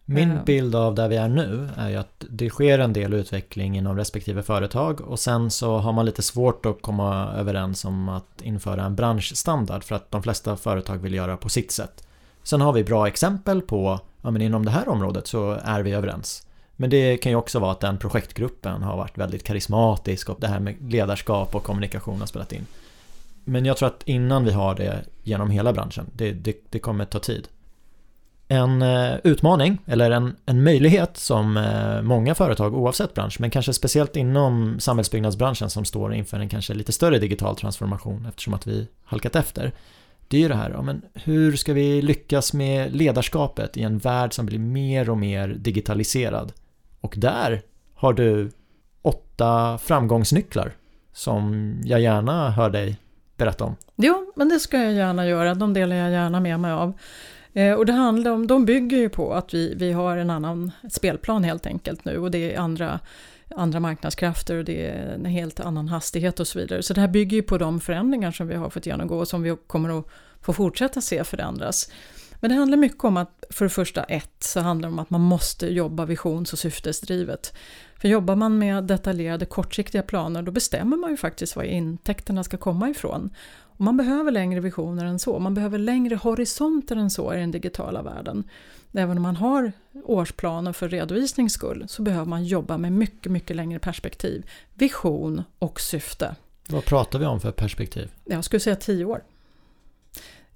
Min 0.04 0.30
eh. 0.30 0.44
bild 0.44 0.74
av 0.74 0.94
där 0.94 1.08
vi 1.08 1.16
är 1.16 1.28
nu 1.28 1.68
är 1.76 1.88
ju 1.88 1.96
att 1.96 2.24
det 2.30 2.50
sker 2.50 2.78
en 2.78 2.92
del 2.92 3.14
utveckling 3.14 3.76
inom 3.76 3.96
respektive 3.96 4.42
företag 4.42 5.00
och 5.00 5.18
sen 5.18 5.50
så 5.50 5.78
har 5.78 5.92
man 5.92 6.06
lite 6.06 6.22
svårt 6.22 6.66
att 6.66 6.82
komma 6.82 7.32
överens 7.32 7.84
om 7.84 8.08
att 8.08 8.42
införa 8.42 8.84
en 8.84 8.96
branschstandard 8.96 9.84
för 9.84 9.94
att 9.94 10.10
de 10.10 10.22
flesta 10.22 10.56
företag 10.56 10.98
vill 10.98 11.14
göra 11.14 11.36
på 11.36 11.48
sitt 11.48 11.70
sätt. 11.70 12.06
Sen 12.42 12.60
har 12.60 12.72
vi 12.72 12.84
bra 12.84 13.08
exempel 13.08 13.62
på, 13.62 14.00
ja 14.22 14.30
men 14.30 14.42
inom 14.42 14.64
det 14.64 14.70
här 14.70 14.88
området 14.88 15.26
så 15.26 15.58
är 15.64 15.82
vi 15.82 15.92
överens. 15.92 16.46
Men 16.80 16.90
det 16.90 17.16
kan 17.16 17.32
ju 17.32 17.36
också 17.36 17.58
vara 17.58 17.72
att 17.72 17.80
den 17.80 17.98
projektgruppen 17.98 18.82
har 18.82 18.96
varit 18.96 19.18
väldigt 19.18 19.44
karismatisk 19.44 20.28
och 20.28 20.40
det 20.40 20.46
här 20.46 20.60
med 20.60 20.92
ledarskap 20.92 21.54
och 21.54 21.62
kommunikation 21.62 22.20
har 22.20 22.26
spelat 22.26 22.52
in. 22.52 22.66
Men 23.44 23.64
jag 23.64 23.76
tror 23.76 23.86
att 23.88 24.02
innan 24.04 24.44
vi 24.44 24.52
har 24.52 24.74
det 24.74 25.04
genom 25.22 25.50
hela 25.50 25.72
branschen, 25.72 26.06
det, 26.12 26.32
det, 26.32 26.56
det 26.70 26.78
kommer 26.78 27.04
ta 27.04 27.18
tid. 27.18 27.48
En 28.48 28.82
eh, 28.82 29.14
utmaning 29.24 29.78
eller 29.86 30.10
en, 30.10 30.36
en 30.46 30.62
möjlighet 30.62 31.16
som 31.16 31.56
eh, 31.56 32.02
många 32.02 32.34
företag 32.34 32.74
oavsett 32.74 33.14
bransch 33.14 33.40
men 33.40 33.50
kanske 33.50 33.72
speciellt 33.72 34.16
inom 34.16 34.80
samhällsbyggnadsbranschen 34.80 35.70
som 35.70 35.84
står 35.84 36.14
inför 36.14 36.38
en 36.38 36.48
kanske 36.48 36.74
lite 36.74 36.92
större 36.92 37.18
digital 37.18 37.56
transformation 37.56 38.26
eftersom 38.28 38.54
att 38.54 38.66
vi 38.66 38.88
halkat 39.04 39.36
efter. 39.36 39.72
Det 40.28 40.36
är 40.36 40.40
ju 40.40 40.48
det 40.48 40.54
här, 40.54 40.70
ja, 40.70 40.82
men 40.82 41.02
hur 41.14 41.56
ska 41.56 41.72
vi 41.72 42.02
lyckas 42.02 42.52
med 42.52 42.96
ledarskapet 42.96 43.76
i 43.76 43.82
en 43.82 43.98
värld 43.98 44.34
som 44.34 44.46
blir 44.46 44.58
mer 44.58 45.10
och 45.10 45.18
mer 45.18 45.48
digitaliserad? 45.48 46.52
Och 47.00 47.14
där 47.16 47.62
har 47.94 48.12
du 48.12 48.50
åtta 49.02 49.78
framgångsnycklar 49.78 50.72
som 51.12 51.74
jag 51.84 52.00
gärna 52.00 52.50
hör 52.50 52.70
dig 52.70 52.98
berätta 53.36 53.64
om. 53.64 53.76
Jo, 53.96 54.32
men 54.36 54.48
det 54.48 54.60
ska 54.60 54.78
jag 54.78 54.92
gärna 54.92 55.26
göra. 55.26 55.54
De 55.54 55.74
delar 55.74 55.96
jag 55.96 56.10
gärna 56.10 56.40
med 56.40 56.60
mig 56.60 56.72
av. 56.72 56.92
Eh, 57.52 57.72
och 57.72 57.86
det 57.86 57.92
handlar 57.92 58.30
om, 58.30 58.46
de 58.46 58.64
bygger 58.64 58.98
ju 58.98 59.08
på 59.08 59.34
att 59.34 59.54
vi, 59.54 59.74
vi 59.74 59.92
har 59.92 60.16
en 60.16 60.30
annan 60.30 60.70
spelplan 60.90 61.44
helt 61.44 61.66
enkelt 61.66 62.04
nu 62.04 62.18
och 62.18 62.30
det 62.30 62.54
är 62.54 62.58
andra, 62.58 63.00
andra 63.56 63.80
marknadskrafter 63.80 64.56
och 64.56 64.64
det 64.64 64.86
är 64.86 65.14
en 65.14 65.24
helt 65.24 65.60
annan 65.60 65.88
hastighet 65.88 66.40
och 66.40 66.46
så 66.46 66.58
vidare. 66.58 66.82
Så 66.82 66.94
det 66.94 67.00
här 67.00 67.08
bygger 67.08 67.36
ju 67.36 67.42
på 67.42 67.58
de 67.58 67.80
förändringar 67.80 68.30
som 68.30 68.48
vi 68.48 68.54
har 68.54 68.70
fått 68.70 68.86
genomgå 68.86 69.18
och 69.18 69.28
som 69.28 69.42
vi 69.42 69.56
kommer 69.66 69.98
att 69.98 70.06
få 70.40 70.52
fortsätta 70.52 71.00
se 71.00 71.24
förändras. 71.24 71.90
Men 72.40 72.50
det 72.50 72.56
handlar 72.56 72.78
mycket 72.78 73.04
om 73.04 73.16
att 73.16 73.44
för 73.50 73.64
det 73.64 73.68
första 73.68 74.04
ett 74.04 74.42
så 74.42 74.60
handlar 74.60 74.88
det 74.88 74.92
om 74.92 74.98
att 74.98 75.10
man 75.10 75.20
måste 75.20 75.66
jobba 75.66 76.04
visions 76.04 76.52
och 76.52 76.58
syftesdrivet. 76.58 77.54
För 78.00 78.08
jobbar 78.08 78.36
man 78.36 78.58
med 78.58 78.84
detaljerade 78.84 79.46
kortsiktiga 79.46 80.02
planer 80.02 80.42
då 80.42 80.52
bestämmer 80.52 80.96
man 80.96 81.10
ju 81.10 81.16
faktiskt 81.16 81.56
var 81.56 81.62
intäkterna 81.62 82.44
ska 82.44 82.56
komma 82.56 82.90
ifrån. 82.90 83.30
Och 83.80 83.80
man 83.80 83.96
behöver 83.96 84.30
längre 84.30 84.60
visioner 84.60 85.04
än 85.04 85.18
så, 85.18 85.38
man 85.38 85.54
behöver 85.54 85.78
längre 85.78 86.14
horisonter 86.14 86.96
än 86.96 87.10
så 87.10 87.34
i 87.34 87.36
den 87.36 87.50
digitala 87.50 88.02
världen. 88.02 88.44
Även 88.92 89.16
om 89.16 89.22
man 89.22 89.36
har 89.36 89.72
årsplaner 90.04 90.72
för 90.72 90.88
redovisnings 90.88 91.52
skull 91.52 91.84
så 91.88 92.02
behöver 92.02 92.26
man 92.26 92.44
jobba 92.44 92.78
med 92.78 92.92
mycket, 92.92 93.32
mycket 93.32 93.56
längre 93.56 93.78
perspektiv. 93.78 94.50
Vision 94.74 95.42
och 95.58 95.80
syfte. 95.80 96.34
Vad 96.68 96.84
pratar 96.84 97.18
vi 97.18 97.26
om 97.26 97.40
för 97.40 97.52
perspektiv? 97.52 98.10
Jag 98.24 98.44
skulle 98.44 98.60
säga 98.60 98.76
tio 98.76 99.04
år. 99.04 99.22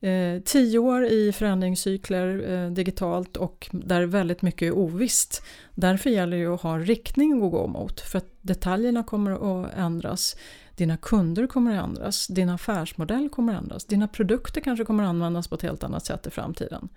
Eh, 0.05 0.41
tio 0.41 0.79
år 0.79 1.05
i 1.05 1.33
förändringscykler 1.33 2.53
eh, 2.53 2.71
digitalt 2.71 3.37
och 3.37 3.69
där 3.73 4.07
väldigt 4.07 4.43
mycket 4.43 4.67
är 4.67 4.73
ovisst. 4.73 5.43
Därför 5.75 6.11
gäller 6.11 6.37
det 6.37 6.47
att 6.47 6.61
ha 6.61 6.79
riktning 6.79 7.33
att 7.33 7.51
gå 7.51 7.67
mot 7.67 8.01
för 8.01 8.19
att 8.19 8.29
detaljerna 8.41 9.03
kommer 9.03 9.65
att 9.65 9.75
ändras. 9.77 10.37
Dina 10.77 10.97
kunder 10.97 11.47
kommer 11.47 11.77
att 11.77 11.85
ändras, 11.85 12.27
din 12.27 12.49
affärsmodell 12.49 13.29
kommer 13.29 13.55
att 13.55 13.63
ändras, 13.63 13.85
dina 13.85 14.09
produkter 14.09 14.61
kanske 14.61 14.85
kommer 14.85 15.05
att 15.05 15.09
användas 15.09 15.49
på 15.49 15.55
ett 15.55 15.63
helt 15.63 15.85
annat 15.85 16.07
sätt 16.07 16.27
i 16.27 16.31
framtiden. 16.31 16.89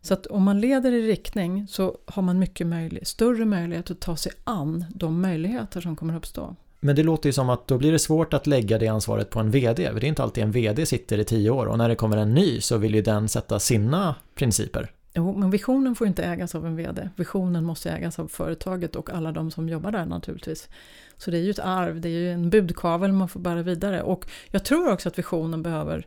Så 0.00 0.14
att 0.14 0.26
om 0.26 0.42
man 0.42 0.60
leder 0.60 0.92
i 0.92 1.08
riktning 1.08 1.66
så 1.68 1.98
har 2.06 2.22
man 2.22 2.38
mycket 2.38 2.66
möjlig, 2.66 3.06
större 3.06 3.44
möjlighet 3.44 3.90
att 3.90 4.00
ta 4.00 4.16
sig 4.16 4.32
an 4.44 4.84
de 4.94 5.20
möjligheter 5.20 5.80
som 5.80 5.96
kommer 5.96 6.14
att 6.14 6.18
uppstå. 6.18 6.56
Men 6.80 6.96
det 6.96 7.02
låter 7.02 7.28
ju 7.28 7.32
som 7.32 7.50
att 7.50 7.66
då 7.66 7.78
blir 7.78 7.92
det 7.92 7.98
svårt 7.98 8.34
att 8.34 8.46
lägga 8.46 8.78
det 8.78 8.88
ansvaret 8.88 9.30
på 9.30 9.40
en 9.40 9.50
VD. 9.50 9.86
För 9.92 10.00
det 10.00 10.06
är 10.06 10.08
inte 10.08 10.22
alltid 10.22 10.44
en 10.44 10.50
VD 10.50 10.86
sitter 10.86 11.18
i 11.18 11.24
tio 11.24 11.50
år 11.50 11.66
och 11.66 11.78
när 11.78 11.88
det 11.88 11.94
kommer 11.94 12.16
en 12.16 12.34
ny 12.34 12.60
så 12.60 12.76
vill 12.76 12.94
ju 12.94 13.02
den 13.02 13.28
sätta 13.28 13.58
sina 13.58 14.14
principer. 14.34 14.90
Jo, 15.14 15.36
men 15.36 15.50
visionen 15.50 15.94
får 15.94 16.06
inte 16.06 16.24
ägas 16.24 16.54
av 16.54 16.66
en 16.66 16.76
VD. 16.76 17.08
Visionen 17.16 17.64
måste 17.64 17.90
ägas 17.90 18.18
av 18.18 18.28
företaget 18.28 18.96
och 18.96 19.10
alla 19.10 19.32
de 19.32 19.50
som 19.50 19.68
jobbar 19.68 19.92
där 19.92 20.06
naturligtvis. 20.06 20.68
Så 21.16 21.30
det 21.30 21.38
är 21.38 21.42
ju 21.42 21.50
ett 21.50 21.58
arv, 21.58 22.00
det 22.00 22.08
är 22.08 22.12
ju 22.12 22.32
en 22.32 22.50
budkavel 22.50 23.12
man 23.12 23.28
får 23.28 23.40
bära 23.40 23.62
vidare. 23.62 24.02
Och 24.02 24.26
jag 24.50 24.64
tror 24.64 24.92
också 24.92 25.08
att 25.08 25.18
visionen 25.18 25.62
behöver, 25.62 26.06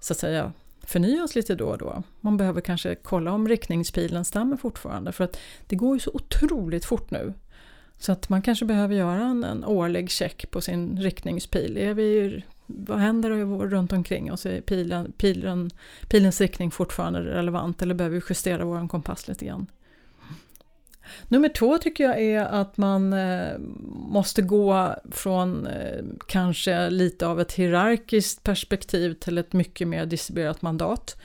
så 0.00 0.12
att 0.12 0.18
säga, 0.18 0.52
förnyas 0.86 1.34
lite 1.34 1.54
då 1.54 1.66
och 1.66 1.78
då. 1.78 2.02
Man 2.20 2.36
behöver 2.36 2.60
kanske 2.60 2.94
kolla 2.94 3.32
om 3.32 3.48
riktningspilen 3.48 4.24
stämmer 4.24 4.56
fortfarande 4.56 5.12
för 5.12 5.24
att 5.24 5.38
det 5.66 5.76
går 5.76 5.96
ju 5.96 6.00
så 6.00 6.10
otroligt 6.14 6.84
fort 6.84 7.10
nu. 7.10 7.32
Så 8.04 8.12
att 8.12 8.28
man 8.28 8.42
kanske 8.42 8.64
behöver 8.64 8.94
göra 8.94 9.20
en, 9.20 9.44
en 9.44 9.64
årlig 9.64 10.10
check 10.10 10.50
på 10.50 10.60
sin 10.60 11.00
riktningspil. 11.00 11.76
Är 11.76 11.94
vi, 11.94 12.42
vad 12.66 12.98
händer 12.98 13.30
runt 13.66 13.92
omkring 13.92 14.32
oss? 14.32 14.46
Är 14.46 14.60
pilen, 14.60 15.12
pilen, 15.12 15.70
pilens 16.08 16.40
riktning 16.40 16.70
fortfarande 16.70 17.20
relevant 17.20 17.82
eller 17.82 17.94
behöver 17.94 18.16
vi 18.16 18.22
justera 18.28 18.64
vår 18.64 18.88
kompass 18.88 19.28
lite 19.28 19.44
grann? 19.44 19.66
Nummer 21.28 21.48
två 21.48 21.78
tycker 21.78 22.04
jag 22.04 22.22
är 22.22 22.44
att 22.44 22.76
man 22.76 23.12
eh, 23.12 23.58
måste 24.08 24.42
gå 24.42 24.94
från 25.10 25.66
eh, 25.66 26.04
kanske 26.28 26.90
lite 26.90 27.26
av 27.26 27.40
ett 27.40 27.52
hierarkiskt 27.52 28.42
perspektiv 28.42 29.14
till 29.14 29.38
ett 29.38 29.52
mycket 29.52 29.88
mer 29.88 30.06
distribuerat 30.06 30.62
mandat. 30.62 31.16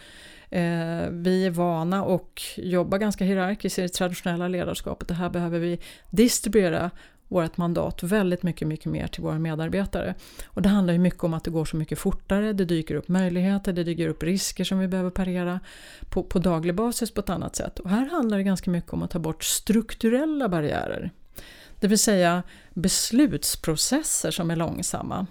Eh, 0.49 1.09
vi 1.11 1.45
är 1.45 1.49
vana 1.49 2.03
och 2.03 2.41
jobbar 2.57 2.97
ganska 2.97 3.23
hierarkiskt 3.25 3.79
i 3.79 3.81
det 3.81 3.89
traditionella 3.89 4.47
ledarskapet. 4.47 5.09
och 5.09 5.17
här 5.17 5.29
behöver 5.29 5.59
vi 5.59 5.79
distribuera 6.09 6.91
vårt 7.29 7.57
mandat 7.57 8.03
väldigt 8.03 8.43
mycket, 8.43 8.67
mycket 8.67 8.85
mer 8.85 9.07
till 9.07 9.23
våra 9.23 9.39
medarbetare. 9.39 10.15
Och 10.45 10.61
det 10.61 10.69
handlar 10.69 10.93
ju 10.93 10.99
mycket 10.99 11.23
om 11.23 11.33
att 11.33 11.43
det 11.43 11.51
går 11.51 11.65
så 11.65 11.77
mycket 11.77 11.99
fortare, 11.99 12.53
det 12.53 12.65
dyker 12.65 12.95
upp 12.95 13.07
möjligheter, 13.07 13.73
det 13.73 13.83
dyker 13.83 14.07
upp 14.07 14.23
risker 14.23 14.63
som 14.63 14.79
vi 14.79 14.87
behöver 14.87 15.09
parera 15.09 15.59
på, 16.09 16.23
på 16.23 16.39
daglig 16.39 16.75
basis 16.75 17.11
på 17.11 17.19
ett 17.19 17.29
annat 17.29 17.55
sätt. 17.55 17.79
Och 17.79 17.89
här 17.89 18.09
handlar 18.09 18.37
det 18.37 18.43
ganska 18.43 18.71
mycket 18.71 18.93
om 18.93 19.03
att 19.03 19.11
ta 19.11 19.19
bort 19.19 19.43
strukturella 19.43 20.49
barriärer. 20.49 21.11
Det 21.79 21.87
vill 21.87 21.99
säga 21.99 22.43
beslutsprocesser 22.73 24.31
som 24.31 24.51
är 24.51 24.55
långsamma. 24.55 25.27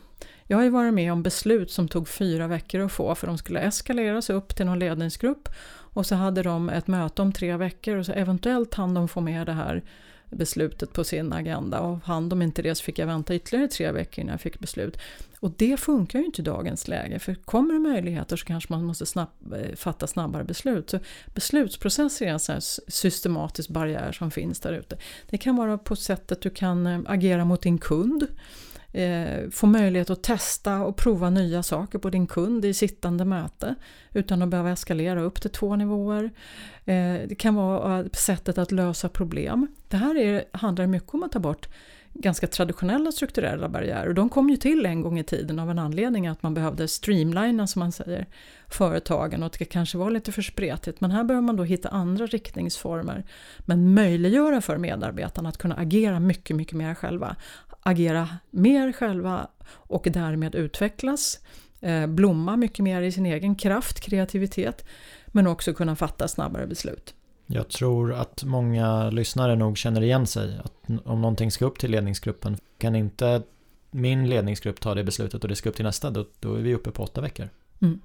Jag 0.51 0.59
har 0.59 0.64
ju 0.64 0.70
varit 0.70 0.94
med 0.94 1.12
om 1.12 1.22
beslut 1.22 1.70
som 1.70 1.88
tog 1.88 2.09
fyra 2.09 2.46
veckor 2.46 2.80
att 2.80 2.92
få 2.92 3.14
för 3.14 3.26
de 3.26 3.38
skulle 3.38 3.61
eskaleras 3.61 4.30
upp 4.30 4.57
till 4.57 4.66
någon 4.66 4.78
ledningsgrupp 4.78 5.49
och 5.70 6.07
så 6.07 6.14
hade 6.14 6.42
de 6.42 6.68
ett 6.68 6.86
möte 6.86 7.22
om 7.22 7.32
tre 7.32 7.57
veckor 7.57 7.96
och 7.96 8.07
så 8.07 8.12
eventuellt 8.12 8.74
hann 8.74 8.94
de 8.94 9.09
få 9.09 9.20
med 9.20 9.46
det 9.46 9.53
här 9.53 9.82
beslutet 10.30 10.92
på 10.92 11.05
sin 11.05 11.32
agenda 11.32 11.80
och 11.80 11.99
hann 11.99 12.28
de 12.28 12.42
inte 12.42 12.62
det 12.62 12.74
så 12.74 12.84
fick 12.84 12.99
jag 12.99 13.07
vänta 13.07 13.34
ytterligare 13.34 13.68
tre 13.68 13.92
veckor 13.92 14.22
innan 14.22 14.32
jag 14.32 14.40
fick 14.40 14.59
beslut. 14.59 14.99
Och 15.40 15.51
det 15.57 15.80
funkar 15.80 16.18
ju 16.18 16.24
inte 16.24 16.42
i 16.42 16.44
dagens 16.44 16.88
läge 16.88 17.18
för 17.18 17.34
kommer 17.34 17.74
det 17.74 17.80
möjligheter 17.80 18.36
så 18.36 18.46
kanske 18.46 18.72
man 18.72 18.84
måste 18.84 19.07
snabb, 19.07 19.28
eh, 19.53 19.76
fatta 19.76 20.07
snabbare 20.07 20.44
beslut. 20.44 20.90
Så 20.90 20.99
beslutsprocesser 21.34 22.26
är 22.26 22.30
en 22.30 22.40
sån 22.40 22.61
systematisk 22.88 23.68
barriär 23.68 24.12
som 24.12 24.30
finns 24.30 24.61
där 24.61 24.72
ute. 24.72 24.99
Det 25.30 25.38
kan 25.38 25.57
vara 25.57 25.78
på 25.78 25.96
sättet 25.96 26.40
du 26.40 26.51
kan 26.51 26.86
eh, 26.86 27.01
agera 27.07 27.44
mot 27.44 27.62
din 27.62 27.78
kund 27.78 28.26
eh, 28.93 29.51
få 29.51 29.66
möjlighet 29.66 30.11
att 30.11 30.22
testa 30.22 30.82
och 30.82 30.97
prova 30.97 31.30
nya 31.30 31.62
saker 31.62 31.99
på 31.99 32.11
din 32.11 32.26
kund 32.26 32.64
i 32.64 32.74
sittande 32.74 33.24
möte 33.24 33.74
utan 34.12 34.43
att 34.43 34.49
behöva 34.49 34.70
eskalera 34.70 35.22
upp 35.22 35.41
till 35.41 35.51
två 35.51 35.76
nivåer. 35.76 36.24
Eh, 36.84 37.20
det 37.28 37.39
kan 37.39 37.55
vara 37.55 37.99
eh, 37.99 38.07
sättet 38.12 38.59
att 38.59 38.72
lösa 38.72 39.09
problem. 39.09 39.66
Det 39.89 39.97
här 39.97 40.16
är, 40.16 40.45
handlar 40.53 40.86
mycket 40.86 41.14
om 41.14 41.22
att 41.22 41.32
ta 41.32 41.39
bort 41.39 41.68
ganska 42.20 42.47
traditionella 42.47 43.12
strukturella 43.12 43.68
barriärer. 43.68 44.12
De 44.12 44.28
kom 44.28 44.51
ju 44.51 44.57
till 44.57 44.86
en 44.86 45.03
gång 45.03 45.18
i 45.18 45.24
tiden 45.24 45.59
av 45.59 45.70
en 45.70 45.78
anledning 45.78 46.26
att 46.26 46.43
man 46.43 46.55
behövde 46.55 46.89
streamlina 46.89 47.66
som 47.66 47.80
man 47.80 47.93
säger 47.93 48.26
företagen 48.68 49.43
och 49.43 49.57
det 49.59 49.64
kanske 49.64 49.99
var 49.99 50.11
lite 50.11 50.32
för 50.32 50.43
spretigt. 50.43 51.01
Men 51.01 51.11
här 51.11 51.24
behöver 51.24 51.47
man 51.47 51.57
då 51.57 51.64
hitta 51.64 51.89
andra 51.89 52.26
riktningsformer 52.26 53.24
men 53.59 53.95
möjliggöra 53.95 54.61
för 54.61 54.78
medarbetarna 54.78 55.49
att 55.49 55.59
kunna 55.59 55.74
agera 55.74 56.20
mycket, 56.20 56.57
mycket 56.57 56.76
mer 56.76 56.95
själva 56.95 57.36
agera 57.89 58.28
mer 58.51 58.93
själva 58.93 59.49
och 59.70 60.09
därmed 60.11 60.55
utvecklas, 60.55 61.41
eh, 61.80 62.07
blomma 62.07 62.57
mycket 62.57 62.78
mer 62.78 63.03
i 63.03 63.12
sin 63.12 63.26
egen 63.26 63.55
kraft, 63.55 64.01
kreativitet, 64.01 64.84
men 65.26 65.47
också 65.47 65.74
kunna 65.74 65.97
fatta 65.97 66.28
snabbare 66.28 66.66
beslut. 66.66 67.14
Jag 67.47 67.68
tror 67.68 68.12
att 68.12 68.45
många 68.45 69.11
lyssnare 69.11 69.57
nog 69.57 69.78
känner 69.78 70.03
igen 70.03 70.26
sig. 70.26 70.59
Att 70.64 70.72
om 71.05 71.20
någonting 71.20 71.51
ska 71.51 71.64
upp 71.64 71.78
till 71.78 71.91
ledningsgruppen 71.91 72.57
kan 72.78 72.97
inte 72.97 73.43
min 73.91 74.28
ledningsgrupp 74.28 74.80
ta 74.80 74.95
det 74.95 75.05
beslutet 75.05 75.43
och 75.43 75.49
det 75.49 75.57
ska 75.57 75.68
upp 75.68 75.76
till 75.76 75.84
nästa, 75.84 76.11
då, 76.11 76.26
då 76.41 76.55
är 76.55 76.61
vi 76.61 76.74
uppe 76.74 76.91
på 76.91 77.03
åtta 77.03 77.20
veckor. 77.20 77.49
Mm. 77.80 78.01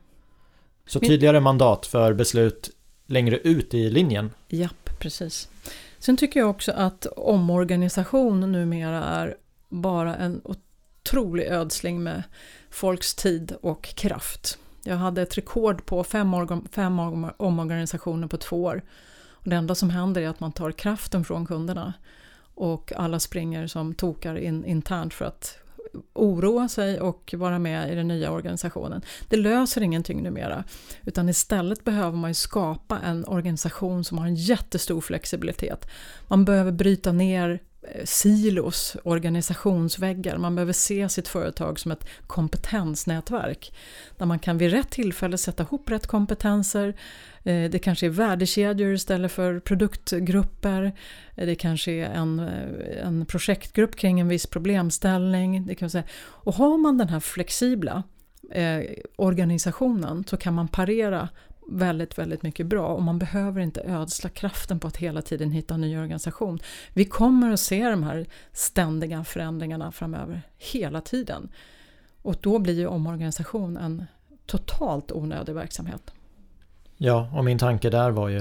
Så 0.85 0.99
tydligare 0.99 1.39
mandat 1.39 1.85
för 1.85 2.13
beslut 2.13 2.69
längre 3.05 3.37
ut 3.37 3.73
i 3.73 3.89
linjen. 3.89 4.29
Japp, 4.47 4.99
precis. 4.99 5.49
Sen 5.99 6.17
tycker 6.17 6.39
jag 6.39 6.49
också 6.49 6.71
att 6.71 7.05
omorganisation 7.05 8.51
numera 8.51 9.03
är 9.03 9.35
bara 9.81 10.15
en 10.15 10.41
otrolig 10.43 11.47
ödsling 11.47 12.03
med 12.03 12.23
folks 12.69 13.15
tid 13.15 13.55
och 13.61 13.83
kraft. 13.83 14.57
Jag 14.83 14.95
hade 14.95 15.21
ett 15.21 15.37
rekord 15.37 15.85
på 15.85 16.03
fem, 16.03 16.33
fem 16.71 16.99
omorganisationer 17.37 18.27
på 18.27 18.37
två 18.37 18.63
år. 18.63 18.81
Och 19.29 19.49
det 19.49 19.55
enda 19.55 19.75
som 19.75 19.89
händer 19.89 20.21
är 20.21 20.29
att 20.29 20.39
man 20.39 20.51
tar 20.51 20.71
kraften 20.71 21.25
från 21.25 21.45
kunderna 21.45 21.93
och 22.55 22.93
alla 22.95 23.19
springer 23.19 23.67
som 23.67 23.95
tokar 23.95 24.35
in, 24.35 24.65
internt 24.65 25.13
för 25.13 25.25
att 25.25 25.57
oroa 26.13 26.69
sig 26.69 27.01
och 27.01 27.33
vara 27.37 27.59
med 27.59 27.91
i 27.91 27.95
den 27.95 28.07
nya 28.07 28.31
organisationen. 28.31 29.01
Det 29.29 29.37
löser 29.37 29.81
ingenting 29.81 30.23
numera. 30.23 30.63
Utan 31.05 31.29
istället 31.29 31.83
behöver 31.83 32.17
man 32.17 32.35
skapa 32.35 32.99
en 32.99 33.25
organisation 33.25 34.03
som 34.03 34.17
har 34.17 34.25
en 34.25 34.35
jättestor 34.35 35.01
flexibilitet. 35.01 35.87
Man 36.27 36.45
behöver 36.45 36.71
bryta 36.71 37.11
ner 37.11 37.59
Eh, 37.91 38.05
silos, 38.05 38.97
organisationsväggar. 39.03 40.37
Man 40.37 40.55
behöver 40.55 40.73
se 40.73 41.09
sitt 41.09 41.27
företag 41.27 41.79
som 41.79 41.91
ett 41.91 42.07
kompetensnätverk. 42.27 43.73
Där 44.17 44.25
man 44.25 44.39
kan 44.39 44.57
vid 44.57 44.71
rätt 44.71 44.89
tillfälle 44.89 45.37
sätta 45.37 45.63
ihop 45.63 45.91
rätt 45.91 46.07
kompetenser. 46.07 46.95
Eh, 47.43 47.69
det 47.69 47.79
kanske 47.79 48.05
är 48.05 48.09
värdekedjor 48.09 48.93
istället 48.93 49.31
för 49.31 49.59
produktgrupper. 49.59 50.83
Eh, 51.35 51.45
det 51.45 51.55
kanske 51.55 51.91
är 51.91 52.09
en, 52.09 52.39
en 53.03 53.25
projektgrupp 53.25 53.95
kring 53.95 54.19
en 54.19 54.27
viss 54.27 54.45
problemställning. 54.45 55.65
Det 55.65 55.75
kan 55.75 55.89
säga. 55.89 56.03
Och 56.15 56.55
har 56.55 56.77
man 56.77 56.97
den 56.97 57.09
här 57.09 57.19
flexibla 57.19 58.03
eh, 58.51 58.79
organisationen 59.15 60.23
så 60.27 60.37
kan 60.37 60.53
man 60.53 60.67
parera 60.67 61.29
väldigt, 61.67 62.17
väldigt 62.17 62.43
mycket 62.43 62.65
bra 62.65 62.87
och 62.87 63.03
man 63.03 63.19
behöver 63.19 63.61
inte 63.61 63.81
ödsla 63.81 64.29
kraften 64.29 64.79
på 64.79 64.87
att 64.87 64.97
hela 64.97 65.21
tiden 65.21 65.51
hitta 65.51 65.73
en 65.73 65.81
ny 65.81 65.97
organisation. 65.97 66.59
Vi 66.93 67.05
kommer 67.05 67.51
att 67.51 67.59
se 67.59 67.89
de 67.89 68.03
här 68.03 68.25
ständiga 68.51 69.23
förändringarna 69.23 69.91
framöver 69.91 70.41
hela 70.57 71.01
tiden. 71.01 71.49
Och 72.21 72.35
då 72.41 72.59
blir 72.59 72.73
ju 72.79 72.87
omorganisation 72.87 73.77
en 73.77 74.05
totalt 74.45 75.11
onödig 75.11 75.55
verksamhet. 75.55 76.13
Ja, 76.97 77.29
och 77.33 77.43
min 77.45 77.59
tanke 77.59 77.89
där 77.89 78.11
var 78.11 78.29
ju, 78.29 78.39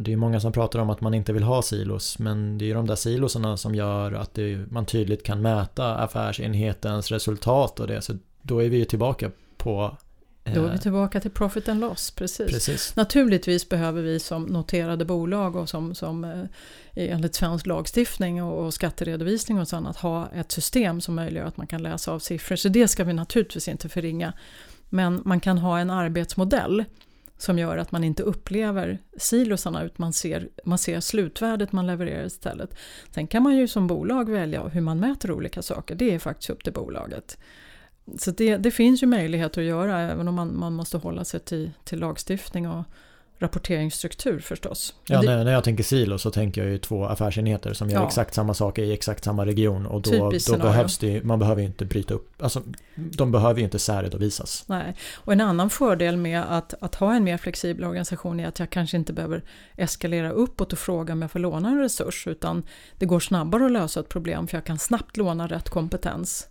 det 0.00 0.12
är 0.12 0.16
många 0.16 0.40
som 0.40 0.52
pratar 0.52 0.78
om 0.78 0.90
att 0.90 1.00
man 1.00 1.14
inte 1.14 1.32
vill 1.32 1.42
ha 1.42 1.62
silos, 1.62 2.18
men 2.18 2.58
det 2.58 2.64
är 2.64 2.66
ju 2.66 2.74
de 2.74 2.86
där 2.86 2.94
silosarna 2.94 3.56
som 3.56 3.74
gör 3.74 4.12
att 4.12 4.34
det, 4.34 4.70
man 4.70 4.86
tydligt 4.86 5.22
kan 5.22 5.42
mäta 5.42 5.94
affärsenhetens 5.94 7.10
resultat 7.10 7.80
och 7.80 7.86
det, 7.86 8.02
så 8.02 8.12
då 8.42 8.62
är 8.62 8.68
vi 8.68 8.76
ju 8.76 8.84
tillbaka 8.84 9.30
på 9.56 9.96
då 10.44 10.64
är 10.64 10.68
vi 10.68 10.74
eh, 10.74 10.80
tillbaka 10.80 11.20
till 11.20 11.30
profit 11.30 11.68
and 11.68 11.80
loss, 11.80 12.10
precis. 12.10 12.52
precis. 12.52 12.96
Naturligtvis 12.96 13.68
behöver 13.68 14.02
vi 14.02 14.20
som 14.20 14.42
noterade 14.42 15.04
bolag 15.04 15.56
och 15.56 15.68
som, 15.68 15.94
som 15.94 16.24
eh, 16.24 16.44
enligt 16.94 17.34
svensk 17.34 17.66
lagstiftning 17.66 18.42
och, 18.42 18.66
och 18.66 18.74
skatteredovisning 18.74 19.60
och 19.60 19.68
sånt 19.68 19.96
ha 19.96 20.28
ett 20.34 20.52
system 20.52 21.00
som 21.00 21.14
möjliggör 21.14 21.46
att 21.46 21.56
man 21.56 21.66
kan 21.66 21.82
läsa 21.82 22.12
av 22.12 22.18
siffror. 22.18 22.56
Så 22.56 22.68
det 22.68 22.88
ska 22.88 23.04
vi 23.04 23.12
naturligtvis 23.12 23.68
inte 23.68 23.88
förringa. 23.88 24.32
Men 24.88 25.22
man 25.24 25.40
kan 25.40 25.58
ha 25.58 25.78
en 25.78 25.90
arbetsmodell 25.90 26.84
som 27.38 27.58
gör 27.58 27.76
att 27.76 27.92
man 27.92 28.04
inte 28.04 28.22
upplever 28.22 28.98
silosarna 29.16 29.82
utan 29.82 29.96
man 29.98 30.12
ser, 30.12 30.48
man 30.64 30.78
ser 30.78 31.00
slutvärdet 31.00 31.72
man 31.72 31.86
levererar 31.86 32.24
istället. 32.24 32.76
Sen 33.14 33.26
kan 33.26 33.42
man 33.42 33.56
ju 33.56 33.68
som 33.68 33.86
bolag 33.86 34.30
välja 34.30 34.68
hur 34.68 34.80
man 34.80 35.00
mäter 35.00 35.32
olika 35.32 35.62
saker, 35.62 35.94
det 35.94 36.14
är 36.14 36.18
faktiskt 36.18 36.50
upp 36.50 36.64
till 36.64 36.72
bolaget. 36.72 37.38
Så 38.18 38.30
det, 38.30 38.56
det, 38.56 38.70
finns 38.70 39.02
ju 39.02 39.06
möjligheter 39.06 39.60
att 39.60 39.66
göra 39.66 40.00
även 40.00 40.28
om 40.28 40.34
man, 40.34 40.58
man 40.58 40.72
måste 40.72 40.96
hålla 40.96 41.24
sig 41.24 41.40
till, 41.40 41.70
till 41.84 41.98
lagstiftning 41.98 42.68
och 42.68 42.84
rapporteringsstruktur 43.42 44.40
förstås. 44.40 44.94
Ja, 45.06 45.20
det, 45.20 45.44
när, 45.44 45.52
jag 45.52 45.64
tänker 45.64 45.84
silo 45.84 46.18
så 46.18 46.30
tänker 46.30 46.62
jag 46.62 46.70
ju 46.70 46.78
två 46.78 47.04
affärsenheter 47.04 47.72
som 47.72 47.90
gör 47.90 48.00
ja. 48.00 48.06
exakt 48.06 48.34
samma 48.34 48.54
saker 48.54 48.82
i 48.82 48.92
exakt 48.92 49.24
samma 49.24 49.46
region 49.46 49.86
och 49.86 50.02
då, 50.02 50.32
då 50.48 50.58
behövs 50.58 50.98
det, 50.98 51.24
man 51.24 51.38
behöver 51.38 51.62
inte 51.62 51.84
bryta 51.84 52.14
upp, 52.14 52.42
alltså 52.42 52.62
de 52.94 53.32
behöver 53.32 53.58
ju 53.58 53.64
inte 53.64 53.78
särredovisas. 53.78 54.64
Nej, 54.66 54.96
och 55.14 55.32
en 55.32 55.40
annan 55.40 55.70
fördel 55.70 56.16
med 56.16 56.42
att, 56.48 56.74
att 56.80 56.94
ha 56.94 57.14
en 57.14 57.24
mer 57.24 57.36
flexibel 57.36 57.84
organisation 57.84 58.40
är 58.40 58.48
att 58.48 58.58
jag 58.58 58.70
kanske 58.70 58.96
inte 58.96 59.12
behöver 59.12 59.42
eskalera 59.76 60.30
uppåt 60.30 60.72
och 60.72 60.78
fråga 60.78 61.12
om 61.12 61.22
jag 61.22 61.30
får 61.30 61.38
låna 61.38 61.68
en 61.68 61.78
resurs 61.78 62.26
utan 62.26 62.62
det 62.98 63.06
går 63.06 63.20
snabbare 63.20 63.64
att 63.64 63.72
lösa 63.72 64.00
ett 64.00 64.08
problem 64.08 64.46
för 64.46 64.56
jag 64.56 64.64
kan 64.64 64.78
snabbt 64.78 65.16
låna 65.16 65.46
rätt 65.46 65.70
kompetens 65.70 66.48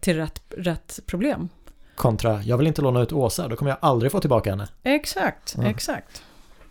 till 0.00 0.16
rätt, 0.16 0.42
rätt 0.56 1.00
problem. 1.06 1.48
Kontra, 1.94 2.42
jag 2.42 2.58
vill 2.58 2.66
inte 2.66 2.82
låna 2.82 3.02
ut 3.02 3.12
Åsa, 3.12 3.48
då 3.48 3.56
kommer 3.56 3.70
jag 3.70 3.78
aldrig 3.82 4.12
få 4.12 4.20
tillbaka 4.20 4.50
henne. 4.50 4.68
Exakt, 4.82 5.54
ja. 5.58 5.68
exakt. 5.68 6.22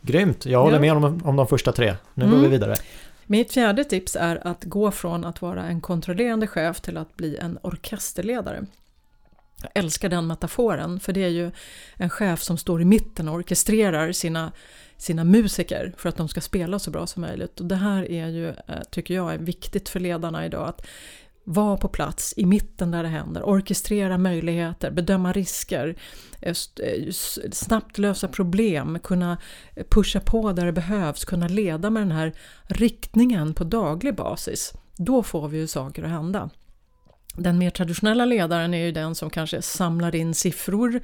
Grymt, 0.01 0.45
jag 0.45 0.61
håller 0.61 0.75
ja. 0.75 0.95
med 0.95 1.05
om, 1.05 1.21
om 1.25 1.35
de 1.35 1.47
första 1.47 1.71
tre. 1.71 1.95
Nu 2.13 2.25
mm. 2.25 2.35
går 2.35 2.43
vi 2.43 2.49
vidare. 2.49 2.75
Mitt 3.25 3.53
fjärde 3.53 3.83
tips 3.83 4.15
är 4.15 4.47
att 4.47 4.63
gå 4.63 4.91
från 4.91 5.25
att 5.25 5.41
vara 5.41 5.63
en 5.63 5.81
kontrollerande 5.81 6.47
chef 6.47 6.81
till 6.81 6.97
att 6.97 7.17
bli 7.17 7.37
en 7.37 7.59
orkesterledare. 7.61 8.65
Jag 9.61 9.71
älskar 9.73 10.09
den 10.09 10.27
metaforen, 10.27 10.99
för 10.99 11.13
det 11.13 11.23
är 11.23 11.29
ju 11.29 11.51
en 11.95 12.09
chef 12.09 12.41
som 12.41 12.57
står 12.57 12.81
i 12.81 12.85
mitten 12.85 13.27
och 13.27 13.35
orkestrerar 13.35 14.11
sina, 14.11 14.51
sina 14.97 15.23
musiker 15.23 15.93
för 15.97 16.09
att 16.09 16.17
de 16.17 16.27
ska 16.27 16.41
spela 16.41 16.79
så 16.79 16.91
bra 16.91 17.07
som 17.07 17.21
möjligt. 17.21 17.59
Och 17.59 17.65
det 17.65 17.75
här 17.75 18.11
är 18.11 18.27
ju, 18.27 18.47
eh, 18.47 18.81
tycker 18.91 19.13
jag, 19.13 19.33
är 19.33 19.37
viktigt 19.37 19.89
för 19.89 19.99
ledarna 19.99 20.45
idag. 20.45 20.69
att 20.69 20.87
vara 21.49 21.77
på 21.77 21.87
plats 21.87 22.33
i 22.37 22.45
mitten 22.45 22.91
där 22.91 23.03
det 23.03 23.09
händer, 23.09 23.43
orkestrera 23.43 24.17
möjligheter, 24.17 24.91
bedöma 24.91 25.31
risker, 25.31 25.95
eh, 26.41 26.55
eh, 26.83 27.11
snabbt 27.51 27.97
lösa 27.97 28.27
problem, 28.27 28.99
kunna 29.03 29.37
pusha 29.89 30.19
på 30.19 30.51
där 30.51 30.65
det 30.65 30.71
behövs, 30.71 31.25
kunna 31.25 31.47
leda 31.47 31.89
med 31.89 32.01
den 32.01 32.11
här 32.11 32.33
riktningen 32.63 33.53
på 33.53 33.63
daglig 33.63 34.15
basis. 34.15 34.73
Då 34.97 35.23
får 35.23 35.47
vi 35.47 35.57
ju 35.57 35.67
saker 35.67 36.03
att 36.03 36.09
hända. 36.09 36.49
Den 37.37 37.57
mer 37.57 37.69
traditionella 37.69 38.25
ledaren 38.25 38.73
är 38.73 38.85
ju 38.85 38.91
den 38.91 39.15
som 39.15 39.29
kanske 39.29 39.61
samlar 39.61 40.15
in 40.15 40.33
siffror, 40.33 41.01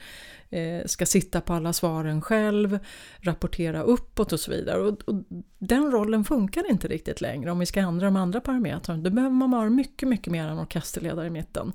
eh, 0.49 0.85
ska 0.85 1.05
sitta 1.05 1.41
på 1.41 1.53
alla 1.53 1.73
svaren 1.73 2.21
själv, 2.21 2.79
rapportera 3.19 3.81
uppåt 3.81 4.33
och 4.33 4.39
så 4.39 4.51
vidare. 4.51 4.81
Och, 4.81 5.01
och, 5.01 5.23
den 5.59 5.91
rollen 5.91 6.23
funkar 6.23 6.69
inte 6.69 6.87
riktigt 6.87 7.21
längre 7.21 7.51
om 7.51 7.59
vi 7.59 7.65
ska 7.65 7.79
ändra 7.79 8.05
de 8.05 8.15
andra 8.15 8.41
parametrarna. 8.41 9.03
Då 9.03 9.09
behöver 9.09 9.35
man 9.35 9.51
vara 9.51 9.69
mycket, 9.69 10.09
mycket 10.09 10.31
mer 10.31 10.47
en 10.47 10.59
orkesterledare 10.59 11.27
i 11.27 11.29
mitten. 11.29 11.73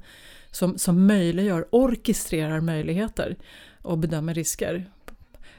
Som, 0.51 0.79
som 0.79 1.07
möjliggör, 1.07 1.69
orkestrerar 1.71 2.61
möjligheter 2.61 3.37
och 3.83 3.99
bedömer 3.99 4.35
risker 4.35 4.91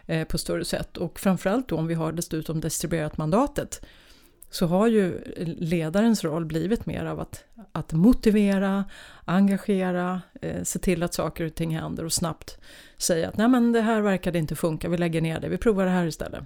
eh, 0.05 0.27
på 0.27 0.37
större 0.37 0.65
sätt. 0.65 0.97
Och 0.97 1.19
framförallt 1.19 1.67
då 1.67 1.77
om 1.77 1.87
vi 1.87 1.93
har 1.93 2.11
dessutom 2.11 2.61
distribuerat 2.61 3.17
mandatet 3.17 3.85
så 4.49 4.65
har 4.65 4.87
ju 4.87 5.21
ledarens 5.57 6.23
roll 6.23 6.45
blivit 6.45 6.85
mer 6.85 7.05
av 7.05 7.19
att, 7.19 7.43
att 7.71 7.93
motivera, 7.93 8.85
engagera, 9.25 10.21
eh, 10.41 10.63
se 10.63 10.79
till 10.79 11.03
att 11.03 11.13
saker 11.13 11.45
och 11.45 11.55
ting 11.55 11.75
händer 11.75 12.05
och 12.05 12.13
snabbt 12.13 12.57
säga 12.97 13.29
att 13.29 13.37
nej 13.37 13.47
men 13.47 13.71
det 13.71 13.81
här 13.81 14.01
verkade 14.01 14.39
inte 14.39 14.55
funka, 14.55 14.89
vi 14.89 14.97
lägger 14.97 15.21
ner 15.21 15.39
det, 15.39 15.49
vi 15.49 15.57
provar 15.57 15.85
det 15.85 15.91
här 15.91 16.05
istället. 16.05 16.43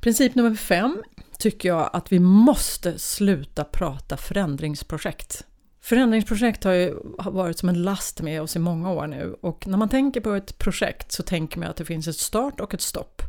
Princip 0.00 0.34
nummer 0.34 0.54
fem 0.54 1.02
tycker 1.38 1.68
jag 1.68 1.90
att 1.92 2.12
vi 2.12 2.18
måste 2.18 2.98
sluta 2.98 3.64
prata 3.64 4.16
förändringsprojekt. 4.16 5.44
Förändringsprojekt 5.80 6.64
har 6.64 6.72
ju 6.72 6.94
varit 7.18 7.58
som 7.58 7.68
en 7.68 7.82
last 7.82 8.22
med 8.22 8.42
oss 8.42 8.56
i 8.56 8.58
många 8.58 8.92
år 8.92 9.06
nu 9.06 9.36
och 9.40 9.66
när 9.66 9.78
man 9.78 9.88
tänker 9.88 10.20
på 10.20 10.32
ett 10.32 10.58
projekt 10.58 11.12
så 11.12 11.22
tänker 11.22 11.58
man 11.58 11.68
att 11.68 11.76
det 11.76 11.84
finns 11.84 12.08
ett 12.08 12.16
start 12.16 12.60
och 12.60 12.74
ett 12.74 12.80
stopp. 12.80 13.22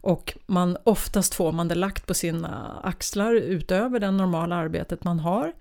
Och 0.00 0.38
man, 0.46 0.76
oftast 0.84 1.34
får 1.34 1.52
man 1.52 1.68
det 1.68 1.74
lagt 1.74 2.06
på 2.06 2.14
sina 2.14 2.80
axlar 2.82 3.34
utöver 3.34 4.00
det 4.00 4.10
normala 4.10 4.56
arbetet 4.56 5.04
man 5.04 5.20
har. 5.20 5.52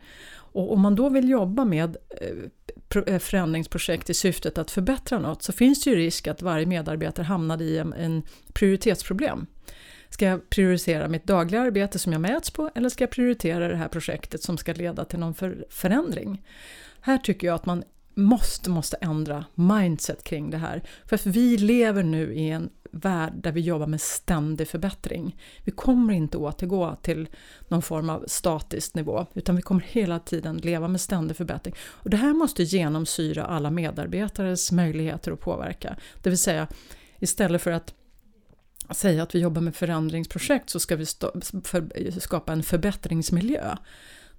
Och 0.52 0.74
om 0.74 0.82
man 0.82 0.96
då 0.96 1.10
vill 1.10 1.30
jobba 1.30 1.66
med 1.66 1.98
eh, 2.22 3.04
eh, 3.14 3.20
förändringsprojekt 3.20 4.10
i 4.10 4.14
syftet 4.14 4.58
att 4.58 4.72
förbättra 4.72 5.20
något 5.20 5.44
så 5.44 5.52
finns 5.52 5.84
det 5.84 5.90
ju 5.90 5.96
risk 5.96 6.28
att 6.28 6.42
varje 6.42 6.66
medarbetare 6.66 7.24
hamnar 7.24 7.62
i 7.62 7.78
en, 7.78 7.94
en 7.94 8.24
prioritetsproblem. 8.54 9.46
Ska 10.10 10.26
jag 10.26 10.50
prioritera 10.50 11.08
mitt 11.08 11.28
dagliga 11.28 11.62
arbete 11.62 12.00
som 12.00 12.12
jag 12.12 12.22
mäts 12.22 12.52
på 12.52 12.72
eller 12.76 12.90
ska 12.90 13.04
jag 13.04 13.12
prioritera 13.12 13.68
det 13.68 13.76
här 13.76 13.88
projektet 13.88 14.44
som 14.44 14.58
ska 14.58 14.74
leda 14.74 15.06
till 15.06 15.20
någon 15.20 15.34
för, 15.34 15.66
förändring? 15.70 16.42
Här 17.02 17.18
tycker 17.18 17.48
jag 17.48 17.56
att 17.56 17.66
man 17.66 17.84
måste, 18.14 18.70
måste 18.70 18.98
ändra 19.02 19.46
mindset 19.56 20.24
kring 20.24 20.50
det 20.50 20.58
här. 20.58 20.84
För 21.06 21.16
att 21.16 21.26
vi 21.26 21.58
lever 21.58 22.04
nu 22.04 22.34
i 22.34 22.50
en 22.50 22.70
värld 22.92 23.34
där 23.36 23.52
vi 23.52 23.62
jobbar 23.62 23.88
med 23.88 24.02
ständig 24.02 24.68
förbättring. 24.68 25.38
Vi 25.64 25.72
kommer 25.72 26.14
inte 26.14 26.38
återgå 26.38 26.96
till 27.02 27.28
någon 27.68 27.82
form 27.82 28.10
av 28.10 28.24
statisk 28.28 28.96
nivå 28.96 29.26
utan 29.34 29.56
vi 29.56 29.62
kommer 29.62 29.82
hela 29.82 30.20
tiden 30.20 30.58
leva 30.58 30.88
med 30.88 31.02
ständig 31.02 31.38
förbättring. 31.38 31.76
Och 31.82 32.10
det 32.10 32.18
här 32.18 32.34
måste 32.34 32.64
genomsyra 32.64 33.46
alla 33.46 33.72
medarbetares 33.72 34.72
möjligheter 34.72 35.32
att 35.32 35.40
påverka. 35.40 35.96
Det 36.24 36.30
vill 36.30 36.40
säga 36.40 36.68
istället 37.20 37.62
för 37.62 37.72
att 37.72 37.94
säga 38.92 39.24
att 39.24 39.36
vi 39.36 39.40
jobbar 39.40 39.62
med 39.62 39.76
förändringsprojekt 39.76 40.70
så 40.70 40.80
ska 40.80 40.96
vi 40.96 41.06
skapa 42.20 42.54
en 42.54 42.64
förbättringsmiljö 42.64 43.76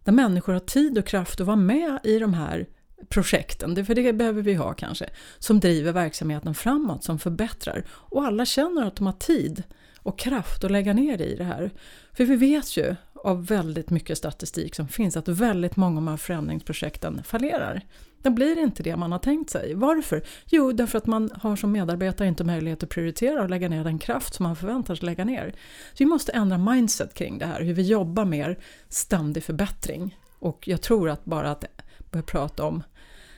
där 0.04 0.12
människor 0.12 0.52
har 0.52 0.60
tid 0.60 0.98
och 0.98 1.06
kraft 1.06 1.40
att 1.40 1.46
vara 1.46 1.56
med 1.56 1.98
i 2.04 2.18
de 2.18 2.34
här 2.34 2.66
projekten, 3.08 3.86
för 3.86 3.94
det 3.94 4.12
behöver 4.12 4.42
vi 4.42 4.54
ha 4.54 4.74
kanske, 4.74 5.06
som 5.38 5.60
driver 5.60 5.92
verksamheten 5.92 6.54
framåt, 6.54 7.04
som 7.04 7.18
förbättrar. 7.18 7.84
Och 7.90 8.24
alla 8.24 8.44
känner 8.44 8.86
att 8.86 8.96
de 8.96 9.06
har 9.06 9.12
tid 9.12 9.62
och 10.02 10.18
kraft 10.18 10.64
att 10.64 10.70
lägga 10.70 10.92
ner 10.92 11.22
i 11.22 11.36
det 11.36 11.44
här. 11.44 11.70
För 12.12 12.24
vi 12.24 12.36
vet 12.36 12.76
ju 12.76 12.96
av 13.14 13.46
väldigt 13.46 13.90
mycket 13.90 14.18
statistik 14.18 14.74
som 14.74 14.88
finns 14.88 15.16
att 15.16 15.28
väldigt 15.28 15.76
många 15.76 15.98
av 15.98 16.04
de 16.04 16.08
här 16.08 16.16
förändringsprojekten 16.16 17.22
fallerar. 17.24 17.82
Det 18.22 18.30
blir 18.30 18.58
inte 18.58 18.82
det 18.82 18.96
man 18.96 19.12
har 19.12 19.18
tänkt 19.18 19.50
sig. 19.50 19.74
Varför? 19.74 20.22
Jo, 20.46 20.72
därför 20.72 20.98
att 20.98 21.06
man 21.06 21.30
har 21.34 21.56
som 21.56 21.72
medarbetare 21.72 22.28
inte 22.28 22.44
möjlighet 22.44 22.82
att 22.82 22.88
prioritera 22.88 23.42
och 23.42 23.50
lägga 23.50 23.68
ner 23.68 23.84
den 23.84 23.98
kraft 23.98 24.34
som 24.34 24.42
man 24.42 24.56
förväntar 24.56 24.94
sig 24.94 25.06
lägga 25.06 25.24
ner. 25.24 25.54
Så 25.90 25.96
vi 25.98 26.06
måste 26.06 26.32
ändra 26.32 26.58
mindset 26.58 27.14
kring 27.14 27.38
det 27.38 27.46
här, 27.46 27.62
hur 27.62 27.74
vi 27.74 27.82
jobbar 27.82 28.24
med 28.24 28.56
ständig 28.88 29.42
förbättring. 29.42 30.18
Och 30.38 30.68
jag 30.68 30.82
tror 30.82 31.10
att 31.10 31.24
bara 31.24 31.50
att 31.50 31.64
börja 32.10 32.22
prata 32.22 32.64
om 32.64 32.82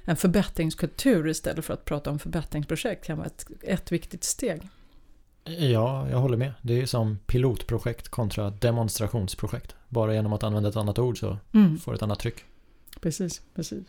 en 0.04 0.16
förbättringskultur 0.16 1.28
istället 1.28 1.64
för 1.64 1.74
att 1.74 1.84
prata 1.84 2.10
om 2.10 2.18
förbättringsprojekt 2.18 3.04
kan 3.04 3.18
vara 3.18 3.26
ett, 3.26 3.46
ett 3.62 3.92
viktigt 3.92 4.24
steg. 4.24 4.62
Ja, 5.44 6.10
jag 6.10 6.18
håller 6.18 6.36
med. 6.36 6.52
Det 6.62 6.82
är 6.82 6.86
som 6.86 7.18
pilotprojekt 7.26 8.08
kontra 8.08 8.50
demonstrationsprojekt. 8.50 9.74
Bara 9.88 10.14
genom 10.14 10.32
att 10.32 10.42
använda 10.42 10.68
ett 10.68 10.76
annat 10.76 10.98
ord 10.98 11.18
så 11.18 11.38
mm. 11.52 11.78
får 11.78 11.94
ett 11.94 12.02
annat 12.02 12.18
tryck. 12.18 12.44
Precis, 13.00 13.42
precis. 13.54 13.84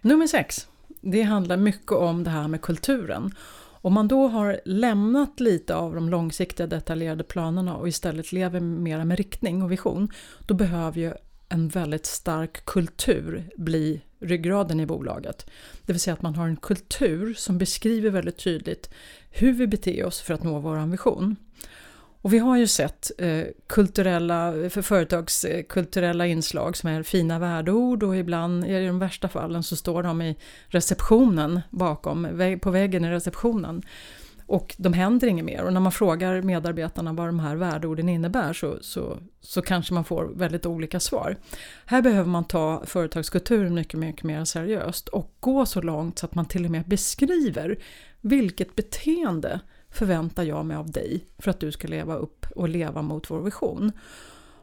Nummer 0.00 0.26
sex. 0.26 0.68
Det 1.00 1.22
handlar 1.22 1.56
mycket 1.56 1.92
om 1.92 2.24
det 2.24 2.30
här 2.30 2.48
med 2.48 2.62
kulturen. 2.62 3.34
Om 3.84 3.92
man 3.92 4.08
då 4.08 4.28
har 4.28 4.60
lämnat 4.64 5.40
lite 5.40 5.74
av 5.74 5.94
de 5.94 6.08
långsiktiga 6.08 6.66
detaljerade 6.66 7.24
planerna 7.24 7.76
och 7.76 7.88
istället 7.88 8.32
lever 8.32 8.60
mer 8.60 9.04
med 9.04 9.18
riktning 9.18 9.62
och 9.62 9.72
vision, 9.72 10.08
då 10.46 10.54
behöver 10.54 11.00
ju 11.00 11.12
en 11.48 11.68
väldigt 11.68 12.06
stark 12.06 12.64
kultur 12.64 13.50
bli 13.56 14.02
ryggraden 14.22 14.80
i 14.80 14.86
bolaget. 14.86 15.46
Det 15.86 15.92
vill 15.92 16.00
säga 16.00 16.14
att 16.14 16.22
man 16.22 16.34
har 16.34 16.48
en 16.48 16.56
kultur 16.56 17.34
som 17.34 17.58
beskriver 17.58 18.10
väldigt 18.10 18.38
tydligt 18.38 18.90
hur 19.30 19.52
vi 19.52 19.66
beter 19.66 20.04
oss 20.04 20.20
för 20.20 20.34
att 20.34 20.42
nå 20.42 20.58
vår 20.58 20.76
ambition. 20.76 21.36
Och 22.22 22.32
vi 22.32 22.38
har 22.38 22.56
ju 22.56 22.66
sett 22.66 23.10
eh, 23.18 23.44
kulturella, 23.66 24.52
för 24.70 24.82
företagskulturella 24.82 26.26
eh, 26.26 26.30
inslag 26.30 26.76
som 26.76 26.88
är 26.88 27.02
fina 27.02 27.38
värdeord 27.38 28.02
och 28.02 28.16
ibland, 28.16 28.66
i 28.66 28.86
de 28.86 28.98
värsta 28.98 29.28
fallen, 29.28 29.62
så 29.62 29.76
står 29.76 30.02
de 30.02 30.22
i 30.22 30.36
receptionen 30.66 31.60
bakom, 31.70 32.28
på 32.62 32.70
väggen 32.70 33.04
i 33.04 33.10
receptionen. 33.10 33.82
Och 34.52 34.74
de 34.78 34.92
händer 34.92 35.28
inget 35.28 35.44
mer. 35.44 35.64
Och 35.64 35.72
när 35.72 35.80
man 35.80 35.92
frågar 35.92 36.42
medarbetarna 36.42 37.12
vad 37.12 37.26
de 37.26 37.40
här 37.40 37.56
värdeorden 37.56 38.08
innebär 38.08 38.52
så, 38.52 38.78
så, 38.80 39.18
så 39.40 39.62
kanske 39.62 39.94
man 39.94 40.04
får 40.04 40.24
väldigt 40.34 40.66
olika 40.66 41.00
svar. 41.00 41.36
Här 41.86 42.02
behöver 42.02 42.28
man 42.30 42.44
ta 42.44 42.82
företagskulturen 42.86 43.74
mycket, 43.74 44.00
mycket 44.00 44.24
mer 44.24 44.44
seriöst 44.44 45.08
och 45.08 45.34
gå 45.40 45.66
så 45.66 45.82
långt 45.82 46.18
så 46.18 46.26
att 46.26 46.34
man 46.34 46.46
till 46.46 46.64
och 46.64 46.70
med 46.70 46.84
beskriver 46.84 47.78
vilket 48.20 48.76
beteende 48.76 49.60
förväntar 49.90 50.42
jag 50.42 50.66
mig 50.66 50.76
av 50.76 50.90
dig 50.90 51.26
för 51.38 51.50
att 51.50 51.60
du 51.60 51.72
ska 51.72 51.88
leva 51.88 52.14
upp 52.14 52.46
och 52.56 52.68
leva 52.68 53.02
mot 53.02 53.30
vår 53.30 53.40
vision. 53.40 53.92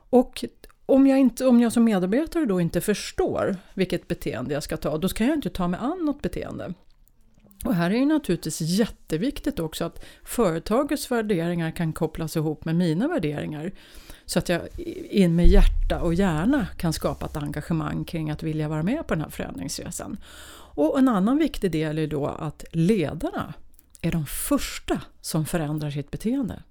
Och 0.09 0.45
om 0.85 1.07
jag, 1.07 1.19
inte, 1.19 1.45
om 1.45 1.59
jag 1.59 1.73
som 1.73 1.83
medarbetare 1.83 2.45
då 2.45 2.61
inte 2.61 2.81
förstår 2.81 3.55
vilket 3.73 4.07
beteende 4.07 4.53
jag 4.53 4.63
ska 4.63 4.77
ta, 4.77 4.97
då 4.97 5.09
ska 5.09 5.25
jag 5.25 5.35
inte 5.35 5.49
ta 5.49 5.67
mig 5.67 5.79
an 5.83 6.05
något 6.05 6.21
beteende. 6.21 6.73
Och 7.65 7.75
här 7.75 7.91
är 7.91 7.95
ju 7.95 8.05
naturligtvis 8.05 8.61
jätteviktigt 8.61 9.59
också 9.59 9.85
att 9.85 10.05
företagets 10.23 11.11
värderingar 11.11 11.71
kan 11.71 11.93
kopplas 11.93 12.35
ihop 12.35 12.65
med 12.65 12.75
mina 12.75 13.07
värderingar. 13.07 13.71
Så 14.25 14.39
att 14.39 14.49
jag 14.49 14.61
in 15.09 15.35
med 15.35 15.47
hjärta 15.47 16.01
och 16.01 16.13
hjärna 16.13 16.67
kan 16.77 16.93
skapa 16.93 17.25
ett 17.25 17.37
engagemang 17.37 18.05
kring 18.05 18.29
att 18.29 18.43
vilja 18.43 18.67
vara 18.67 18.83
med 18.83 19.07
på 19.07 19.13
den 19.13 19.23
här 19.23 19.29
förändringsresan. 19.29 20.17
Och 20.75 20.99
en 20.99 21.07
annan 21.07 21.37
viktig 21.37 21.71
del 21.71 21.97
är 21.97 22.07
då 22.07 22.27
att 22.27 22.63
ledarna 22.71 23.53
är 24.01 24.11
de 24.11 24.25
första 24.25 25.01
som 25.21 25.45
förändrar 25.45 25.91
sitt 25.91 26.11
beteende. 26.11 26.63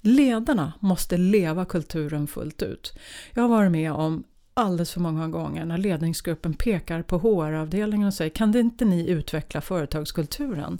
Ledarna 0.00 0.72
måste 0.80 1.16
leva 1.16 1.64
kulturen 1.64 2.26
fullt 2.26 2.62
ut. 2.62 2.98
Jag 3.34 3.42
har 3.42 3.48
varit 3.48 3.72
med 3.72 3.92
om 3.92 4.24
alldeles 4.54 4.92
för 4.92 5.00
många 5.00 5.28
gånger 5.28 5.64
när 5.64 5.78
ledningsgruppen 5.78 6.54
pekar 6.54 7.02
på 7.02 7.18
HR-avdelningen 7.18 8.06
och 8.08 8.14
säger 8.14 8.30
kan 8.30 8.52
det 8.52 8.60
inte 8.60 8.84
ni 8.84 9.08
utveckla 9.08 9.60
företagskulturen? 9.60 10.78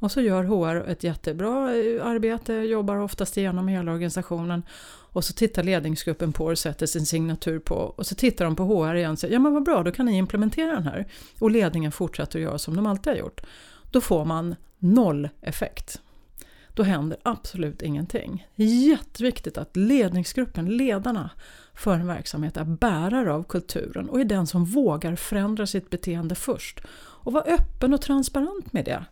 Och 0.00 0.12
så 0.12 0.20
gör 0.20 0.44
HR 0.44 0.88
ett 0.88 1.04
jättebra 1.04 1.76
eh, 1.76 2.06
arbete, 2.06 2.52
jobbar 2.52 2.96
oftast 2.96 3.36
igenom 3.36 3.68
hela 3.68 3.92
organisationen 3.92 4.62
och 5.12 5.24
så 5.24 5.32
tittar 5.32 5.62
ledningsgruppen 5.62 6.32
på 6.32 6.44
och 6.44 6.58
sätter 6.58 6.86
sin 6.86 7.06
signatur 7.06 7.58
på 7.58 7.74
och 7.74 8.06
så 8.06 8.14
tittar 8.14 8.44
de 8.44 8.56
på 8.56 8.64
HR 8.64 8.94
igen 8.94 9.12
och 9.12 9.18
säger 9.18 9.34
ja 9.34 9.40
men 9.40 9.54
vad 9.54 9.64
bra, 9.64 9.82
då 9.82 9.92
kan 9.92 10.06
ni 10.06 10.16
implementera 10.16 10.72
den 10.72 10.82
här. 10.82 11.06
Och 11.38 11.50
ledningen 11.50 11.92
fortsätter 11.92 12.38
att 12.38 12.42
göra 12.42 12.58
som 12.58 12.76
de 12.76 12.86
alltid 12.86 13.12
har 13.12 13.18
gjort. 13.18 13.40
Då 13.90 14.00
får 14.00 14.24
man 14.24 14.54
noll 14.78 15.28
effekt. 15.40 16.00
Då 16.74 16.82
händer 16.82 17.18
absolut 17.22 17.82
ingenting. 17.82 18.46
Jätteviktigt 18.54 19.58
att 19.58 19.76
ledningsgruppen, 19.76 20.76
ledarna 20.76 21.30
för 21.78 21.94
en 21.94 22.06
verksamhet 22.06 22.56
är 22.56 22.64
bärare 22.64 23.32
av 23.32 23.42
kulturen 23.42 24.08
och 24.08 24.20
är 24.20 24.24
den 24.24 24.46
som 24.46 24.64
vågar 24.64 25.16
förändra 25.16 25.66
sitt 25.66 25.90
beteende 25.90 26.34
först. 26.34 26.80
Och 26.96 27.32
vara 27.32 27.44
öppen 27.44 27.94
och 27.94 28.02
transparent 28.02 28.72
med 28.72 28.84
det. 28.84 29.04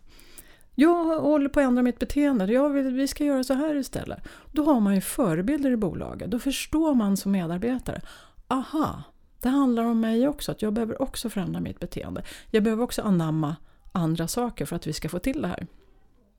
Jag 0.75 1.03
håller 1.21 1.49
på 1.49 1.59
att 1.59 1.65
ändra 1.65 1.83
mitt 1.83 1.99
beteende, 1.99 2.53
jag 2.53 2.69
vill, 2.69 2.93
vi 2.93 3.07
ska 3.07 3.23
göra 3.23 3.43
så 3.43 3.53
här 3.53 3.75
istället. 3.75 4.19
Då 4.51 4.63
har 4.63 4.79
man 4.79 4.95
ju 4.95 5.01
förebilder 5.01 5.71
i 5.71 5.77
bolaget, 5.77 6.31
då 6.31 6.39
förstår 6.39 6.95
man 6.95 7.17
som 7.17 7.31
medarbetare. 7.31 8.01
Aha, 8.47 9.03
det 9.41 9.49
handlar 9.49 9.83
om 9.83 9.99
mig 9.99 10.27
också, 10.27 10.51
att 10.51 10.61
jag 10.61 10.73
behöver 10.73 11.01
också 11.01 11.29
förändra 11.29 11.59
mitt 11.59 11.79
beteende. 11.79 12.23
Jag 12.51 12.63
behöver 12.63 12.83
också 12.83 13.01
anamma 13.01 13.55
andra 13.91 14.27
saker 14.27 14.65
för 14.65 14.75
att 14.75 14.87
vi 14.87 14.93
ska 14.93 15.09
få 15.09 15.19
till 15.19 15.41
det 15.41 15.47
här. 15.47 15.67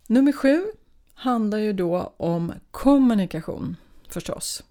Nummer 0.07 0.33
sju 0.33 0.64
handlar 1.14 1.59
ju 1.59 1.72
då 1.72 2.12
om 2.16 2.53
kommunikation 2.70 3.76
förstås. 4.09 4.62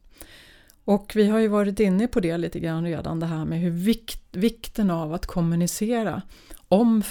Och 0.88 1.14
vi 1.16 1.28
har 1.28 1.40
ju 1.40 1.48
varit 1.48 1.80
inne 1.80 2.08
på 2.08 2.20
det 2.20 2.38
lite 2.38 2.60
grann 2.60 2.84
redan, 2.84 3.20
det 3.20 3.26
här 3.26 3.46
med 3.46 3.60
hur 3.60 3.72
vikt, 3.72 4.22
vikten 4.32 4.92
av 4.92 5.14
att 5.14 5.26
kommunicera 5.26 6.22
om 6.68 7.04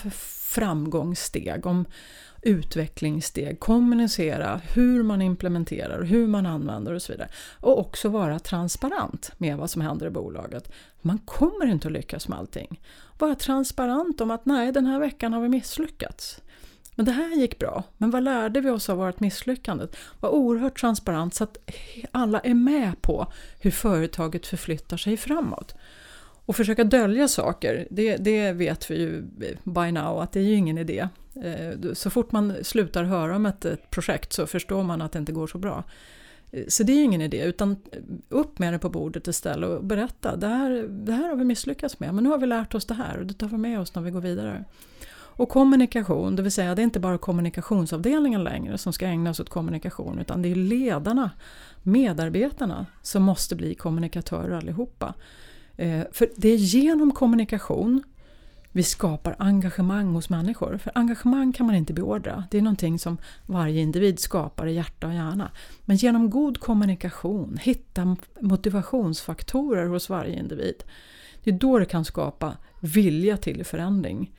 framgångssteg, 0.54 1.66
om 1.66 1.84
utvecklingssteg, 2.42 3.60
kommunicera 3.60 4.60
hur 4.74 5.02
man 5.02 5.22
implementerar, 5.22 6.02
hur 6.02 6.26
man 6.26 6.46
använder 6.46 6.94
och 6.94 7.02
så 7.02 7.12
vidare. 7.12 7.28
Och 7.60 7.78
också 7.78 8.08
vara 8.08 8.38
transparent 8.38 9.32
med 9.38 9.56
vad 9.56 9.70
som 9.70 9.82
händer 9.82 10.06
i 10.06 10.10
bolaget. 10.10 10.72
Man 11.00 11.18
kommer 11.18 11.66
inte 11.66 11.88
att 11.88 11.92
lyckas 11.92 12.28
med 12.28 12.38
allting. 12.38 12.80
Vara 13.18 13.34
transparent 13.34 14.20
om 14.20 14.30
att 14.30 14.46
nej, 14.46 14.72
den 14.72 14.86
här 14.86 15.00
veckan 15.00 15.32
har 15.32 15.40
vi 15.40 15.48
misslyckats. 15.48 16.40
Men 16.96 17.06
det 17.06 17.12
här 17.12 17.36
gick 17.36 17.58
bra. 17.58 17.82
Men 17.98 18.10
vad 18.10 18.22
lärde 18.22 18.60
vi 18.60 18.70
oss 18.70 18.88
av 18.88 18.98
vårt 18.98 19.20
misslyckande? 19.20 19.86
Var 20.20 20.30
oerhört 20.30 20.80
transparent 20.80 21.34
så 21.34 21.44
att 21.44 21.58
alla 22.10 22.40
är 22.40 22.54
med 22.54 23.02
på 23.02 23.32
hur 23.60 23.70
företaget 23.70 24.46
förflyttar 24.46 24.96
sig 24.96 25.16
framåt. 25.16 25.74
Och 26.46 26.56
försöka 26.56 26.84
dölja 26.84 27.28
saker, 27.28 27.86
det, 27.90 28.16
det 28.16 28.52
vet 28.52 28.90
vi 28.90 29.00
ju 29.00 29.22
by 29.64 29.92
now 29.92 30.20
att 30.20 30.32
det 30.32 30.40
är 30.40 30.44
ju 30.44 30.54
ingen 30.54 30.78
idé. 30.78 31.08
Eh, 31.44 31.92
så 31.92 32.10
fort 32.10 32.32
man 32.32 32.54
slutar 32.62 33.04
höra 33.04 33.36
om 33.36 33.46
ett, 33.46 33.64
ett 33.64 33.90
projekt 33.90 34.32
så 34.32 34.46
förstår 34.46 34.82
man 34.82 35.02
att 35.02 35.12
det 35.12 35.18
inte 35.18 35.32
går 35.32 35.46
så 35.46 35.58
bra. 35.58 35.84
Eh, 36.50 36.64
så 36.68 36.82
det 36.82 36.92
är 36.92 36.96
ju 36.96 37.02
ingen 37.02 37.20
idé, 37.20 37.42
utan 37.44 37.76
upp 38.28 38.58
med 38.58 38.72
det 38.72 38.78
på 38.78 38.88
bordet 38.88 39.26
istället 39.28 39.70
och 39.70 39.84
berätta. 39.84 40.36
Det 40.36 40.46
här, 40.46 40.70
det 40.88 41.12
här 41.12 41.28
har 41.28 41.36
vi 41.36 41.44
misslyckats 41.44 42.00
med, 42.00 42.14
men 42.14 42.24
nu 42.24 42.30
har 42.30 42.38
vi 42.38 42.46
lärt 42.46 42.74
oss 42.74 42.86
det 42.86 42.94
här 42.94 43.18
och 43.18 43.26
det 43.26 43.34
tar 43.34 43.48
vi 43.48 43.58
med 43.58 43.80
oss 43.80 43.94
när 43.94 44.02
vi 44.02 44.10
går 44.10 44.20
vidare. 44.20 44.64
Och 45.36 45.48
kommunikation, 45.48 46.36
det 46.36 46.42
vill 46.42 46.52
säga 46.52 46.74
det 46.74 46.82
är 46.82 46.84
inte 46.84 47.00
bara 47.00 47.18
kommunikationsavdelningen 47.18 48.44
längre 48.44 48.78
som 48.78 48.92
ska 48.92 49.06
ägna 49.06 49.34
sig 49.34 49.42
åt 49.42 49.50
kommunikation 49.50 50.18
utan 50.18 50.42
det 50.42 50.48
är 50.48 50.54
ledarna, 50.54 51.30
medarbetarna 51.82 52.86
som 53.02 53.22
måste 53.22 53.56
bli 53.56 53.74
kommunikatörer 53.74 54.56
allihopa. 54.56 55.14
Eh, 55.76 56.02
för 56.12 56.30
det 56.36 56.48
är 56.48 56.56
genom 56.56 57.12
kommunikation 57.12 58.02
vi 58.76 58.82
skapar 58.82 59.36
engagemang 59.38 60.14
hos 60.14 60.30
människor. 60.30 60.78
För 60.78 60.92
engagemang 60.94 61.52
kan 61.52 61.66
man 61.66 61.74
inte 61.74 61.92
beordra. 61.92 62.44
Det 62.50 62.58
är 62.58 62.62
någonting 62.62 62.98
som 62.98 63.18
varje 63.46 63.80
individ 63.80 64.18
skapar 64.18 64.66
i 64.66 64.74
hjärta 64.74 65.06
och 65.06 65.14
hjärna. 65.14 65.50
Men 65.84 65.96
genom 65.96 66.30
god 66.30 66.60
kommunikation, 66.60 67.58
hitta 67.62 68.16
motivationsfaktorer 68.40 69.86
hos 69.86 70.08
varje 70.08 70.38
individ. 70.38 70.84
Det 71.44 71.50
är 71.50 71.54
då 71.54 71.78
det 71.78 71.84
kan 71.84 72.04
skapa 72.04 72.56
vilja 72.80 73.36
till 73.36 73.64
förändring 73.64 74.32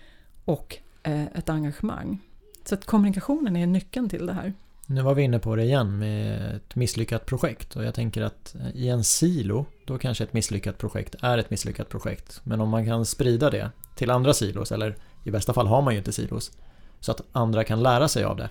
och 0.46 0.78
ett 1.08 1.50
engagemang. 1.50 2.20
Så 2.66 2.76
att 2.76 2.86
kommunikationen 2.86 3.56
är 3.56 3.68
nyckeln 3.68 4.10
till 4.10 4.26
det 4.26 4.34
här. 4.34 4.54
Nu 4.90 5.02
var 5.02 5.16
vi 5.16 5.24
inne 5.24 5.40
på 5.40 5.56
det 5.56 5.64
igen 5.64 6.00
med 6.00 6.56
ett 6.56 6.76
misslyckat 6.76 7.26
projekt 7.26 7.76
och 7.76 7.84
jag 7.84 7.94
tänker 7.94 8.22
att 8.22 8.56
i 8.74 8.90
en 8.90 9.04
silo 9.04 9.66
då 9.86 9.98
kanske 9.98 10.24
ett 10.24 10.34
misslyckat 10.34 10.78
projekt 10.78 11.16
är 11.22 11.38
ett 11.38 11.50
misslyckat 11.50 11.90
projekt. 11.90 12.42
Men 12.44 12.62
om 12.62 12.70
man 12.70 12.86
kan 12.86 13.06
sprida 13.06 13.50
det 13.50 13.72
till 13.96 14.12
andra 14.12 14.34
silos 14.34 14.72
eller 14.72 14.96
i 15.24 15.32
bästa 15.32 15.54
fall 15.54 15.68
har 15.68 15.82
man 15.82 15.94
ju 15.94 15.98
inte 15.98 16.12
silos 16.12 16.52
så 17.00 17.12
att 17.12 17.22
andra 17.32 17.64
kan 17.64 17.84
lära 17.84 18.08
sig 18.08 18.24
av 18.24 18.38
det. 18.38 18.50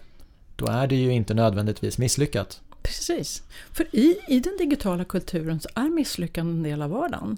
Då 0.56 0.66
är 0.66 0.86
det 0.86 0.96
ju 0.96 1.12
inte 1.12 1.34
nödvändigtvis 1.34 1.98
misslyckat. 1.98 2.60
Precis. 2.82 3.42
För 3.72 3.96
i, 3.96 4.18
i 4.28 4.40
den 4.40 4.56
digitala 4.58 5.04
kulturen 5.04 5.60
så 5.60 5.68
är 5.74 5.90
misslyckande 5.90 6.52
en 6.52 6.62
del 6.62 6.82
av 6.82 6.90
vardagen. 6.90 7.36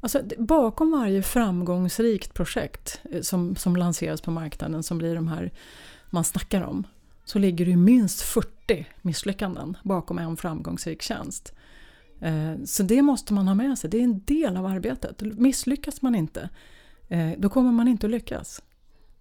Alltså, 0.00 0.22
bakom 0.38 0.90
varje 0.90 1.22
framgångsrikt 1.22 2.34
projekt 2.34 3.00
eh, 3.10 3.20
som, 3.20 3.56
som 3.56 3.76
lanseras 3.76 4.20
på 4.20 4.30
marknaden 4.30 4.82
som 4.82 4.98
blir 4.98 5.14
de 5.14 5.28
här 5.28 5.50
man 6.10 6.24
snackar 6.24 6.62
om 6.62 6.86
så 7.24 7.38
ligger 7.38 7.66
det 7.66 7.76
minst 7.76 8.22
40 8.22 8.86
misslyckanden 9.02 9.76
bakom 9.82 10.18
en 10.18 10.36
framgångsrik 10.36 11.02
tjänst. 11.02 11.52
Eh, 12.20 12.54
så 12.64 12.82
det 12.82 13.02
måste 13.02 13.34
man 13.34 13.48
ha 13.48 13.54
med 13.54 13.78
sig, 13.78 13.90
det 13.90 13.98
är 13.98 14.02
en 14.02 14.24
del 14.24 14.56
av 14.56 14.66
arbetet. 14.66 15.20
Misslyckas 15.20 16.02
man 16.02 16.14
inte, 16.14 16.48
eh, 17.08 17.30
då 17.38 17.48
kommer 17.48 17.72
man 17.72 17.88
inte 17.88 18.06
att 18.06 18.10
lyckas. 18.10 18.62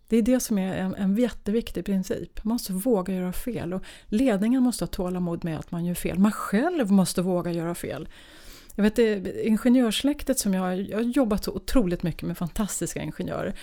Det 0.07 0.17
är 0.17 0.21
det 0.21 0.39
som 0.39 0.57
är 0.57 0.77
en, 0.77 0.95
en 0.95 1.15
jätteviktig 1.15 1.85
princip. 1.85 2.43
Man 2.43 2.53
måste 2.53 2.73
våga 2.73 3.13
göra 3.13 3.33
fel 3.33 3.73
och 3.73 3.83
ledningen 4.05 4.63
måste 4.63 4.83
ha 4.83 4.87
tålamod 4.87 5.43
med 5.43 5.59
att 5.59 5.71
man 5.71 5.85
gör 5.85 5.95
fel. 5.95 6.19
Man 6.19 6.31
själv 6.31 6.91
måste 6.91 7.21
våga 7.21 7.51
göra 7.51 7.75
fel. 7.75 8.09
Jag 8.79 8.83
vet, 8.83 8.99
eh, 8.99 9.47
ingenjörssläktet 9.47 10.39
som 10.39 10.53
jag, 10.53 10.81
jag 10.81 10.97
har 10.97 11.03
jobbat 11.03 11.43
så 11.43 11.51
otroligt 11.51 12.03
mycket 12.03 12.23
med 12.23 12.37
fantastiska 12.37 13.01
ingenjörer. 13.01 13.53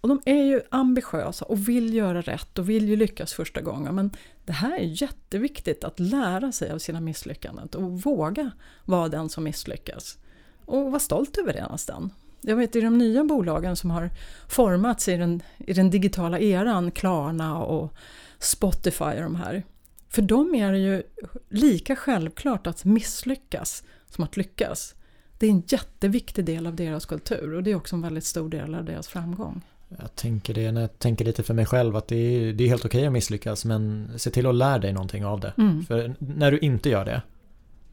Och 0.00 0.08
de 0.08 0.20
är 0.24 0.42
ju 0.42 0.60
ambitiösa 0.70 1.44
och 1.44 1.68
vill 1.68 1.94
göra 1.94 2.20
rätt 2.20 2.58
och 2.58 2.68
vill 2.68 2.88
ju 2.88 2.96
lyckas 2.96 3.32
första 3.32 3.60
gången. 3.60 3.94
Men 3.94 4.10
det 4.44 4.52
här 4.52 4.78
är 4.78 5.02
jätteviktigt 5.02 5.84
att 5.84 6.00
lära 6.00 6.52
sig 6.52 6.70
av 6.70 6.78
sina 6.78 7.00
misslyckanden 7.00 7.68
och 7.68 8.02
våga 8.02 8.50
vara 8.84 9.08
den 9.08 9.28
som 9.28 9.44
misslyckas. 9.44 10.18
Och 10.64 10.84
vara 10.84 11.00
stolt 11.00 11.38
över 11.38 11.52
det 11.52 11.68
nästan. 11.70 12.10
Jag 12.40 12.56
vet 12.56 12.76
i 12.76 12.80
de 12.80 12.98
nya 12.98 13.24
bolagen 13.24 13.76
som 13.76 13.90
har 13.90 14.10
formats 14.48 15.08
i 15.08 15.16
den, 15.16 15.42
i 15.58 15.72
den 15.72 15.90
digitala 15.90 16.38
eran, 16.38 16.90
Klarna 16.90 17.58
och 17.58 17.94
Spotify 18.38 19.04
och 19.04 19.22
de 19.22 19.36
här. 19.36 19.62
För 20.08 20.22
dem 20.22 20.54
är 20.54 20.72
det 20.72 20.78
ju 20.78 21.02
lika 21.48 21.96
självklart 21.96 22.66
att 22.66 22.84
misslyckas 22.84 23.82
som 24.10 24.24
att 24.24 24.36
lyckas. 24.36 24.94
Det 25.38 25.46
är 25.46 25.50
en 25.50 25.62
jätteviktig 25.66 26.44
del 26.44 26.66
av 26.66 26.76
deras 26.76 27.06
kultur 27.06 27.54
och 27.54 27.62
det 27.62 27.70
är 27.70 27.74
också 27.74 27.96
en 27.96 28.02
väldigt 28.02 28.24
stor 28.24 28.48
del 28.48 28.74
av 28.74 28.84
deras 28.84 29.08
framgång. 29.08 29.62
Jag 29.88 30.14
tänker 30.14 30.54
det 30.54 30.72
när 30.72 30.80
jag 30.80 30.98
tänker 30.98 31.24
lite 31.24 31.42
för 31.42 31.54
mig 31.54 31.66
själv 31.66 31.96
att 31.96 32.08
det 32.08 32.16
är, 32.16 32.52
det 32.52 32.64
är 32.64 32.68
helt 32.68 32.84
okej 32.84 33.06
att 33.06 33.12
misslyckas 33.12 33.64
men 33.64 34.10
se 34.16 34.30
till 34.30 34.46
att 34.46 34.54
lära 34.54 34.78
dig 34.78 34.92
någonting 34.92 35.24
av 35.24 35.40
det. 35.40 35.52
Mm. 35.58 35.84
För 35.84 36.14
när 36.18 36.50
du 36.50 36.58
inte 36.58 36.88
gör 36.88 37.04
det, 37.04 37.22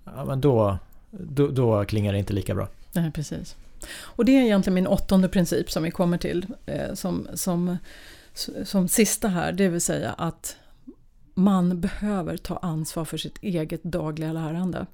ja, 0.04 0.26
men 0.26 0.42
då, 0.42 0.78
då, 1.12 1.48
då 1.48 1.86
klingar 1.86 2.14
det 2.14 2.20
inte 2.20 2.34
lika 2.34 2.56
bra. 2.56 2.68
Nej, 2.94 3.12
precis. 3.12 3.56
Och 3.98 4.26
det 4.26 4.32
är 4.32 4.42
egentligen 4.42 4.76
min 4.76 4.88
åttonde 4.88 5.30
princip 5.30 5.72
som 5.72 5.84
vi 5.84 5.92
kommer 5.92 6.18
till 6.18 6.46
eh, 6.66 6.94
som, 6.94 7.28
som, 7.34 7.78
som 8.64 8.88
sista 8.88 9.28
här, 9.28 9.52
det 9.52 9.68
vill 9.70 9.82
säga 9.82 10.12
att 10.12 10.56
man 11.36 11.82
behöver 11.82 12.38
ta 12.38 12.58
ansvar 12.58 13.06
för 13.06 13.18
sitt 13.18 13.38
eget 13.42 13.84
dagliga 13.84 14.34
lärande. 14.34 14.86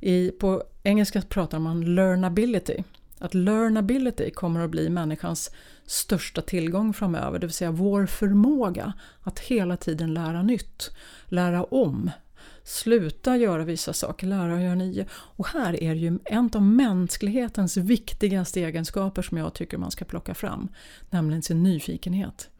I, 0.00 0.30
på 0.30 0.62
engelska 0.82 1.22
pratar 1.22 1.58
man 1.58 1.94
learnability. 1.94 2.82
Att 3.18 3.34
learnability 3.34 4.30
kommer 4.30 4.60
att 4.60 4.70
bli 4.70 4.88
människans 4.88 5.50
största 5.86 6.42
tillgång 6.42 6.92
framöver, 6.92 7.38
det 7.38 7.46
vill 7.46 7.54
säga 7.54 7.70
vår 7.70 8.06
förmåga 8.06 8.92
att 9.22 9.38
hela 9.38 9.76
tiden 9.76 10.14
lära 10.14 10.42
nytt, 10.42 10.90
lära 11.26 11.64
om, 11.64 12.10
sluta 12.64 13.36
göra 13.36 13.64
vissa 13.64 13.92
saker, 13.92 14.26
lära 14.26 14.54
och 14.54 14.62
göra 14.62 14.74
nya. 14.74 15.04
Och 15.12 15.46
här 15.46 15.82
är 15.82 15.94
det 15.94 16.00
ju 16.00 16.18
en 16.24 16.50
av 16.54 16.62
mänsklighetens 16.62 17.76
viktigaste 17.76 18.60
egenskaper 18.60 19.22
som 19.22 19.38
jag 19.38 19.54
tycker 19.54 19.78
man 19.78 19.90
ska 19.90 20.04
plocka 20.04 20.34
fram, 20.34 20.68
nämligen 21.10 21.42
sin 21.42 21.62
nyfikenhet. 21.62 22.50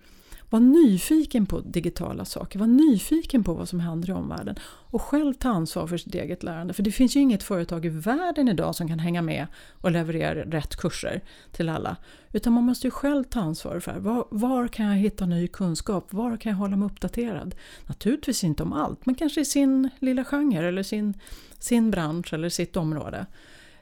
Var 0.50 0.60
nyfiken 0.60 1.46
på 1.46 1.60
digitala 1.60 2.24
saker, 2.24 2.58
var 2.58 2.66
nyfiken 2.66 3.44
på 3.44 3.54
vad 3.54 3.68
som 3.68 3.80
händer 3.80 4.10
i 4.10 4.12
omvärlden 4.12 4.56
och 4.64 5.02
själv 5.02 5.34
ta 5.34 5.48
ansvar 5.48 5.86
för 5.86 5.96
sitt 5.96 6.14
eget 6.14 6.42
lärande. 6.42 6.74
För 6.74 6.82
det 6.82 6.92
finns 6.92 7.16
ju 7.16 7.20
inget 7.20 7.42
företag 7.42 7.86
i 7.86 7.88
världen 7.88 8.48
idag 8.48 8.74
som 8.74 8.88
kan 8.88 8.98
hänga 8.98 9.22
med 9.22 9.46
och 9.80 9.90
leverera 9.90 10.44
rätt 10.44 10.76
kurser 10.76 11.20
till 11.52 11.68
alla. 11.68 11.96
Utan 12.32 12.52
man 12.52 12.64
måste 12.64 12.86
ju 12.86 12.90
själv 12.90 13.24
ta 13.24 13.40
ansvar 13.40 13.80
för 13.80 13.98
var, 13.98 14.26
var 14.30 14.68
kan 14.68 14.86
jag 14.86 14.94
hitta 14.94 15.26
ny 15.26 15.48
kunskap, 15.48 16.12
var 16.12 16.36
kan 16.36 16.50
jag 16.50 16.56
hålla 16.56 16.76
mig 16.76 16.86
uppdaterad? 16.86 17.54
Naturligtvis 17.86 18.44
inte 18.44 18.62
om 18.62 18.72
allt, 18.72 19.06
men 19.06 19.14
kanske 19.14 19.40
i 19.40 19.44
sin 19.44 19.90
lilla 19.98 20.24
genre 20.24 20.68
eller 20.68 20.82
sin, 20.82 21.14
sin 21.58 21.90
bransch 21.90 22.32
eller 22.32 22.48
sitt 22.48 22.76
område 22.76 23.26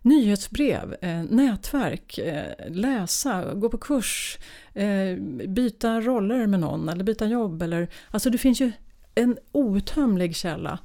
nyhetsbrev, 0.05 0.97
eh, 1.01 1.23
nätverk, 1.23 2.19
eh, 2.19 2.71
läsa, 2.71 3.55
gå 3.55 3.69
på 3.69 3.79
kurs, 3.79 4.39
eh, 4.75 5.17
byta 5.49 6.01
roller 6.01 6.47
med 6.47 6.61
någon 6.61 6.89
eller 6.89 7.05
byta 7.05 7.27
jobb. 7.27 7.63
Eller, 7.63 7.89
alltså 8.11 8.31
det 8.31 8.39
finns 8.39 8.61
ju 8.61 8.73
en 9.15 9.39
outtömlig 9.53 10.37
källa 10.37 10.79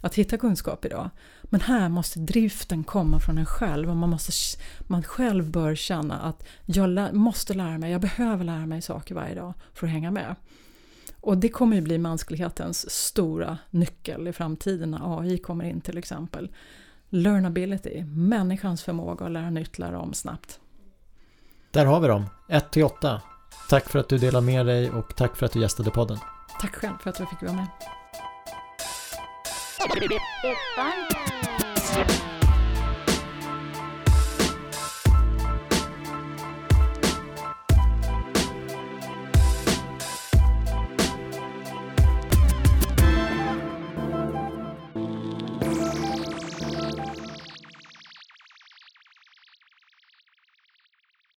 att 0.00 0.14
hitta 0.14 0.36
kunskap 0.36 0.84
idag. 0.84 1.10
Men 1.42 1.60
här 1.60 1.88
måste 1.88 2.18
driften 2.18 2.84
komma 2.84 3.20
från 3.20 3.38
en 3.38 3.46
själv 3.46 3.90
och 3.90 3.96
man, 3.96 4.10
måste, 4.10 4.32
man 4.80 5.02
själv 5.02 5.50
bör 5.50 5.74
känna 5.74 6.20
att 6.20 6.46
jag 6.66 6.88
lä 6.88 7.12
måste 7.12 7.54
lära 7.54 7.78
mig, 7.78 7.92
jag 7.92 8.00
behöver 8.00 8.44
lära 8.44 8.66
mig 8.66 8.82
saker 8.82 9.14
varje 9.14 9.34
dag 9.34 9.54
för 9.74 9.86
att 9.86 9.92
hänga 9.92 10.10
med. 10.10 10.34
Och 11.20 11.38
det 11.38 11.48
kommer 11.48 11.76
ju 11.76 11.82
bli 11.82 11.98
mänsklighetens 11.98 12.90
stora 12.90 13.58
nyckel 13.70 14.28
i 14.28 14.32
framtiden 14.32 14.90
när 14.90 15.20
AI 15.20 15.38
kommer 15.38 15.64
in 15.64 15.80
till 15.80 15.98
exempel. 15.98 16.50
Learnability, 17.16 18.04
människans 18.04 18.82
förmåga 18.82 19.26
att 19.26 19.32
lära 19.32 19.50
nytt, 19.50 19.78
lära 19.78 19.98
om 19.98 20.14
snabbt. 20.14 20.60
Där 21.70 21.86
har 21.86 22.00
vi 22.00 22.08
dem, 22.08 22.24
1 22.48 22.70
till 22.70 22.84
8. 22.84 23.22
Tack 23.68 23.88
för 23.88 23.98
att 23.98 24.08
du 24.08 24.18
delar 24.18 24.40
med 24.40 24.66
dig 24.66 24.90
och 24.90 25.16
tack 25.16 25.36
för 25.36 25.46
att 25.46 25.52
du 25.52 25.60
gästade 25.60 25.90
podden. 25.90 26.18
Tack 26.60 26.74
själv 26.74 26.94
för 27.00 27.10
att 27.10 27.16
du 27.16 27.26
fick 27.26 27.42
vara 27.42 27.52
med. 27.52 27.66